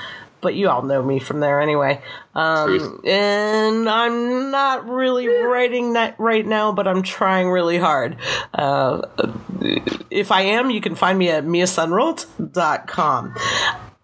But 0.45 0.53
you 0.53 0.69
all 0.69 0.83
know 0.83 1.01
me 1.01 1.17
from 1.17 1.39
there 1.39 1.59
anyway. 1.59 1.99
Um, 2.35 3.01
and 3.03 3.89
I'm 3.89 4.51
not 4.51 4.87
really 4.87 5.27
writing 5.27 5.93
that 5.93 6.13
right 6.19 6.45
now, 6.45 6.71
but 6.71 6.87
I'm 6.87 7.01
trying 7.01 7.49
really 7.49 7.79
hard. 7.79 8.17
Uh, 8.53 9.01
if 10.11 10.31
I 10.31 10.41
am, 10.43 10.69
you 10.69 10.81
can 10.81 10.93
find 10.93 11.17
me 11.17 11.31
at 11.31 11.45
miasanrot.com. 11.45 13.35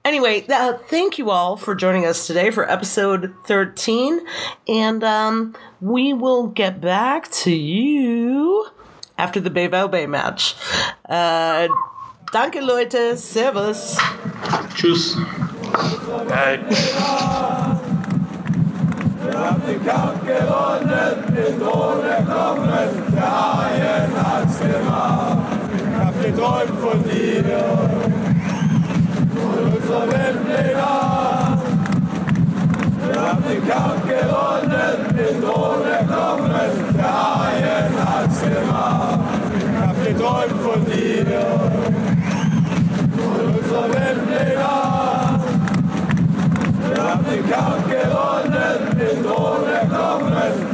Anyway, 0.03 0.43
uh, 0.49 0.79
thank 0.89 1.19
you 1.19 1.29
all 1.29 1.57
for 1.57 1.75
joining 1.75 2.07
us 2.07 2.25
today 2.25 2.49
for 2.49 2.67
episode 2.67 3.35
13. 3.45 4.19
And 4.67 5.03
um, 5.03 5.55
we 5.79 6.11
will 6.11 6.47
get 6.47 6.81
back 6.81 7.29
to 7.43 7.51
you 7.51 8.65
after 9.15 9.39
the 9.39 9.51
BVB 9.51 10.09
match. 10.09 10.55
Uh, 11.07 11.67
danke, 12.33 12.63
Leute. 12.63 13.15
Servus. 13.15 13.95
Tschüss. 14.73 15.60
Wir 19.23 19.39
haben 19.39 19.61
den 19.65 19.85
Kampf 19.85 20.19
gewonnen, 20.25 21.15
den 21.35 21.59
Thron 21.59 22.03
erklommen, 22.05 22.89
der 23.15 23.31
Haien 23.31 24.11
hat's 24.17 24.59
gemacht. 24.59 25.37
Ich 25.73 25.83
hab 25.97 26.13
geträumt 26.21 26.77
von 26.81 27.03
dir 27.03 27.45
und 29.33 29.59
unserem 29.75 30.09
Endlinger. 30.09 31.57
Wir 33.07 33.17
haben 33.21 33.43
den 33.49 33.63
Kampf 33.67 34.03
gewonnen, 34.03 34.97
den 35.17 35.35
Thron 35.41 35.81
erklommen, 35.85 36.51
der 36.97 37.13
Haien 37.13 37.93
hat's 38.05 38.41
gemacht. 38.41 39.19
Ich 39.57 39.65
hab 39.79 39.95
geträumt 40.05 40.59
von 40.61 40.85
dir 40.85 41.25
und 43.17 43.39
unserem 43.57 43.91
Endlinger. 43.93 44.90
Wir 46.93 47.03
haben 47.03 47.25
den 47.25 47.49
Kampf 47.49 47.87
gewonnen, 47.87 48.97
mit 48.97 49.25
ohne 49.25 49.87
Kommen. 49.87 50.70